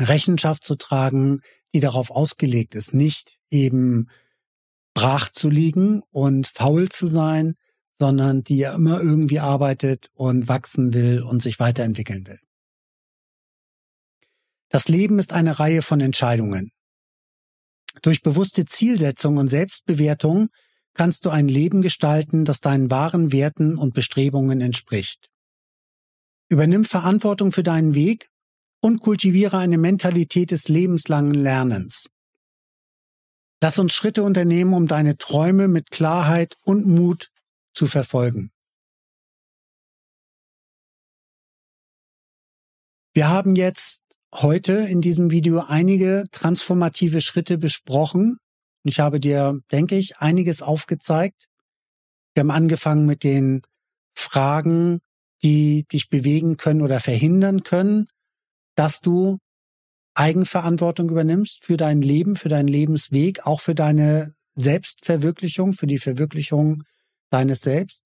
Rechenschaft 0.00 0.64
zu 0.64 0.76
tragen, 0.76 1.40
die 1.72 1.80
darauf 1.80 2.12
ausgelegt 2.12 2.76
ist, 2.76 2.94
nicht 2.94 3.40
eben 3.50 4.08
brach 4.94 5.28
zu 5.28 5.48
liegen 5.48 6.04
und 6.10 6.46
faul 6.46 6.90
zu 6.90 7.08
sein, 7.08 7.56
sondern 7.92 8.44
die 8.44 8.58
ja 8.58 8.72
immer 8.72 9.00
irgendwie 9.00 9.40
arbeitet 9.40 10.10
und 10.14 10.46
wachsen 10.46 10.94
will 10.94 11.22
und 11.22 11.42
sich 11.42 11.58
weiterentwickeln 11.58 12.28
will. 12.28 12.38
Das 14.68 14.86
Leben 14.86 15.18
ist 15.18 15.32
eine 15.32 15.58
Reihe 15.58 15.82
von 15.82 16.00
Entscheidungen. 16.00 16.70
Durch 18.02 18.22
bewusste 18.22 18.64
Zielsetzung 18.64 19.38
und 19.38 19.48
Selbstbewertung 19.48 20.50
kannst 20.94 21.24
du 21.24 21.30
ein 21.30 21.48
Leben 21.48 21.82
gestalten, 21.82 22.44
das 22.44 22.60
deinen 22.60 22.90
wahren 22.90 23.32
Werten 23.32 23.76
und 23.76 23.94
Bestrebungen 23.94 24.60
entspricht. 24.60 25.30
Übernimm 26.48 26.84
Verantwortung 26.84 27.52
für 27.52 27.62
deinen 27.62 27.94
Weg 27.94 28.28
und 28.80 29.00
kultiviere 29.00 29.58
eine 29.58 29.78
Mentalität 29.78 30.50
des 30.50 30.68
lebenslangen 30.68 31.34
Lernens. 31.34 32.08
Lass 33.62 33.78
uns 33.78 33.92
Schritte 33.92 34.22
unternehmen, 34.22 34.72
um 34.72 34.86
deine 34.86 35.16
Träume 35.16 35.68
mit 35.68 35.90
Klarheit 35.90 36.56
und 36.64 36.86
Mut 36.86 37.30
zu 37.72 37.86
verfolgen. 37.86 38.50
Wir 43.12 43.28
haben 43.28 43.56
jetzt 43.56 44.02
heute 44.34 44.72
in 44.72 45.00
diesem 45.00 45.30
Video 45.30 45.60
einige 45.60 46.24
transformative 46.30 47.20
Schritte 47.20 47.58
besprochen. 47.58 48.38
Ich 48.82 49.00
habe 49.00 49.20
dir, 49.20 49.60
denke 49.70 49.96
ich, 49.96 50.18
einiges 50.18 50.62
aufgezeigt. 50.62 51.46
Wir 52.34 52.42
haben 52.42 52.50
angefangen 52.50 53.06
mit 53.06 53.24
den 53.24 53.62
Fragen, 54.14 55.00
die 55.42 55.84
dich 55.90 56.08
bewegen 56.08 56.56
können 56.56 56.82
oder 56.82 57.00
verhindern 57.00 57.62
können, 57.62 58.06
dass 58.74 59.00
du 59.00 59.38
Eigenverantwortung 60.14 61.08
übernimmst 61.10 61.64
für 61.64 61.76
dein 61.76 62.02
Leben, 62.02 62.36
für 62.36 62.48
deinen 62.48 62.68
Lebensweg, 62.68 63.46
auch 63.46 63.60
für 63.60 63.74
deine 63.74 64.34
Selbstverwirklichung, 64.54 65.72
für 65.72 65.86
die 65.86 65.98
Verwirklichung 65.98 66.82
deines 67.30 67.60
Selbst. 67.60 68.02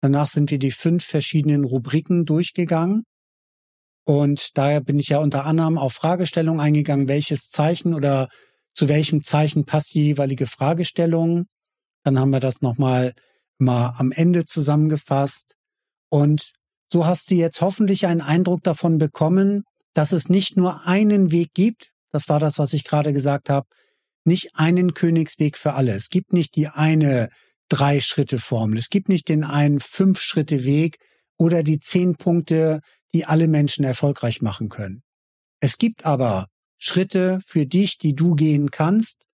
Danach 0.00 0.28
sind 0.28 0.50
wir 0.50 0.58
die 0.58 0.70
fünf 0.70 1.04
verschiedenen 1.04 1.64
Rubriken 1.64 2.24
durchgegangen. 2.24 3.04
Und 4.04 4.56
daher 4.56 4.80
bin 4.80 4.98
ich 4.98 5.08
ja 5.08 5.18
unter 5.18 5.46
anderem 5.46 5.78
auf 5.78 5.94
Fragestellungen 5.94 6.60
eingegangen, 6.60 7.08
welches 7.08 7.50
Zeichen 7.50 7.92
oder 7.94 8.28
zu 8.76 8.88
welchem 8.88 9.24
Zeichen 9.24 9.64
passt 9.64 9.94
die 9.94 10.04
jeweilige 10.04 10.46
Fragestellung. 10.46 11.46
Dann 12.04 12.20
haben 12.20 12.30
wir 12.30 12.40
das 12.40 12.60
nochmal 12.60 13.14
mal 13.58 13.94
am 13.96 14.12
Ende 14.12 14.44
zusammengefasst. 14.44 15.56
Und 16.10 16.52
so 16.92 17.06
hast 17.06 17.30
du 17.30 17.34
jetzt 17.34 17.62
hoffentlich 17.62 18.06
einen 18.06 18.20
Eindruck 18.20 18.62
davon 18.62 18.98
bekommen, 18.98 19.64
dass 19.94 20.12
es 20.12 20.28
nicht 20.28 20.58
nur 20.58 20.86
einen 20.86 21.32
Weg 21.32 21.54
gibt, 21.54 21.90
das 22.12 22.28
war 22.28 22.38
das, 22.38 22.58
was 22.58 22.74
ich 22.74 22.84
gerade 22.84 23.12
gesagt 23.12 23.48
habe, 23.48 23.66
nicht 24.24 24.50
einen 24.54 24.92
Königsweg 24.92 25.56
für 25.56 25.72
alle. 25.72 25.92
Es 25.92 26.10
gibt 26.10 26.32
nicht 26.32 26.54
die 26.54 26.68
eine 26.68 27.30
Drei-Schritte-Formel. 27.68 28.78
Es 28.78 28.90
gibt 28.90 29.08
nicht 29.08 29.28
den 29.28 29.42
einen 29.42 29.80
Fünf-Schritte-Weg 29.80 30.98
oder 31.38 31.62
die 31.62 31.78
zehn 31.78 32.16
Punkte, 32.16 32.80
die 33.14 33.24
alle 33.24 33.48
Menschen 33.48 33.84
erfolgreich 33.84 34.42
machen 34.42 34.68
können. 34.68 35.02
Es 35.60 35.78
gibt 35.78 36.04
aber 36.04 36.46
Schritte 36.78 37.40
für 37.44 37.66
dich, 37.66 37.98
die 37.98 38.14
du 38.14 38.34
gehen 38.34 38.70
kannst. 38.70 39.26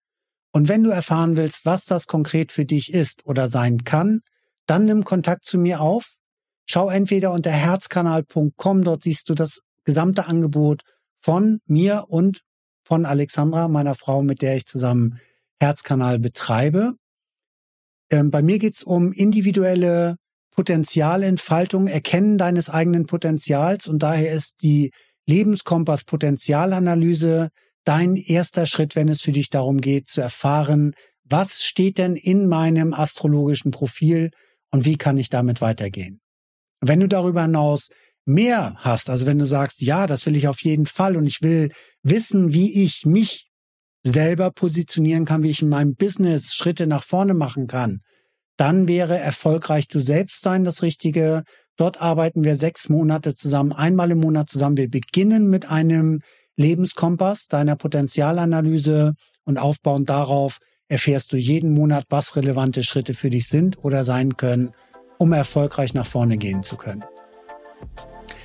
Und 0.53 0.69
wenn 0.69 0.85
du 0.85 0.91
erfahren 0.91 1.37
willst, 1.37 1.65
was 1.65 1.87
das 1.87 2.07
konkret 2.07 2.53
für 2.53 2.65
dich 2.65 2.93
ist 2.93 3.25
oder 3.27 3.49
sein 3.49 3.85
kann, 3.85 4.21
dann 4.67 4.85
nimm 4.85 5.05
Kontakt 5.05 5.45
zu 5.45 5.59
mir 5.59 5.81
auf. 5.81 6.17
Schau 6.67 6.89
entweder 6.89 7.33
unter 7.33 7.51
herzkanal.com, 7.51 8.85
dort 8.85 9.03
siehst 9.03 9.29
du 9.29 9.35
das 9.35 9.63
gesamte 9.85 10.27
Angebot 10.27 10.83
von 11.21 11.61
mir 11.67 12.05
und 12.09 12.43
von 12.85 13.07
Alexandra, 13.07 13.69
meiner 13.69 13.95
Frau, 13.95 14.23
mit 14.23 14.43
der 14.43 14.57
ich 14.57 14.67
zusammen 14.67 15.19
Herzkanal 15.61 16.19
betreibe. 16.19 16.95
Ähm, 18.11 18.31
bei 18.31 18.43
mir 18.43 18.59
geht's 18.59 18.83
um 18.83 19.13
individuelle 19.13 20.17
Potenzialentfaltung, 20.51 21.87
Erkennen 21.87 22.37
deines 22.37 22.69
eigenen 22.69 23.07
Potenzials 23.07 23.87
und 23.87 24.03
daher 24.03 24.33
ist 24.33 24.63
die 24.63 24.93
Lebenskompass 25.27 26.05
Potenzialanalyse 26.05 27.49
dein 27.85 28.17
erster 28.17 28.67
Schritt, 28.67 28.97
wenn 28.97 29.09
es 29.09 29.23
für 29.23 29.33
dich 29.33 29.51
darum 29.51 29.81
geht 29.81 30.09
zu 30.09 30.21
erfahren, 30.21 30.95
was 31.25 31.63
steht 31.63 31.99
denn 31.99 32.15
in 32.17 32.47
meinem 32.47 32.93
astrologischen 32.93 33.71
Profil 33.71 34.31
und 34.71 34.85
wie 34.85 34.97
kann 34.97 35.17
ich 35.17 35.29
damit 35.29 35.61
weitergehen. 35.61 36.21
Wenn 36.81 37.01
du 37.01 37.09
darüber 37.09 37.43
hinaus 37.43 37.89
mehr 38.25 38.75
hast, 38.79 39.11
also 39.11 39.27
wenn 39.27 39.39
du 39.39 39.47
sagst, 39.47 39.83
ja, 39.83 40.07
das 40.07 40.27
will 40.27 40.37
ich 40.37 40.49
auf 40.49 40.63
jeden 40.63 40.87
Fall 40.87 41.17
und 41.17 41.27
ich 41.27 41.43
will 41.43 41.71
wissen, 42.03 42.53
wie 42.53 42.85
ich 42.85 43.05
mich 43.05 43.49
selber 44.05 44.51
positionieren 44.51 45.25
kann, 45.25 45.43
wie 45.43 45.51
ich 45.51 45.63
in 45.63 45.69
meinem 45.69 45.95
Business 45.95 46.55
Schritte 46.55 46.87
nach 46.87 47.05
vorne 47.05 47.35
machen 47.35 47.67
kann, 47.67 48.01
dann 48.57 48.89
wäre 48.89 49.19
erfolgreich 49.19 49.89
du 49.89 49.99
selbst 50.01 50.43
sein 50.43 50.65
das 50.65 50.83
Richtige. 50.83 51.43
Dort 51.77 52.01
arbeiten 52.01 52.45
wir 52.45 52.57
sechs 52.57 52.89
Monate 52.89 53.35
zusammen, 53.35 53.73
einmal 53.73 54.11
im 54.11 54.21
Monat 54.21 54.51
zusammen. 54.51 54.77
Wir 54.77 54.91
beginnen 54.91 55.49
mit 55.49 55.69
einem 55.71 56.21
Lebenskompass, 56.57 57.49
deiner 57.49 57.77
Potenzialanalyse 57.77 59.15
und 59.45 59.59
aufbauend 59.59 60.09
darauf 60.09 60.59
erfährst 60.89 61.33
du 61.33 61.39
jeden 61.39 61.73
Monat, 61.73 62.05
was 62.11 62.37
relevante 62.37 62.83
Schritte 62.83 63.15
für 63.15 63.31
dich 63.31 63.49
sind 63.49 63.83
oder 63.83 64.05
sein 64.05 64.37
können, 64.37 64.73
um 65.19 65.33
erfolgreich 65.33 65.95
nach 65.95 66.07
vorne 66.07 66.37
gehen 66.37 66.63
zu 66.63 66.77
können. 66.77 67.03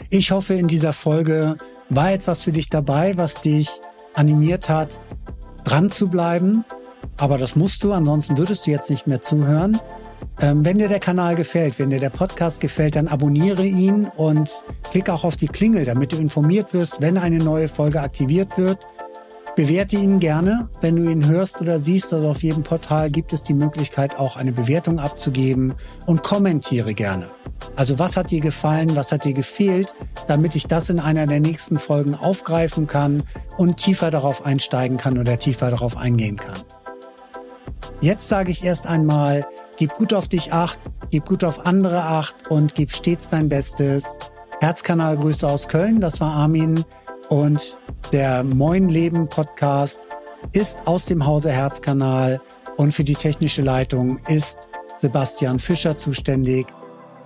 Ich 0.10 0.32
hoffe, 0.32 0.54
in 0.54 0.68
dieser 0.68 0.94
Folge 0.94 1.58
war 1.90 2.14
etwas 2.14 2.42
für 2.42 2.54
dich 2.54 2.70
dabei, 2.70 3.18
was 3.18 3.42
dich 3.42 3.70
animiert 4.14 4.70
hat, 4.70 5.02
dran 5.66 5.90
zu 5.90 6.08
bleiben. 6.08 6.64
Aber 7.18 7.38
das 7.38 7.56
musst 7.56 7.84
du, 7.84 7.92
ansonsten 7.92 8.38
würdest 8.38 8.66
du 8.66 8.72
jetzt 8.72 8.90
nicht 8.90 9.08
mehr 9.08 9.22
zuhören. 9.22 9.80
Ähm, 10.40 10.64
wenn 10.64 10.78
dir 10.78 10.88
der 10.88 11.00
Kanal 11.00 11.36
gefällt, 11.36 11.80
wenn 11.80 11.90
dir 11.90 12.00
der 12.00 12.12
Podcast 12.12 12.60
gefällt, 12.60 12.96
dann 12.96 13.08
abonniere 13.08 13.66
ihn 13.66 14.06
und 14.18 14.64
klick 14.92 15.10
auch 15.10 15.24
auf 15.24 15.36
die 15.36 15.48
Klingel, 15.48 15.84
damit 15.84 16.12
du 16.12 16.18
informiert 16.18 16.74
wirst, 16.74 17.02
wenn 17.02 17.18
eine 17.18 17.40
neue 17.40 17.68
Folge 17.68 18.02
aktiviert 18.02 18.58
wird. 18.58 18.86
Bewerte 19.56 19.96
ihn 19.96 20.20
gerne, 20.20 20.70
wenn 20.82 20.96
du 20.96 21.10
ihn 21.10 21.26
hörst 21.26 21.60
oder 21.60 21.80
siehst. 21.80 22.14
Also 22.14 22.28
auf 22.28 22.44
jedem 22.44 22.62
Portal 22.62 23.10
gibt 23.10 23.34
es 23.34 23.42
die 23.42 23.56
Möglichkeit, 23.56 24.20
auch 24.20 24.38
eine 24.38 24.52
Bewertung 24.52 25.00
abzugeben 25.00 25.74
und 26.06 26.22
kommentiere 26.22 26.94
gerne. 26.94 27.32
Also 27.76 27.98
was 27.98 28.16
hat 28.16 28.30
dir 28.30 28.40
gefallen, 28.40 28.96
was 28.96 29.12
hat 29.12 29.26
dir 29.26 29.34
gefehlt, 29.34 29.96
damit 30.28 30.56
ich 30.56 30.68
das 30.68 30.92
in 30.92 31.00
einer 31.00 31.26
der 31.26 31.40
nächsten 31.40 31.80
Folgen 31.80 32.14
aufgreifen 32.14 32.86
kann 32.86 33.24
und 33.58 33.78
tiefer 33.78 34.12
darauf 34.12 34.46
einsteigen 34.46 34.98
kann 34.98 35.18
oder 35.18 35.40
tiefer 35.40 35.72
darauf 35.72 35.98
eingehen 35.98 36.38
kann. 36.38 36.62
Jetzt 38.00 38.30
sage 38.30 38.52
ich 38.52 38.64
erst 38.64 38.86
einmal, 38.86 39.48
gib 39.78 39.94
gut 39.94 40.14
auf 40.14 40.28
dich 40.28 40.52
acht, 40.52 40.80
gib 41.12 41.26
gut 41.26 41.44
auf 41.44 41.66
andere 41.66 42.02
acht 42.02 42.50
und 42.50 42.76
gib 42.76 42.92
stets 42.92 43.30
dein 43.30 43.48
Bestes. 43.48 44.18
Herzkanal 44.60 45.18
Grüße 45.18 45.48
aus 45.48 45.68
Köln, 45.68 46.02
das 46.02 46.20
war 46.20 46.34
Armin 46.34 46.84
und 47.30 47.78
der 48.12 48.44
Moin 48.44 48.90
Leben 48.90 49.30
Podcast 49.30 50.08
ist 50.52 50.88
aus 50.88 51.06
dem 51.06 51.26
Hause 51.26 51.52
Herzkanal 51.52 52.42
und 52.78 52.94
für 52.94 53.04
die 53.04 53.16
technische 53.16 53.62
Leitung 53.62 54.20
ist 54.28 54.70
Sebastian 54.98 55.60
Fischer 55.60 55.98
zuständig. 55.98 56.68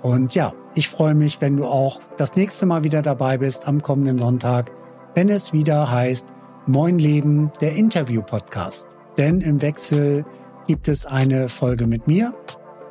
Und 0.02 0.36
ja, 0.36 0.54
ich 0.76 0.90
freue 0.90 1.14
mich, 1.14 1.40
wenn 1.42 1.58
du 1.58 1.66
auch 1.66 2.02
das 2.18 2.36
nächste 2.36 2.66
Mal 2.66 2.84
wieder 2.84 3.02
dabei 3.02 3.38
bist 3.38 3.68
am 3.68 3.82
kommenden 3.82 4.18
Sonntag, 4.18 4.72
wenn 5.16 5.30
es 5.30 5.54
wieder 5.54 5.92
heißt 5.92 6.28
Moin 6.66 7.00
Leben, 7.00 7.52
der 7.62 7.76
Interview-Podcast. 7.76 8.98
Denn 9.18 9.42
im 9.42 9.62
Wechsel 9.62 10.26
gibt 10.68 10.88
es 10.88 11.06
eine 11.06 11.50
Folge 11.50 11.88
mit 11.88 12.08
mir, 12.08 12.34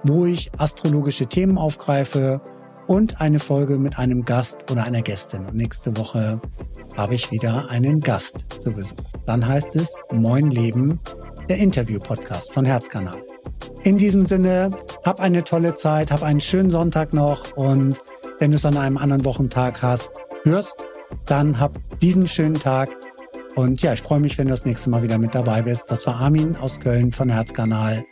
wo 0.04 0.26
ich 0.26 0.50
astrologische 0.58 1.26
Themen 1.26 1.58
aufgreife 1.58 2.40
und 2.86 3.20
eine 3.20 3.38
Folge 3.38 3.78
mit 3.78 3.98
einem 3.98 4.24
Gast 4.24 4.70
oder 4.70 4.84
einer 4.84 5.02
Gästin. 5.02 5.46
Und 5.46 5.54
nächste 5.54 5.96
Woche 5.96 6.40
habe 6.96 7.14
ich 7.14 7.30
wieder 7.30 7.70
einen 7.70 8.00
Gast 8.00 8.46
zu 8.60 8.72
Besuch. 8.72 8.96
Dann 9.26 9.46
heißt 9.46 9.76
es 9.76 9.96
Moin 10.12 10.50
Leben, 10.50 10.98
der 11.48 11.58
Interview-Podcast 11.58 12.52
von 12.52 12.64
Herzkanal. 12.64 13.22
In 13.84 13.98
diesem 13.98 14.24
Sinne, 14.24 14.70
hab 15.04 15.20
eine 15.20 15.44
tolle 15.44 15.74
Zeit, 15.74 16.10
hab 16.12 16.22
einen 16.22 16.40
schönen 16.40 16.70
Sonntag 16.70 17.12
noch 17.12 17.56
und 17.56 18.02
wenn 18.38 18.50
du 18.50 18.56
es 18.56 18.64
an 18.64 18.76
einem 18.76 18.96
anderen 18.96 19.24
Wochentag 19.24 19.82
hast, 19.82 20.20
hörst, 20.44 20.84
dann 21.26 21.60
hab 21.60 21.78
diesen 22.00 22.26
schönen 22.26 22.54
Tag 22.54 22.90
und 23.54 23.82
ja, 23.82 23.92
ich 23.92 24.02
freue 24.02 24.20
mich, 24.20 24.38
wenn 24.38 24.46
du 24.46 24.52
das 24.52 24.64
nächste 24.64 24.90
Mal 24.90 25.02
wieder 25.02 25.18
mit 25.18 25.34
dabei 25.34 25.62
bist. 25.62 25.90
Das 25.90 26.06
war 26.06 26.16
Armin 26.16 26.56
aus 26.56 26.80
Köln 26.80 27.12
von 27.12 27.28
Herzkanal. 27.28 28.04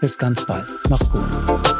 Bis 0.00 0.18
ganz 0.18 0.44
bald. 0.46 0.66
Mach's 0.88 1.10
gut. 1.10 1.73